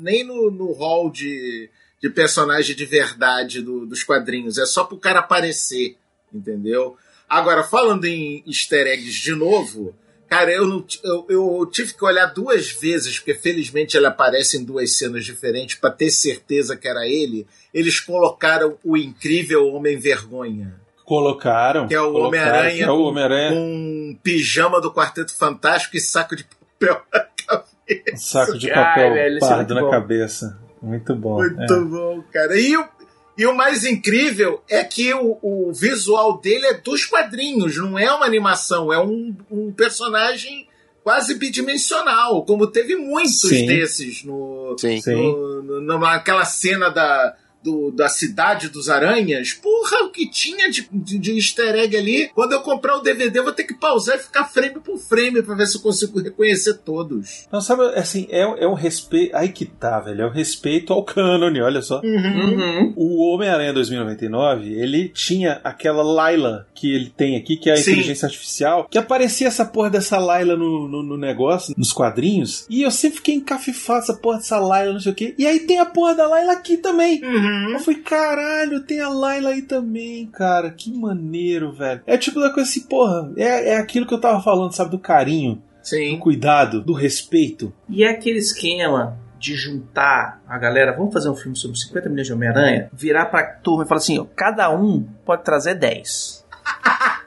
nem 0.02 0.24
no, 0.24 0.50
no 0.50 0.72
hall 0.72 1.12
de, 1.12 1.70
de 2.02 2.10
personagem 2.10 2.76
de 2.76 2.86
verdade 2.86 3.62
do- 3.62 3.86
dos 3.86 4.04
quadrinhos. 4.04 4.58
É 4.58 4.66
só 4.66 4.84
pro 4.86 4.98
cara 4.98 5.20
aparecer, 5.20 5.98
entendeu? 6.34 6.98
Agora, 7.30 7.64
falando 7.64 8.06
em 8.06 8.44
easter 8.48 8.88
eggs 8.88 9.20
de 9.22 9.34
novo, 9.36 9.96
cara, 10.30 10.52
eu, 10.52 10.66
não 10.68 10.86
eu, 11.04 11.26
eu 11.30 11.66
tive 11.72 11.94
que 11.94 12.06
olhar 12.06 12.28
duas 12.28 12.72
vezes, 12.72 13.18
porque 13.18 13.34
felizmente 13.34 13.98
ele 13.98 14.06
aparece 14.08 14.58
em 14.58 14.64
duas 14.64 14.92
cenas 14.98 15.26
diferentes, 15.26 15.76
pra 15.76 15.90
ter 15.90 16.10
certeza 16.12 16.76
que 16.78 16.88
era 16.88 17.08
ele. 17.08 17.48
Eles 17.74 18.00
colocaram 18.00 18.78
o 18.84 18.96
incrível 18.96 19.68
Homem 19.74 19.98
Vergonha. 19.98 20.76
Colocaram. 21.04 21.88
Que 21.88 21.94
é 21.96 22.02
o 22.02 22.14
Homem-Aranha 22.16 22.86
É 22.86 22.90
o 22.90 22.96
com- 22.98 23.04
Homem-Aranha. 23.04 23.52
com 23.52 24.18
pijama 24.24 24.82
do 24.82 24.92
Quarteto 24.92 25.36
Fantástico 25.38 25.96
e 25.98 26.00
saco 26.02 26.36
de 26.36 26.44
papel 26.46 27.02
na 27.14 27.20
cabeça. 27.46 28.14
Um 28.14 28.18
saco 28.18 28.58
de 28.58 28.72
Ai, 28.72 28.76
papel 28.76 29.14
velho, 29.14 29.38
isso 29.38 29.46
é 29.46 29.50
pardo 29.50 29.74
na 29.76 29.82
bom. 29.82 29.90
cabeça. 29.92 30.60
Muito 30.82 31.16
bom. 31.16 31.36
Muito 31.38 31.74
é. 31.74 31.80
bom, 31.82 32.24
cara. 32.32 32.60
E 32.60 32.76
o, 32.76 32.88
e 33.38 33.46
o 33.46 33.54
mais 33.56 33.84
incrível 33.84 34.62
é 34.70 34.84
que 34.84 35.14
o, 35.14 35.38
o 35.42 35.72
visual 35.74 36.40
dele 36.40 36.68
é 36.68 36.74
dos 36.74 37.06
quadrinhos, 37.06 37.78
não 37.78 37.98
é 38.00 38.12
uma 38.12 38.26
animação, 38.26 38.92
é 38.94 39.00
um, 39.00 39.36
um 39.52 39.72
personagem 39.72 40.68
quase 41.04 41.36
bidimensional, 41.36 42.44
como 42.46 42.66
teve 42.68 42.96
muitos 42.96 43.42
Sim. 43.42 43.66
desses 43.68 44.24
no, 44.24 44.76
Sim. 44.80 45.00
no- 45.12 45.82
no- 45.82 46.00
naquela 46.00 46.46
cena 46.46 46.90
da, 46.90 47.36
do- 47.66 47.92
da 47.92 48.08
cidade 48.08 48.70
dos 48.70 48.90
aranhas. 48.90 49.54
Porra, 49.54 50.04
o 50.06 50.10
que 50.12 50.30
tinha 50.30 50.70
de, 50.70 50.88
de, 50.92 51.18
de 51.18 51.32
easter 51.36 51.76
egg 51.76 51.98
ali. 51.98 52.30
Quando 52.34 52.54
eu 52.54 52.62
comprar 52.62 52.96
o 52.98 53.02
DVD, 53.02 53.40
eu 53.40 53.44
vou 53.44 53.52
ter 53.54 53.64
que 53.64 53.74
pausar 53.74 54.16
e 54.16 54.20
ficar 54.20 54.46
frame 54.46 54.80
por 54.80 54.98
frame 54.98 55.42
pra 55.42 55.56
ver 55.56 55.66
se 55.68 55.78
eu 55.78 55.82
consigo 55.82 56.20
reconhecer 56.22 56.76
todos. 56.76 57.48
Não, 57.52 57.60
sabe, 57.60 57.84
assim, 57.96 58.28
é, 58.30 58.42
é 58.42 58.68
um 58.68 58.74
respeito. 58.76 59.36
Aí 59.36 59.50
que 59.50 59.66
tá, 59.66 60.00
velho. 60.00 60.22
É 60.22 60.28
um 60.28 60.32
respeito 60.32 60.94
ao 60.94 61.04
cânone, 61.04 61.62
olha 61.62 61.82
só. 61.82 62.02
Uhum. 62.04 62.94
O 62.96 63.34
Homem-Aranha 63.34 63.74
2099, 63.74 64.72
ele 64.74 65.10
tinha 65.10 65.60
aquela 65.64 66.04
Layla 66.04 66.68
que 66.76 66.94
ele 66.94 67.10
tem 67.10 67.36
aqui, 67.36 67.58
que 67.58 67.70
é 67.70 67.74
a 67.74 67.78
Sim. 67.78 67.92
inteligência 67.92 68.26
artificial, 68.28 68.88
que 68.90 68.98
aparecia 68.98 69.48
essa 69.48 69.66
porra 69.66 69.90
dessa 69.90 70.18
Layla 70.18 70.56
no, 70.56 70.88
no, 70.88 71.04
no 71.04 71.18
negócio, 71.18 71.74
nos 71.78 71.92
quadrinhos, 71.92 72.66
e 72.70 72.82
eu 72.82 72.92
sempre 72.92 73.18
fiquei 73.18 73.36
encafifado 73.36 74.00
essa 74.04 74.14
porra 74.14 74.38
dessa 74.38 74.60
Layla, 74.60 74.94
não 74.94 75.00
sei 75.00 75.12
o 75.12 75.16
quê. 75.16 75.34
E 75.38 75.48
aí 75.48 75.60
tem 75.62 75.80
a 75.80 75.86
porra 75.86 76.14
da 76.16 76.28
Layla 76.28 76.54
aqui 76.54 76.78
também. 76.78 77.22
Eu 77.72 77.80
falei, 77.80 78.00
caralho, 78.02 78.82
tem 78.84 79.02
a 79.02 79.10
Layla 79.10 79.50
aí 79.52 79.62
também, 79.62 80.28
cara. 80.28 80.70
Que 80.72 80.92
maneiro, 80.92 81.72
velho. 81.72 82.02
É 82.06 82.18
tipo 82.18 82.40
da 82.40 82.50
coisa 82.50 82.70
assim, 82.70 82.82
porra, 82.82 83.32
é, 83.38 83.70
é 83.72 83.78
aquilo 83.78 84.06
que 84.06 84.14
eu 84.14 84.20
tava 84.22 84.42
falando, 84.42 84.74
sabe, 84.74 84.92
do 84.92 85.00
carinho, 85.00 85.62
Sim. 85.82 86.14
do 86.16 86.20
cuidado, 86.20 86.82
do 86.82 86.94
respeito. 86.94 87.74
E 87.90 88.04
é 88.04 88.10
aquele 88.10 88.40
esquema 88.40 89.18
de 89.40 89.56
juntar 89.56 90.42
a 90.48 90.58
galera, 90.58 90.94
vamos 90.94 91.14
fazer 91.14 91.30
um 91.30 91.36
filme 91.36 91.56
sobre 91.56 91.78
50 91.78 92.10
milhões 92.10 92.28
de 92.28 92.34
Homem-Aranha, 92.34 92.90
virar 92.92 93.26
pra 93.28 93.44
turma 93.44 93.84
e 93.84 93.88
falar 93.88 94.00
assim, 94.00 94.18
ó, 94.18 94.26
cada 94.36 94.70
um 94.72 95.08
pode 95.26 95.44
trazer 95.44 95.76
10. 95.76 96.44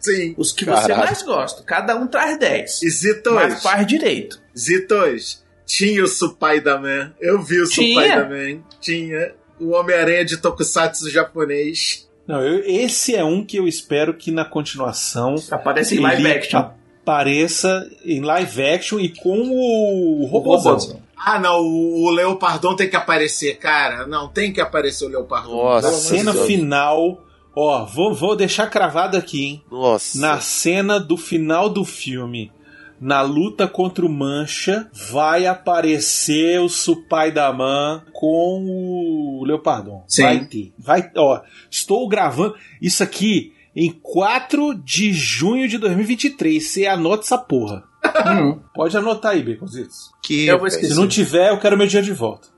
Sim. 0.00 0.34
Os 0.36 0.52
que 0.52 0.64
você 0.64 0.88
Caralho. 0.88 0.98
mais 1.06 1.22
gosta, 1.22 1.62
cada 1.64 1.96
um 1.96 2.06
traz 2.06 2.38
10. 2.38 2.82
E 2.82 2.90
Zitos? 2.90 3.32
Mas 3.32 3.62
faz 3.62 3.86
direito. 3.86 4.40
Zitos, 4.56 5.44
tinha 5.64 6.02
o 6.02 6.06
Spider-Man. 6.06 7.12
Eu 7.20 7.42
vi 7.42 7.60
o 7.60 7.68
Tinha? 7.68 8.02
Spider-Man. 8.02 8.62
Tinha. 8.80 9.34
O 9.60 9.70
Homem-Aranha 9.70 10.24
de 10.24 10.36
Tokusatsu 10.36 11.08
japonês. 11.10 12.08
Não, 12.26 12.40
eu- 12.40 12.62
esse 12.64 13.14
é 13.14 13.24
um 13.24 13.44
que 13.44 13.56
eu 13.56 13.66
espero 13.68 14.14
que 14.14 14.30
na 14.30 14.44
continuação 14.44 15.36
Aparece 15.50 15.96
em 15.96 16.00
live 16.00 16.26
action. 16.26 16.58
Apareça 17.02 17.88
em 18.04 18.20
live 18.20 18.62
action 18.62 18.98
e 18.98 19.08
com 19.10 19.38
o 19.48 20.26
robôzão. 20.26 20.72
robôzão. 20.72 21.00
Ah, 21.16 21.38
não, 21.38 21.60
o, 21.60 22.04
o 22.04 22.10
Leopardon 22.10 22.74
tem 22.76 22.90
que 22.90 22.96
aparecer, 22.96 23.56
cara. 23.58 24.06
Não, 24.06 24.28
tem 24.28 24.52
que 24.52 24.60
aparecer 24.60 25.04
o 25.06 25.08
Leopardon. 25.08 25.56
Na 25.64 25.78
amor 25.78 25.90
de 25.90 25.96
cena 25.96 26.32
Deus. 26.32 26.46
final, 26.46 27.24
ó, 27.54 27.84
vou, 27.84 28.12
vou 28.12 28.36
deixar 28.36 28.66
cravado 28.68 29.16
aqui, 29.16 29.44
hein? 29.44 29.62
Nossa. 29.70 30.18
Na 30.20 30.40
cena 30.40 30.98
do 31.00 31.16
final 31.16 31.68
do 31.68 31.84
filme, 31.84 32.52
na 33.00 33.20
luta 33.22 33.68
contra 33.68 34.04
o 34.04 34.08
Mancha, 34.08 34.88
vai 35.10 35.46
aparecer 35.46 36.60
o 36.60 36.68
Supai 36.68 37.30
da 37.30 37.52
Man 37.52 38.02
com 38.12 38.64
o 38.64 39.44
Leopardon. 39.44 40.04
Sim. 40.08 40.22
Vai 40.22 40.44
ter. 40.46 40.72
Vai, 40.78 41.10
ó, 41.16 41.40
estou 41.70 42.08
gravando 42.08 42.54
isso 42.80 43.02
aqui 43.02 43.52
em 43.74 43.90
4 43.90 44.74
de 44.74 45.12
junho 45.12 45.68
de 45.68 45.78
2023. 45.78 46.66
Você 46.66 46.86
anota 46.86 47.24
essa 47.24 47.38
porra. 47.38 47.84
Hum. 48.26 48.60
Pode 48.74 48.96
anotar 48.96 49.32
aí, 49.32 49.42
Baconzitos. 49.42 50.10
Que, 50.22 50.46
Eu 50.46 50.58
vou 50.58 50.66
esquecer. 50.66 50.94
Se 50.94 50.96
não 50.98 51.06
tiver, 51.06 51.50
eu 51.50 51.58
quero 51.58 51.76
meu 51.76 51.86
dia 51.86 52.02
de 52.02 52.12
volta. 52.12 52.48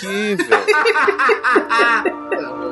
Que, 0.00 0.36
velho. 0.36 0.48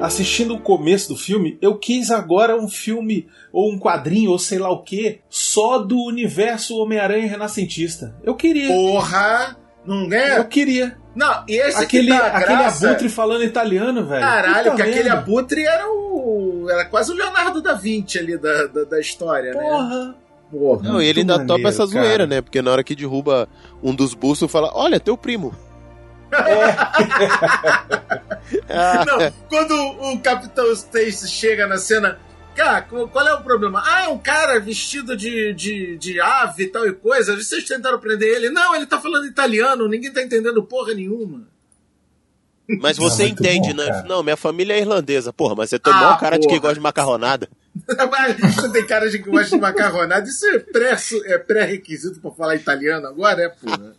assistindo 0.00 0.54
o 0.54 0.60
começo 0.60 1.08
do 1.08 1.16
filme, 1.16 1.58
eu 1.60 1.76
quis 1.76 2.10
agora 2.10 2.56
um 2.56 2.68
filme, 2.68 3.28
ou 3.52 3.72
um 3.72 3.78
quadrinho, 3.78 4.30
ou 4.30 4.38
sei 4.38 4.58
lá 4.58 4.70
o 4.70 4.82
que, 4.82 5.20
só 5.28 5.78
do 5.78 5.98
universo 6.04 6.76
Homem-Aranha 6.76 7.28
renascentista. 7.28 8.14
Eu 8.22 8.34
queria. 8.34 8.68
Porra! 8.68 9.56
Não 9.84 10.12
é? 10.12 10.38
Eu 10.38 10.44
queria. 10.44 10.98
Não, 11.14 11.44
e 11.48 11.56
esse 11.56 11.82
Aquele, 11.82 12.12
que 12.12 12.18
dá 12.18 12.26
aquele 12.26 12.58
graça... 12.58 12.88
abutre 12.88 13.08
falando 13.08 13.42
italiano, 13.42 14.04
velho. 14.04 14.20
Caralho, 14.20 14.74
que 14.76 14.82
aquele 14.82 15.08
abutre 15.08 15.64
era 15.64 15.88
o. 15.88 16.66
Era 16.70 16.84
quase 16.84 17.10
o 17.10 17.14
Leonardo 17.14 17.62
da 17.62 17.74
Vinci 17.74 18.18
ali 18.18 18.36
da, 18.36 18.66
da, 18.66 18.84
da 18.84 19.00
história, 19.00 19.52
né? 19.52 19.60
Porra. 19.60 20.14
Porra. 20.50 20.82
Não, 20.82 21.02
e 21.02 21.06
ele 21.06 21.20
ainda 21.20 21.44
topa 21.44 21.68
essa 21.68 21.86
cara. 21.88 22.04
zoeira, 22.04 22.26
né? 22.26 22.40
Porque 22.40 22.60
na 22.60 22.70
hora 22.70 22.84
que 22.84 22.94
derruba 22.94 23.48
um 23.82 23.94
dos 23.94 24.14
bustos, 24.14 24.50
fala: 24.50 24.70
Olha, 24.74 25.00
teu 25.00 25.16
primo. 25.16 25.54
Ah, 28.68 29.04
Não, 29.06 29.32
quando 29.48 29.72
o 30.12 30.18
Capitão 30.20 30.70
Stacy 30.72 31.28
chega 31.28 31.66
na 31.66 31.76
cena, 31.78 32.18
cara, 32.54 32.82
qual 32.82 33.26
é 33.26 33.34
o 33.34 33.42
problema? 33.42 33.82
Ah, 33.84 34.04
é 34.04 34.08
um 34.08 34.18
cara 34.18 34.58
vestido 34.60 35.16
de, 35.16 35.52
de, 35.54 35.96
de 35.96 36.20
ave 36.20 36.64
e 36.64 36.68
tal 36.68 36.86
e 36.86 36.92
coisa. 36.92 37.36
Vocês 37.36 37.64
tentaram 37.64 37.98
prender 37.98 38.28
ele? 38.34 38.50
Não, 38.50 38.74
ele 38.74 38.86
tá 38.86 39.00
falando 39.00 39.26
italiano, 39.26 39.88
ninguém 39.88 40.12
tá 40.12 40.22
entendendo 40.22 40.62
porra 40.62 40.94
nenhuma. 40.94 41.46
Mas 42.82 42.98
você 42.98 43.26
entende, 43.26 43.70
bom, 43.70 43.76
né? 43.82 43.86
cara. 43.86 44.02
Não, 44.06 44.22
minha 44.22 44.36
família 44.36 44.74
é 44.74 44.80
irlandesa. 44.80 45.32
Porra, 45.32 45.54
mas 45.54 45.70
você 45.70 45.78
tem 45.78 45.90
Ah, 45.92 45.96
maior 45.96 46.20
cara 46.20 46.36
de 46.38 46.46
quem 46.46 46.56
porra. 46.56 46.60
gosta 46.68 46.74
de 46.74 46.80
macarronada. 46.80 47.48
Você 48.54 48.70
tem 48.72 48.86
cara 48.86 49.08
de 49.10 49.18
que 49.18 49.30
gosta 49.30 49.56
de 49.56 49.62
macarronada. 49.62 50.26
Isso 50.28 50.46
é 50.46 50.58
pré- 50.58 50.96
é 51.26 51.38
pré-requisito 51.38 52.20
pra 52.20 52.30
falar 52.30 52.56
italiano 52.56 53.06
agora, 53.06 53.42
é, 53.42 53.48
porra? 53.48 53.94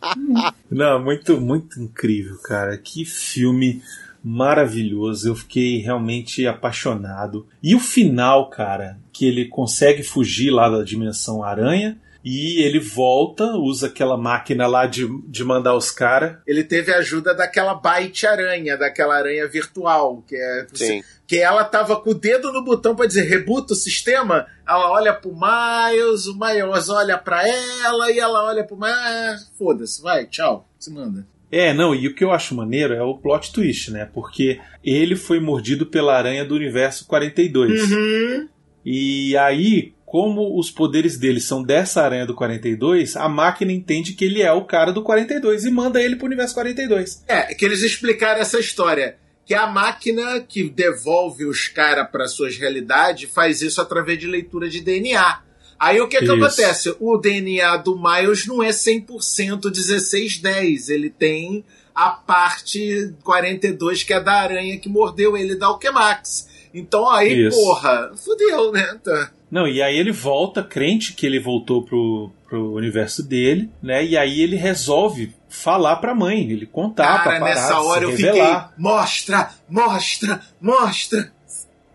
Não, 0.70 1.02
muito, 1.02 1.40
muito 1.40 1.80
incrível, 1.80 2.36
cara. 2.42 2.76
Que 2.78 3.04
filme 3.04 3.82
maravilhoso. 4.22 5.28
Eu 5.28 5.34
fiquei 5.34 5.78
realmente 5.78 6.46
apaixonado. 6.46 7.46
E 7.62 7.74
o 7.74 7.80
final, 7.80 8.48
cara, 8.50 8.98
que 9.12 9.26
ele 9.26 9.46
consegue 9.46 10.02
fugir 10.02 10.50
lá 10.50 10.68
da 10.68 10.82
dimensão 10.84 11.42
aranha. 11.42 11.98
E 12.24 12.62
ele 12.62 12.78
volta, 12.78 13.44
usa 13.56 13.86
aquela 13.86 14.16
máquina 14.16 14.66
lá 14.66 14.86
de, 14.86 15.08
de 15.26 15.42
mandar 15.42 15.74
os 15.74 15.90
caras. 15.90 16.36
Ele 16.46 16.62
teve 16.62 16.92
a 16.92 16.98
ajuda 16.98 17.34
daquela 17.34 17.74
Byte 17.74 18.26
Aranha, 18.26 18.76
daquela 18.76 19.16
aranha 19.16 19.48
virtual, 19.48 20.22
que 20.26 20.36
é. 20.36 20.66
Sim. 20.72 21.02
Que 21.26 21.38
ela 21.38 21.64
tava 21.64 21.96
com 22.00 22.10
o 22.10 22.14
dedo 22.14 22.52
no 22.52 22.64
botão 22.64 22.94
pra 22.94 23.06
dizer 23.06 23.22
rebuta 23.22 23.72
o 23.72 23.76
sistema. 23.76 24.46
Ela 24.68 24.90
olha 24.90 25.14
pro 25.14 25.32
Miles, 25.32 26.26
o 26.26 26.36
Miles 26.38 26.88
olha 26.88 27.16
pra 27.16 27.46
ela 27.48 28.10
e 28.10 28.18
ela 28.18 28.44
olha 28.44 28.64
pro 28.64 28.76
Miles. 28.76 28.96
Ah, 28.96 29.36
Foda-se, 29.56 30.02
vai, 30.02 30.26
tchau, 30.26 30.68
se 30.78 30.92
manda. 30.92 31.26
É, 31.50 31.74
não, 31.74 31.94
e 31.94 32.06
o 32.06 32.14
que 32.14 32.22
eu 32.22 32.30
acho 32.30 32.54
maneiro 32.54 32.94
é 32.94 33.02
o 33.02 33.16
plot 33.16 33.52
twist, 33.52 33.90
né? 33.90 34.08
Porque 34.12 34.60
ele 34.84 35.16
foi 35.16 35.40
mordido 35.40 35.84
pela 35.86 36.16
aranha 36.16 36.44
do 36.44 36.54
universo 36.54 37.06
42. 37.06 37.90
Uhum. 37.90 38.48
E 38.84 39.36
aí, 39.36 39.92
como 40.10 40.58
os 40.58 40.72
poderes 40.72 41.16
dele 41.16 41.40
são 41.40 41.62
dessa 41.62 42.02
aranha 42.02 42.26
do 42.26 42.34
42, 42.34 43.14
a 43.14 43.28
máquina 43.28 43.70
entende 43.70 44.12
que 44.12 44.24
ele 44.24 44.42
é 44.42 44.50
o 44.50 44.64
cara 44.64 44.92
do 44.92 45.04
42 45.04 45.64
e 45.64 45.70
manda 45.70 46.02
ele 46.02 46.16
pro 46.16 46.26
universo 46.26 46.52
42. 46.54 47.22
É, 47.28 47.54
que 47.54 47.64
eles 47.64 47.80
explicaram 47.80 48.40
essa 48.40 48.58
história. 48.58 49.18
Que 49.46 49.54
a 49.54 49.68
máquina 49.68 50.40
que 50.40 50.68
devolve 50.68 51.44
os 51.44 51.68
caras 51.68 52.10
para 52.10 52.26
suas 52.26 52.56
realidades 52.56 53.30
faz 53.30 53.62
isso 53.62 53.80
através 53.80 54.18
de 54.18 54.26
leitura 54.26 54.68
de 54.68 54.80
DNA. 54.80 55.42
Aí 55.78 56.00
o 56.00 56.08
que, 56.08 56.18
que 56.18 56.24
Isso. 56.24 56.34
acontece? 56.34 56.96
O 56.98 57.16
DNA 57.16 57.76
do 57.76 57.96
Miles 57.96 58.48
não 58.48 58.60
é 58.64 58.70
100% 58.70 59.66
1610. 59.66 60.88
Ele 60.88 61.08
tem 61.08 61.64
a 61.94 62.10
parte 62.10 63.14
42 63.22 64.02
que 64.02 64.12
é 64.12 64.20
da 64.20 64.40
aranha 64.40 64.76
que 64.76 64.88
mordeu 64.88 65.36
ele 65.36 65.54
da 65.54 65.66
Alquemax. 65.66 66.48
Então 66.74 67.08
aí, 67.08 67.46
Isso. 67.46 67.56
porra, 67.56 68.10
fudeu, 68.16 68.72
né? 68.72 68.98
Tá. 69.04 69.30
Não, 69.50 69.66
e 69.66 69.82
aí 69.82 69.98
ele 69.98 70.12
volta, 70.12 70.62
crente 70.62 71.12
que 71.12 71.26
ele 71.26 71.40
voltou 71.40 71.82
pro, 71.82 72.30
pro 72.48 72.74
universo 72.74 73.26
dele, 73.26 73.68
né? 73.82 74.04
E 74.04 74.16
aí 74.16 74.40
ele 74.40 74.54
resolve 74.56 75.34
falar 75.48 75.96
pra 75.96 76.14
mãe, 76.14 76.48
ele 76.48 76.66
contar 76.66 77.04
Cara, 77.04 77.22
pra 77.22 77.32
parar, 77.40 77.44
nessa 77.46 77.80
hora 77.80 78.04
eu 78.04 78.10
fiquei. 78.12 78.26
revelar. 78.26 78.72
Mostra, 78.78 79.50
mostra, 79.68 80.40
mostra. 80.60 81.32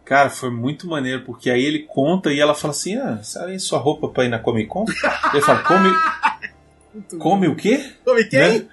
Cara, 0.04 0.30
foi 0.30 0.52
muito 0.52 0.86
maneiro, 0.88 1.24
porque 1.24 1.50
aí 1.50 1.64
ele 1.64 1.80
conta 1.80 2.32
e 2.32 2.40
ela 2.40 2.54
fala 2.54 2.72
assim: 2.74 2.96
Ah, 2.98 3.20
sabe 3.24 3.58
sua 3.60 3.80
roupa 3.80 4.10
pra 4.10 4.26
ir 4.26 4.30
na 4.30 4.38
Comic 4.38 4.68
Con? 4.70 4.86
ele 5.34 5.42
fala: 5.42 5.64
Come. 5.64 5.90
Come 7.20 7.48
o 7.48 7.56
quê? 7.56 7.92
Come 8.06 8.24
quem? 8.26 8.40
Né? 8.60 8.66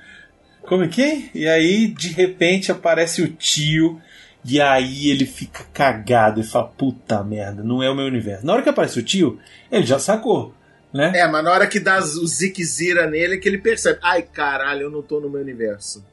Come 0.63 0.89
quem? 0.89 1.31
E 1.35 1.49
aí, 1.49 1.89
de 1.89 2.09
repente, 2.09 2.71
aparece 2.71 3.23
o 3.23 3.29
tio. 3.29 4.01
E 4.45 4.61
aí 4.61 5.09
ele 5.11 5.25
fica 5.25 5.65
cagado 5.73 6.41
e 6.41 6.45
fala: 6.45 6.67
Puta 6.67 7.23
merda, 7.23 7.63
não 7.63 7.83
é 7.83 7.89
o 7.91 7.95
meu 7.95 8.07
universo. 8.07 8.45
Na 8.45 8.53
hora 8.55 8.63
que 8.63 8.69
aparece 8.69 8.99
o 8.99 9.03
tio, 9.03 9.39
ele 9.71 9.87
já 9.87 9.99
sacou, 9.99 10.53
né? 10.93 11.13
É, 11.15 11.29
mas 11.29 11.45
na 11.45 11.53
hora 11.53 11.67
que 11.67 11.79
dá 11.79 11.99
o 11.99 12.27
ziquezira 12.27 13.07
nele 13.09 13.35
é 13.35 13.39
que 13.39 13.49
ele 13.49 13.59
percebe. 13.59 13.99
Ai, 14.03 14.23
caralho, 14.23 14.83
eu 14.83 14.91
não 14.91 15.01
tô 15.03 15.21
no 15.21 15.31
meu 15.31 15.41
universo. 15.41 16.05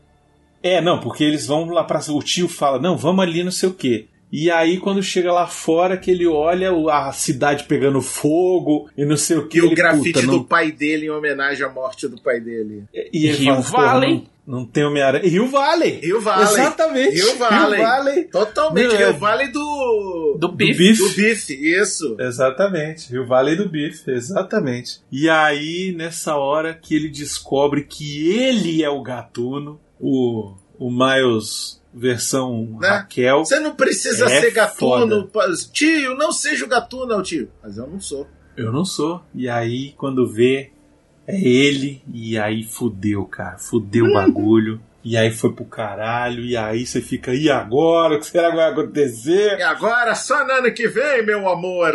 É, 0.61 0.80
não, 0.82 0.99
porque 0.99 1.23
eles 1.23 1.47
vão 1.47 1.65
lá 1.69 1.84
pra. 1.84 1.99
O 2.09 2.21
tio 2.21 2.47
fala: 2.47 2.80
Não, 2.80 2.95
vamos 2.97 3.23
ali, 3.23 3.43
não 3.43 3.51
sei 3.51 3.69
o 3.69 3.73
quê. 3.73 4.07
E 4.32 4.51
aí, 4.51 4.77
quando 4.77 5.01
chega 5.01 5.34
lá 5.34 5.47
fora, 5.47 5.97
que 5.97 6.11
ele 6.11 6.27
olha 6.27 6.71
o- 6.71 6.88
a 6.88 7.11
cidade 7.11 7.63
pegando 7.63 7.99
fogo 7.99 8.88
e 8.95 9.03
não 9.03 9.17
sei 9.17 9.38
o 9.38 9.47
que. 9.47 9.57
E 9.57 9.61
o 9.61 9.65
ele, 9.65 9.73
grafite 9.75 10.13
"Puta, 10.13 10.21
do 10.27 10.32
não 10.34 10.43
pai 10.43 10.71
dele 10.71 11.07
em 11.07 11.09
homenagem 11.09 11.65
à 11.65 11.69
morte 11.69 12.07
do 12.07 12.21
pai 12.21 12.39
dele. 12.39 12.84
E 12.93 13.25
ele 13.25 13.38
Rio 13.38 13.63
fala. 13.63 14.05
Não, 14.52 14.66
tem 14.66 14.84
Homem-Aranha. 14.84 15.30
Rio 15.30 15.47
Valley! 15.47 16.00
Rio 16.02 16.20
Valley. 16.22 16.43
Exatamente! 16.43 17.16
Rio 17.16 17.38
Valley. 17.38 17.78
Rio 17.78 17.88
Valley. 17.88 18.24
Totalmente. 18.26 18.88
Não, 18.88 18.95
é- 18.95 19.10
Rio 19.12 19.18
Valley 19.20 19.52
do. 19.52 20.38
Do 20.39 20.52
bife. 20.52 20.93
Do 20.97 21.10
bife, 21.10 21.54
isso. 21.54 22.16
Exatamente, 22.20 23.12
Rio 23.12 23.28
Valley 23.28 23.56
do 23.56 23.70
Bife, 23.70 24.10
exatamente. 24.10 25.02
E 25.12 25.30
aí, 25.30 25.93
nessa 25.95 26.36
hora 26.36 26.74
que 26.74 26.95
ele 26.95 27.10
descobre 27.10 27.84
que 27.84 28.32
ele 28.36 28.82
é 28.84 28.89
o 28.89 29.04
gatuno, 29.04 29.80
o, 30.00 30.56
o 30.80 30.89
Miles 30.89 31.80
versão 31.93 32.78
Né? 32.80 32.88
Raquel. 32.88 33.45
Você 33.45 33.60
não 33.60 33.76
precisa 33.76 34.26
É 34.26 34.41
ser 34.41 34.52
gatuno. 34.52 35.30
foda. 35.32 35.54
Tio, 35.72 36.16
não 36.16 36.32
seja 36.32 36.66
o 36.66 36.68
gatuno, 36.68 37.22
tio. 37.22 37.52
Mas 37.62 37.78
eu 37.78 37.86
não 37.88 38.00
sou. 38.00 38.26
Eu 38.58 38.72
não 38.72 38.84
sou. 38.86 39.22
E 39.36 39.47
aí, 39.47 39.93
quando 39.97 40.28
vê, 40.28 40.72
é 41.32 41.39
ele, 41.41 42.01
e 42.11 42.38
aí 42.38 42.63
fudeu, 42.63 43.23
cara. 43.25 43.57
Fudeu 43.57 44.05
o 44.05 44.13
bagulho. 44.13 44.82
E 45.03 45.15
aí 45.15 45.32
foi 45.32 45.53
pro 45.53 45.63
caralho, 45.63 46.43
e 46.43 46.57
aí 46.57 46.86
você 46.86 47.01
fica, 47.01 47.34
e 47.34 47.49
agora? 47.49 48.15
O 48.15 48.19
que 48.19 48.25
será 48.25 48.49
que 48.49 48.57
vai 48.57 48.69
acontecer? 48.69 49.57
E 49.57 49.61
agora, 49.61 50.13
só 50.13 50.45
no 50.45 50.51
ano 50.51 50.73
que 50.73 50.88
vem, 50.89 51.25
meu 51.25 51.47
amor. 51.47 51.93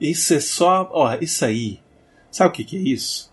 Isso 0.00 0.32
é 0.34 0.40
só. 0.40 0.88
Ó, 0.92 1.16
isso 1.20 1.44
aí. 1.44 1.80
Sabe 2.30 2.50
o 2.50 2.52
que, 2.52 2.64
que 2.64 2.76
é 2.76 2.80
isso? 2.80 3.32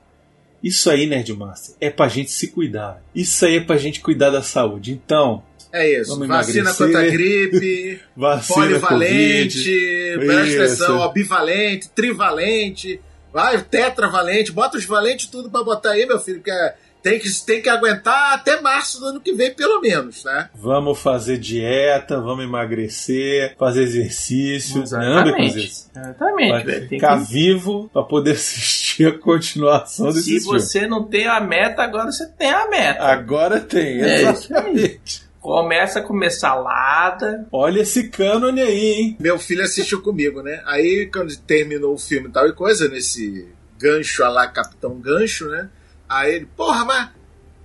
Isso 0.64 0.90
aí, 0.90 1.06
Nerdmaster, 1.06 1.76
é 1.80 1.90
pra 1.90 2.08
gente 2.08 2.32
se 2.32 2.48
cuidar. 2.48 3.04
Isso 3.14 3.46
aí 3.46 3.58
é 3.58 3.62
pra 3.62 3.76
gente 3.78 4.00
cuidar 4.00 4.30
da 4.30 4.42
saúde. 4.42 4.94
Então, 4.94 5.44
É 5.72 6.00
isso. 6.00 6.18
Vacina 6.18 6.26
emagrecer. 6.26 6.78
contra 6.78 7.00
a 7.02 7.10
gripe, 7.10 8.00
vacina 8.16 8.80
polivalente, 8.80 10.16
presta 10.18 10.64
atenção, 10.64 11.14
bivalente, 11.14 11.90
trivalente, 11.90 13.02
vai, 13.34 13.60
tetravalente, 13.62 14.52
bota 14.52 14.78
os 14.78 14.86
valentes 14.86 15.26
tudo 15.28 15.50
pra 15.50 15.64
botar 15.64 15.92
aí, 15.92 16.06
meu 16.06 16.20
filho, 16.20 16.38
porque 16.38 16.52
é- 16.52 16.76
tem 17.02 17.20
que, 17.20 17.30
tem 17.46 17.62
que 17.62 17.68
aguentar 17.68 18.32
até 18.34 18.62
março 18.62 18.98
do 19.02 19.08
ano 19.08 19.20
que 19.20 19.34
vem, 19.34 19.54
pelo 19.54 19.82
menos, 19.82 20.24
né? 20.24 20.50
Vamos 20.56 20.98
fazer 21.00 21.38
dieta, 21.38 22.22
vamos 22.22 22.46
emagrecer, 22.46 23.56
fazer 23.60 23.84
exercício. 23.84 24.78
Não, 24.78 24.84
Exatamente. 24.84 25.32
Beconzitos? 25.32 25.90
Exatamente, 25.94 26.52
Vai 26.66 26.82
ficar 26.88 27.20
que... 27.20 27.34
vivo 27.34 27.90
pra 27.92 28.04
poder 28.04 28.32
assistir 28.40 29.08
a 29.08 29.18
continuação 29.20 30.08
desse 30.14 30.24
Se 30.24 30.40
filme. 30.44 30.60
você 30.62 30.88
não 30.88 31.04
tem 31.04 31.28
a 31.28 31.42
meta, 31.42 31.84
agora 31.84 32.10
você 32.10 32.26
tem 32.38 32.50
a 32.50 32.70
meta. 32.70 33.04
Agora 33.04 33.60
tem, 33.60 34.02
É 34.02 34.32
isso 34.32 34.54
exatamente. 34.54 35.24
Começa 35.44 36.00
a 36.00 36.02
comer 36.02 36.32
salada. 36.32 37.46
Olha 37.52 37.82
esse 37.82 38.08
cânone 38.08 38.62
aí, 38.62 38.94
hein? 38.94 39.18
Meu 39.20 39.38
filho 39.38 39.62
assistiu 39.62 40.02
comigo, 40.02 40.42
né? 40.42 40.64
Aí, 40.66 41.10
quando 41.12 41.36
terminou 41.36 41.94
o 41.94 41.98
filme 41.98 42.30
e 42.30 42.32
tal 42.32 42.48
e 42.48 42.54
coisa, 42.54 42.88
nesse 42.88 43.50
gancho 43.78 44.24
a 44.24 44.30
lá, 44.30 44.48
Capitão 44.48 44.96
Gancho, 45.02 45.50
né? 45.50 45.70
Aí 46.08 46.36
ele, 46.36 46.46
porra, 46.56 46.86
mas 46.86 47.10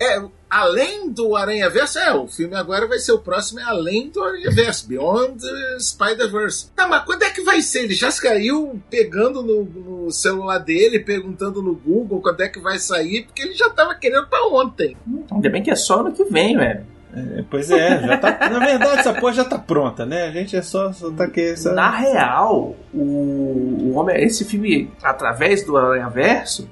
é, 0.00 0.20
além 0.50 1.08
do 1.08 1.36
Aranha 1.36 1.70
Verso, 1.70 2.00
é, 2.00 2.12
o 2.12 2.26
filme 2.26 2.56
agora 2.56 2.88
vai 2.88 2.98
ser 2.98 3.12
o 3.12 3.20
próximo, 3.20 3.60
é 3.60 3.62
além 3.62 4.10
do 4.10 4.24
Aranha 4.24 4.50
Verso, 4.50 4.88
Beyond 4.88 5.40
the 5.40 5.78
Spider-Verse. 5.78 6.70
Tá, 6.74 6.88
mas 6.88 7.04
quando 7.04 7.22
é 7.22 7.30
que 7.30 7.42
vai 7.42 7.62
ser? 7.62 7.84
Ele 7.84 7.94
já 7.94 8.10
caiu 8.10 8.82
pegando 8.90 9.40
no, 9.40 9.62
no 9.64 10.10
celular 10.10 10.58
dele, 10.58 10.98
perguntando 10.98 11.62
no 11.62 11.76
Google 11.76 12.20
quando 12.20 12.40
é 12.40 12.48
que 12.48 12.58
vai 12.58 12.80
sair, 12.80 13.22
porque 13.22 13.42
ele 13.42 13.54
já 13.54 13.70
tava 13.70 13.94
querendo 13.94 14.26
pra 14.26 14.48
ontem. 14.48 14.96
Ainda 15.30 15.48
bem 15.48 15.62
que 15.62 15.70
é 15.70 15.76
só 15.76 16.00
ano 16.00 16.10
que 16.10 16.24
vem, 16.24 16.56
velho. 16.56 16.97
É, 17.36 17.44
pois 17.48 17.70
é, 17.70 18.00
já 18.00 18.16
tá. 18.18 18.48
Na 18.48 18.58
verdade, 18.58 19.00
essa 19.00 19.12
porra 19.14 19.32
já 19.32 19.44
tá 19.44 19.58
pronta, 19.58 20.04
né? 20.04 20.24
A 20.24 20.30
gente 20.30 20.56
é 20.56 20.62
só, 20.62 20.92
só 20.92 21.10
tá 21.10 21.24
aqui. 21.24 21.40
Essa... 21.40 21.72
Na 21.72 21.90
real, 21.90 22.76
o, 22.92 22.98
o 22.98 23.92
homem, 23.94 24.22
esse 24.24 24.44
filme, 24.44 24.90
através 25.02 25.64
do 25.64 25.76
Aranha 25.76 26.08
Verso, 26.08 26.68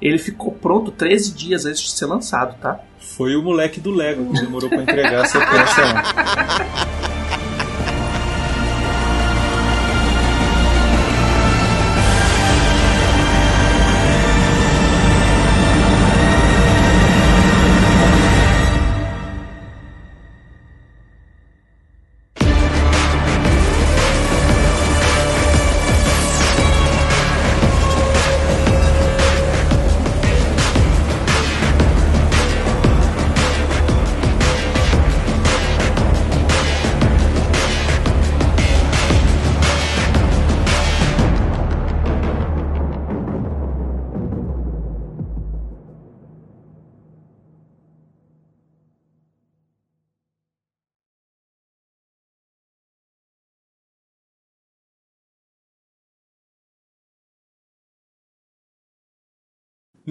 ele 0.00 0.18
ficou 0.18 0.52
pronto 0.52 0.90
13 0.90 1.34
dias 1.34 1.66
antes 1.66 1.82
de 1.82 1.90
ser 1.90 2.06
lançado, 2.06 2.56
tá? 2.60 2.80
Foi 2.98 3.36
o 3.36 3.42
moleque 3.42 3.80
do 3.80 3.90
Lego 3.90 4.32
que 4.32 4.40
demorou 4.40 4.68
pra 4.68 4.82
entregar 4.82 5.22
a 5.22 5.26
sequência 5.26 5.84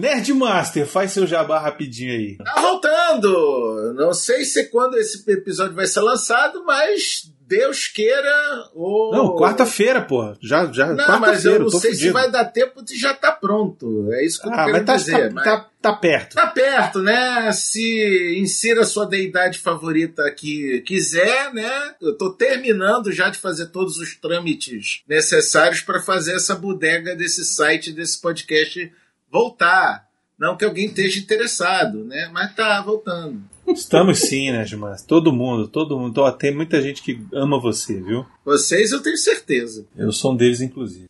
Nerdmaster, 0.00 0.86
faz 0.86 1.12
seu 1.12 1.26
jabá 1.26 1.58
rapidinho 1.58 2.12
aí. 2.12 2.36
Tá 2.38 2.60
voltando! 2.60 3.92
Não 3.94 4.12
sei 4.12 4.44
se 4.44 4.64
quando 4.70 4.96
esse 4.96 5.28
episódio 5.30 5.74
vai 5.74 5.86
ser 5.86 6.00
lançado, 6.00 6.64
mas 6.64 7.30
Deus 7.46 7.88
queira 7.88 8.32
ou. 8.74 9.10
Não, 9.12 9.34
quarta-feira, 9.36 10.00
pô. 10.00 10.34
Já, 10.40 10.70
já, 10.72 10.92
Não, 10.94 11.18
mas 11.18 11.44
eu 11.44 11.58
não 11.58 11.68
sei 11.68 11.90
se 11.92 11.96
fudido. 11.98 12.12
vai 12.12 12.30
dar 12.30 12.44
tempo 12.44 12.82
de 12.84 12.96
já 12.98 13.12
tá 13.12 13.32
pronto. 13.32 14.08
É 14.12 14.24
isso 14.24 14.40
que 14.40 14.46
eu 14.48 14.52
Ah, 14.52 14.64
querendo 14.66 14.76
mas 14.76 14.86
tá, 14.86 14.96
dizer. 14.96 15.28
tá, 15.28 15.34
mas- 15.34 15.44
tá, 15.44 15.70
tá 15.82 15.92
perto. 15.92 16.34
Tá 16.36 16.46
perto, 16.46 17.02
né? 17.02 17.50
Se 17.52 18.36
insira 18.38 18.84
sua 18.84 19.04
deidade 19.04 19.58
favorita 19.58 20.30
que 20.30 20.80
quiser, 20.86 21.52
né? 21.52 21.94
Eu 22.00 22.16
tô 22.16 22.30
terminando 22.32 23.10
já 23.10 23.28
de 23.28 23.38
fazer 23.38 23.66
todos 23.66 23.96
os 23.98 24.14
trâmites 24.16 25.02
necessários 25.08 25.80
para 25.80 26.00
fazer 26.00 26.34
essa 26.36 26.54
bodega 26.54 27.16
desse 27.16 27.44
site, 27.44 27.92
desse 27.92 28.20
podcast 28.20 28.92
voltar. 29.30 30.08
Não 30.38 30.56
que 30.56 30.64
alguém 30.64 30.86
esteja 30.86 31.20
interessado, 31.20 32.04
né? 32.04 32.30
Mas 32.32 32.54
tá 32.54 32.80
voltando. 32.80 33.42
Estamos 33.68 34.18
sim, 34.20 34.50
Nerdmaster. 34.50 35.06
Todo 35.06 35.32
mundo, 35.32 35.68
todo 35.68 35.98
mundo. 35.98 36.18
Ó, 36.18 36.32
Tem 36.32 36.54
muita 36.54 36.80
gente 36.80 37.02
que 37.02 37.22
ama 37.32 37.60
você, 37.60 38.00
viu? 38.00 38.26
Vocês 38.44 38.90
eu 38.90 39.02
tenho 39.02 39.16
certeza. 39.16 39.86
Eu 39.96 40.10
sou 40.12 40.32
um 40.32 40.36
deles, 40.36 40.60
inclusive. 40.60 41.04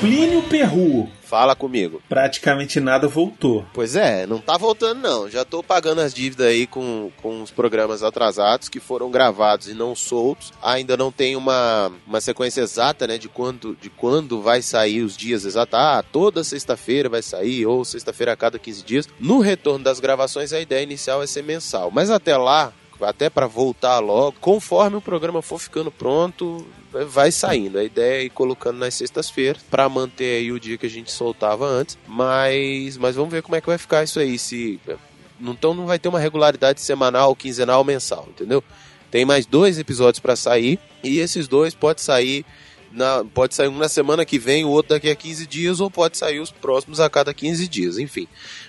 Plínio 0.00 0.42
Perru. 0.42 1.08
Fala 1.34 1.56
comigo. 1.56 2.00
Praticamente 2.08 2.78
nada 2.78 3.08
voltou. 3.08 3.66
Pois 3.74 3.96
é, 3.96 4.24
não 4.24 4.38
tá 4.38 4.56
voltando 4.56 5.00
não. 5.00 5.28
Já 5.28 5.44
tô 5.44 5.64
pagando 5.64 6.00
as 6.00 6.14
dívidas 6.14 6.46
aí 6.46 6.64
com, 6.64 7.10
com 7.20 7.42
os 7.42 7.50
programas 7.50 8.04
atrasados 8.04 8.68
que 8.68 8.78
foram 8.78 9.10
gravados 9.10 9.66
e 9.66 9.74
não 9.74 9.96
soltos. 9.96 10.52
Ainda 10.62 10.96
não 10.96 11.10
tem 11.10 11.34
uma, 11.34 11.90
uma 12.06 12.20
sequência 12.20 12.60
exata, 12.60 13.08
né, 13.08 13.18
de 13.18 13.28
quando, 13.28 13.76
de 13.80 13.90
quando 13.90 14.40
vai 14.40 14.62
sair 14.62 15.02
os 15.02 15.16
dias 15.16 15.44
exatos. 15.44 15.74
Ah, 15.76 16.04
toda 16.12 16.44
sexta-feira 16.44 17.08
vai 17.08 17.20
sair, 17.20 17.66
ou 17.66 17.84
sexta-feira 17.84 18.32
a 18.32 18.36
cada 18.36 18.56
15 18.56 18.84
dias. 18.84 19.08
No 19.18 19.40
retorno 19.40 19.82
das 19.82 19.98
gravações, 19.98 20.52
a 20.52 20.60
ideia 20.60 20.84
inicial 20.84 21.20
é 21.20 21.26
ser 21.26 21.42
mensal. 21.42 21.90
Mas 21.90 22.10
até 22.10 22.36
lá, 22.36 22.72
até 23.02 23.28
para 23.28 23.46
voltar 23.46 23.98
logo. 23.98 24.36
Conforme 24.40 24.96
o 24.96 25.00
programa 25.00 25.42
for 25.42 25.58
ficando 25.58 25.90
pronto, 25.90 26.66
vai 27.08 27.32
saindo. 27.32 27.78
A 27.78 27.84
ideia 27.84 28.22
é 28.22 28.24
ir 28.24 28.30
colocando 28.30 28.78
nas 28.78 28.94
sextas-feiras 28.94 29.62
para 29.70 29.88
manter 29.88 30.38
aí 30.38 30.52
o 30.52 30.60
dia 30.60 30.78
que 30.78 30.86
a 30.86 30.90
gente 30.90 31.10
soltava 31.10 31.66
antes. 31.66 31.98
Mas, 32.06 32.96
mas 32.96 33.16
vamos 33.16 33.32
ver 33.32 33.42
como 33.42 33.56
é 33.56 33.60
que 33.60 33.66
vai 33.66 33.78
ficar 33.78 34.04
isso 34.04 34.20
aí. 34.20 34.38
Se 34.38 34.80
então 35.40 35.74
não 35.74 35.86
vai 35.86 35.98
ter 35.98 36.08
uma 36.08 36.20
regularidade 36.20 36.80
semanal, 36.80 37.34
quinzenal, 37.34 37.82
mensal, 37.84 38.26
entendeu? 38.28 38.62
Tem 39.10 39.24
mais 39.24 39.46
dois 39.46 39.78
episódios 39.78 40.20
para 40.20 40.36
sair 40.36 40.78
e 41.02 41.18
esses 41.18 41.46
dois 41.46 41.74
pode 41.74 42.00
sair 42.00 42.44
na, 42.94 43.24
pode 43.24 43.54
sair 43.54 43.68
um 43.68 43.76
na 43.76 43.88
semana 43.88 44.24
que 44.24 44.38
vem, 44.38 44.64
o 44.64 44.70
outro 44.70 44.90
daqui 44.90 45.10
a 45.10 45.16
15 45.16 45.46
dias, 45.46 45.80
ou 45.80 45.90
pode 45.90 46.16
sair 46.16 46.40
os 46.40 46.50
próximos 46.50 47.00
a 47.00 47.10
cada 47.10 47.34
15 47.34 47.66
dias, 47.68 47.98
enfim. 47.98 48.28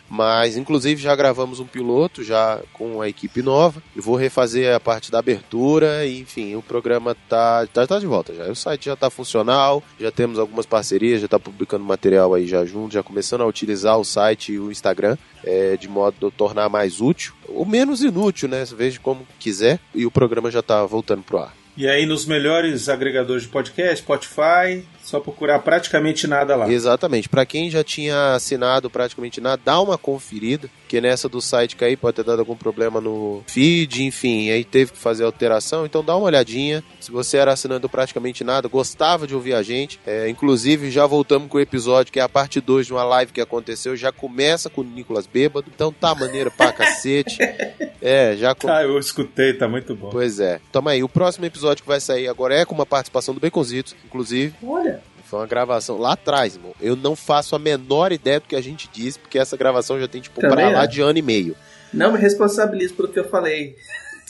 Mas, 0.09 0.55
inclusive, 0.55 1.01
já 1.01 1.15
gravamos 1.15 1.59
um 1.59 1.65
piloto 1.65 2.23
já 2.23 2.61
com 2.73 3.01
a 3.01 3.09
equipe 3.09 3.41
nova. 3.41 3.82
Eu 3.95 4.03
vou 4.03 4.15
refazer 4.15 4.76
a 4.76 4.80
parte 4.80 5.11
da 5.11 5.19
abertura, 5.19 6.07
enfim, 6.07 6.55
o 6.55 6.61
programa 6.61 7.15
tá, 7.28 7.65
tá, 7.67 7.88
tá 7.88 7.99
de 7.99 8.05
volta 8.05 8.34
já. 8.34 8.45
O 8.45 8.55
site 8.55 8.86
já 8.86 8.95
tá 8.95 9.09
funcional, 9.09 9.82
já 9.99 10.11
temos 10.11 10.38
algumas 10.38 10.65
parcerias, 10.65 11.21
já 11.21 11.28
tá 11.28 11.39
publicando 11.39 11.84
material 11.84 12.34
aí 12.34 12.47
já 12.47 12.63
junto, 12.65 12.93
já 12.93 13.03
começando 13.03 13.41
a 13.41 13.47
utilizar 13.47 13.97
o 13.97 14.05
site 14.05 14.53
e 14.53 14.59
o 14.59 14.71
Instagram 14.71 15.17
é, 15.43 15.76
de 15.78 15.88
modo 15.88 16.28
a 16.28 16.32
tornar 16.32 16.69
mais 16.69 17.01
útil, 17.01 17.34
ou 17.47 17.65
menos 17.65 18.01
inútil, 18.01 18.47
né? 18.47 18.63
Veja 18.65 18.99
como 18.99 19.28
quiser, 19.39 19.80
e 19.93 20.05
o 20.05 20.11
programa 20.11 20.51
já 20.51 20.61
tá 20.61 20.86
voltando 20.86 21.23
pro 21.23 21.39
ar. 21.39 21.64
E 21.78 21.88
aí 21.88 22.05
nos 22.05 22.26
melhores 22.26 22.88
agregadores 22.88 23.43
de 23.43 23.49
podcast, 23.49 23.97
Spotify, 23.97 24.86
só 25.06 25.20
procurar 25.20 25.60
praticamente 25.60 26.26
nada 26.26 26.56
lá. 26.56 26.70
Exatamente. 26.70 27.30
Para 27.30 27.45
quem 27.45 27.70
já 27.70 27.84
tinha 27.84 28.34
assinado 28.34 28.89
praticamente 28.89 29.39
nada, 29.39 29.62
dá 29.64 29.80
uma 29.80 29.99
conferida, 29.99 30.68
que 30.88 30.99
nessa 30.99 31.30
do 31.30 31.39
site 31.39 31.76
cair 31.76 31.95
pode 31.95 32.16
ter 32.16 32.24
dado 32.24 32.39
algum 32.39 32.56
problema 32.56 32.99
no 32.99 33.43
feed, 33.45 34.03
enfim, 34.03 34.49
aí 34.49 34.64
teve 34.64 34.93
que 34.93 34.97
fazer 34.97 35.24
alteração, 35.24 35.86
então 35.86 36.03
dá 36.03 36.16
uma 36.16 36.26
olhadinha. 36.26 36.84
Se 36.99 37.12
você 37.12 37.38
era 37.38 37.53
assinando 37.53 37.88
praticamente 37.88 38.43
nada, 38.43 38.68
gostava 38.68 39.28
de 39.28 39.36
ouvir 39.36 39.53
a 39.53 39.62
gente, 39.62 39.99
é, 40.08 40.28
inclusive 40.28 40.89
já 40.89 41.06
voltamos 41.06 41.49
com 41.49 41.58
o 41.58 41.62
episódio 41.62 42.12
que 42.12 42.20
é 42.20 42.24
a 42.24 42.30
parte 42.30 42.60
2 42.60 42.88
de 42.88 42.93
uma 42.93 43.03
live 43.03 43.32
que 43.32 43.41
aconteceu, 43.41 43.95
já 43.95 44.12
começa 44.12 44.72
com 44.72 44.82
o 44.82 44.84
Nicolas 44.84 45.28
bêbado, 45.28 45.70
então 45.74 45.91
tá 45.91 46.16
maneiro 46.16 46.49
pra 46.49 46.74
cacete. 46.74 47.38
É, 48.01 48.36
já 48.36 48.53
com... 48.53 48.68
Ah, 48.68 48.84
eu 48.84 48.99
escutei, 48.99 49.51
tá 49.53 49.68
muito 49.68 49.95
bom. 49.95 50.12
Pois 50.12 50.39
é. 50.39 50.60
Tamo 50.72 50.89
aí, 50.89 51.01
o 51.01 51.10
próximo 51.10 51.43
episódio 51.43 51.82
que 51.82 51.89
vai 51.89 51.99
sair 51.99 52.28
agora 52.28 52.53
é 52.53 52.64
com 52.64 52.76
uma 52.76 52.86
participação 52.86 53.34
do 53.34 53.39
Baconzitos, 53.39 53.95
inclusive. 54.06 54.53
Olha. 54.64 54.95
Foi 55.36 55.41
uma 55.41 55.47
gravação 55.47 55.97
lá 55.97 56.13
atrás, 56.13 56.55
irmão. 56.55 56.73
Eu 56.79 56.95
não 56.95 57.13
faço 57.13 57.57
a 57.57 57.59
menor 57.59 58.13
ideia 58.13 58.39
do 58.39 58.47
que 58.47 58.55
a 58.55 58.61
gente 58.61 58.89
disse, 58.93 59.19
porque 59.19 59.38
essa 59.38 59.57
gravação 59.57 59.99
já 59.99 60.07
tem, 60.07 60.21
tipo, 60.21 60.39
Também 60.39 60.55
pra 60.55 60.69
lá 60.69 60.83
é. 60.86 60.88
de 60.88 61.01
ano 61.01 61.19
e 61.19 61.21
meio. 61.21 61.57
Não 61.93 62.13
me 62.13 62.17
responsabilizo 62.17 62.93
pelo 62.93 63.09
que 63.09 63.19
eu 63.19 63.27
falei. 63.27 63.75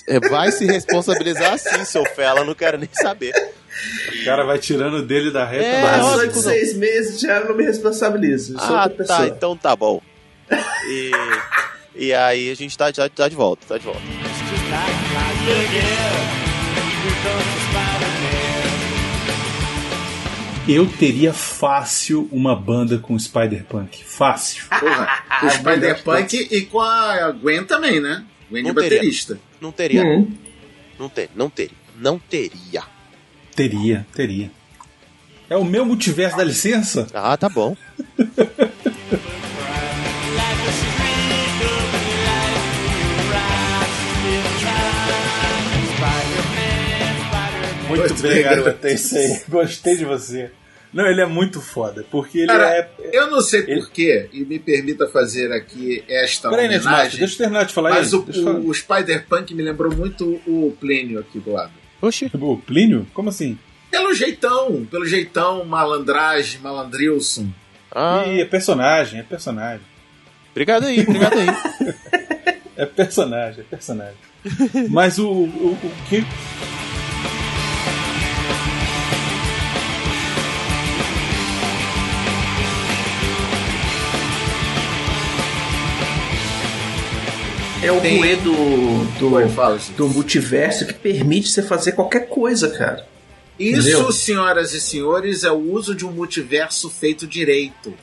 É, 0.07 0.19
vai 0.19 0.51
se 0.51 0.65
responsabilizar 0.65 1.59
sim, 1.59 1.85
seu 1.85 2.03
fela, 2.05 2.43
não 2.43 2.55
quero 2.55 2.79
nem 2.79 2.89
saber. 2.91 3.35
O 4.19 4.25
cara 4.25 4.45
vai 4.45 4.57
tirando 4.57 5.05
dele 5.05 5.29
da 5.29 5.45
reta. 5.45 5.63
É, 5.63 6.01
olha, 6.01 6.27
de 6.27 6.39
seis 6.39 6.75
meses 6.75 7.19
já 7.19 7.37
eu 7.37 7.49
não 7.49 7.55
me 7.55 7.65
responsabilizo. 7.65 8.55
Eu 8.55 8.59
sou 8.59 8.75
Ah, 8.75 8.89
tá, 8.89 9.27
então 9.27 9.55
tá 9.55 9.75
bom. 9.75 10.01
E, 10.87 11.11
e 11.95 12.13
aí 12.15 12.49
a 12.49 12.55
gente 12.55 12.75
tá, 12.75 12.91
já, 12.91 13.07
tá 13.09 13.27
de 13.27 13.35
volta, 13.35 13.63
tá 13.67 13.77
de 13.77 13.85
volta. 13.85 14.01
Eu 20.67 20.87
teria 20.87 21.31
fácil 21.31 22.27
uma 22.31 22.55
banda 22.55 22.97
com 22.97 23.17
Spider-Punk. 23.17 24.03
Fácil. 24.03 24.63
Porra, 24.79 25.23
com 25.39 25.45
o 25.45 25.49
Spider-Punk 25.51 26.47
e 26.51 26.61
com 26.61 26.81
a 26.81 27.31
Gwen 27.31 27.63
também, 27.65 27.99
né? 27.99 28.25
Gwen 28.49 28.63
Não 28.63 28.71
é 28.71 28.73
teria. 28.73 28.97
baterista. 28.97 29.39
Não 29.61 29.71
teria. 29.71 30.03
Hum. 30.03 30.31
Não 30.97 31.09
ter, 31.09 31.29
não 31.35 31.49
teria. 31.49 31.77
Não 31.97 32.17
teria. 32.17 32.83
Teria, 33.55 34.07
teria. 34.13 34.51
É 35.49 35.55
o 35.55 35.63
meu 35.63 35.85
multiverso, 35.85 36.35
dá 36.37 36.43
licença? 36.43 37.07
Ah, 37.13 37.37
tá 37.37 37.47
bom. 37.47 37.77
Muito 47.97 48.09
Muito 48.13 48.81
bem, 48.81 48.93
isso 48.93 49.15
aí. 49.17 49.41
Gostei 49.47 49.95
de 49.97 50.05
você. 50.05 50.51
Não, 50.93 51.05
ele 51.07 51.19
é 51.19 51.25
muito 51.25 51.59
foda, 51.61 52.05
porque 52.09 52.37
ele 52.39 52.47
Cara, 52.47 52.69
é. 52.69 52.89
eu 53.11 53.29
não 53.29 53.41
sei 53.41 53.61
Ele- 53.67 53.81
porquê, 53.81 54.29
e 54.31 54.45
me 54.45 54.57
permita 54.57 55.07
fazer 55.09 55.51
aqui 55.51 56.01
esta 56.07 56.49
Peraí, 56.49 56.69
Netmaster, 56.69 56.93
homenagem, 56.93 57.19
deixa 57.19 57.33
eu 57.33 57.37
terminar 57.37 57.65
de 57.65 57.73
falar 57.73 57.89
mas 57.89 58.13
aí. 58.13 58.19
o, 58.19 58.23
falar. 58.33 58.59
o 58.59 58.73
Spider-Punk 58.73 59.53
me 59.53 59.61
lembrou 59.63 59.93
muito 59.93 60.41
o 60.47 60.73
Plínio 60.79 61.19
aqui 61.19 61.37
do 61.39 61.51
lado. 61.51 61.73
Oxi. 62.01 62.31
O 62.33 62.57
Plínio? 62.57 63.05
Como 63.13 63.27
assim? 63.27 63.57
Pelo 63.91 64.13
jeitão, 64.13 64.85
pelo 64.89 65.05
jeitão, 65.05 65.65
malandragem, 65.65 66.61
malandrilson. 66.61 67.47
Ah, 67.93 68.23
Ih, 68.27 68.39
é 68.41 68.45
personagem, 68.45 69.19
é 69.19 69.23
personagem. 69.23 69.85
obrigado 70.51 70.85
aí, 70.85 71.01
obrigado 71.01 71.37
aí. 71.39 71.47
É 72.77 72.85
personagem, 72.85 73.61
é 73.61 73.63
personagem. 73.63 74.15
Mas 74.89 75.17
o, 75.17 75.25
o, 75.29 75.71
o 75.81 75.91
que. 76.09 76.25
É 87.85 87.91
o 87.91 88.01
Tem- 88.01 88.19
do, 88.37 89.05
do, 89.19 89.77
gente. 89.77 89.91
do 89.93 90.09
multiverso 90.09 90.85
que 90.85 90.93
permite 90.93 91.49
você 91.49 91.61
fazer 91.61 91.91
qualquer 91.91 92.27
coisa, 92.27 92.69
cara. 92.69 93.05
Isso, 93.59 93.89
Entendeu? 93.89 94.11
senhoras 94.11 94.73
e 94.73 94.81
senhores, 94.81 95.43
é 95.43 95.51
o 95.51 95.71
uso 95.71 95.93
de 95.95 96.05
um 96.05 96.11
multiverso 96.11 96.89
feito 96.89 97.27
direito. 97.27 97.93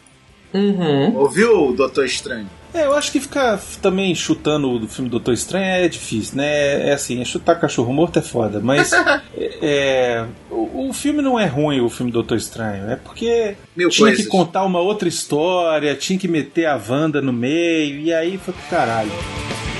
Uhum. 0.54 1.16
Ouviu, 1.16 1.72
Doutor 1.72 2.04
Estranho? 2.04 2.48
É, 2.74 2.86
eu 2.86 2.94
acho 2.94 3.12
que 3.12 3.20
ficar 3.20 3.60
também 3.82 4.14
chutando 4.14 4.70
o 4.70 4.88
filme 4.88 5.10
Doutor 5.10 5.34
Estranho 5.34 5.64
é 5.66 5.88
difícil, 5.88 6.36
né? 6.36 6.88
É 6.88 6.92
assim, 6.92 7.20
é 7.20 7.24
chutar 7.24 7.60
cachorro 7.60 7.92
morto 7.92 8.18
é 8.18 8.22
foda, 8.22 8.60
mas 8.60 8.92
é, 8.94 9.20
é, 9.36 10.26
o, 10.50 10.88
o 10.88 10.92
filme 10.94 11.20
não 11.20 11.38
é 11.38 11.44
ruim, 11.44 11.80
o 11.80 11.90
filme 11.90 12.10
Doutor 12.10 12.36
Estranho. 12.38 12.90
É 12.90 12.96
porque 12.96 13.56
Mil 13.76 13.90
tinha 13.90 14.08
coisas. 14.08 14.24
que 14.24 14.30
contar 14.30 14.64
uma 14.64 14.80
outra 14.80 15.06
história, 15.08 15.94
tinha 15.94 16.18
que 16.18 16.28
meter 16.28 16.66
a 16.66 16.76
Wanda 16.88 17.20
no 17.20 17.32
meio, 17.32 17.98
e 17.98 18.12
aí 18.12 18.38
foi 18.38 18.54
pro 18.54 18.62
caralho. 18.70 19.10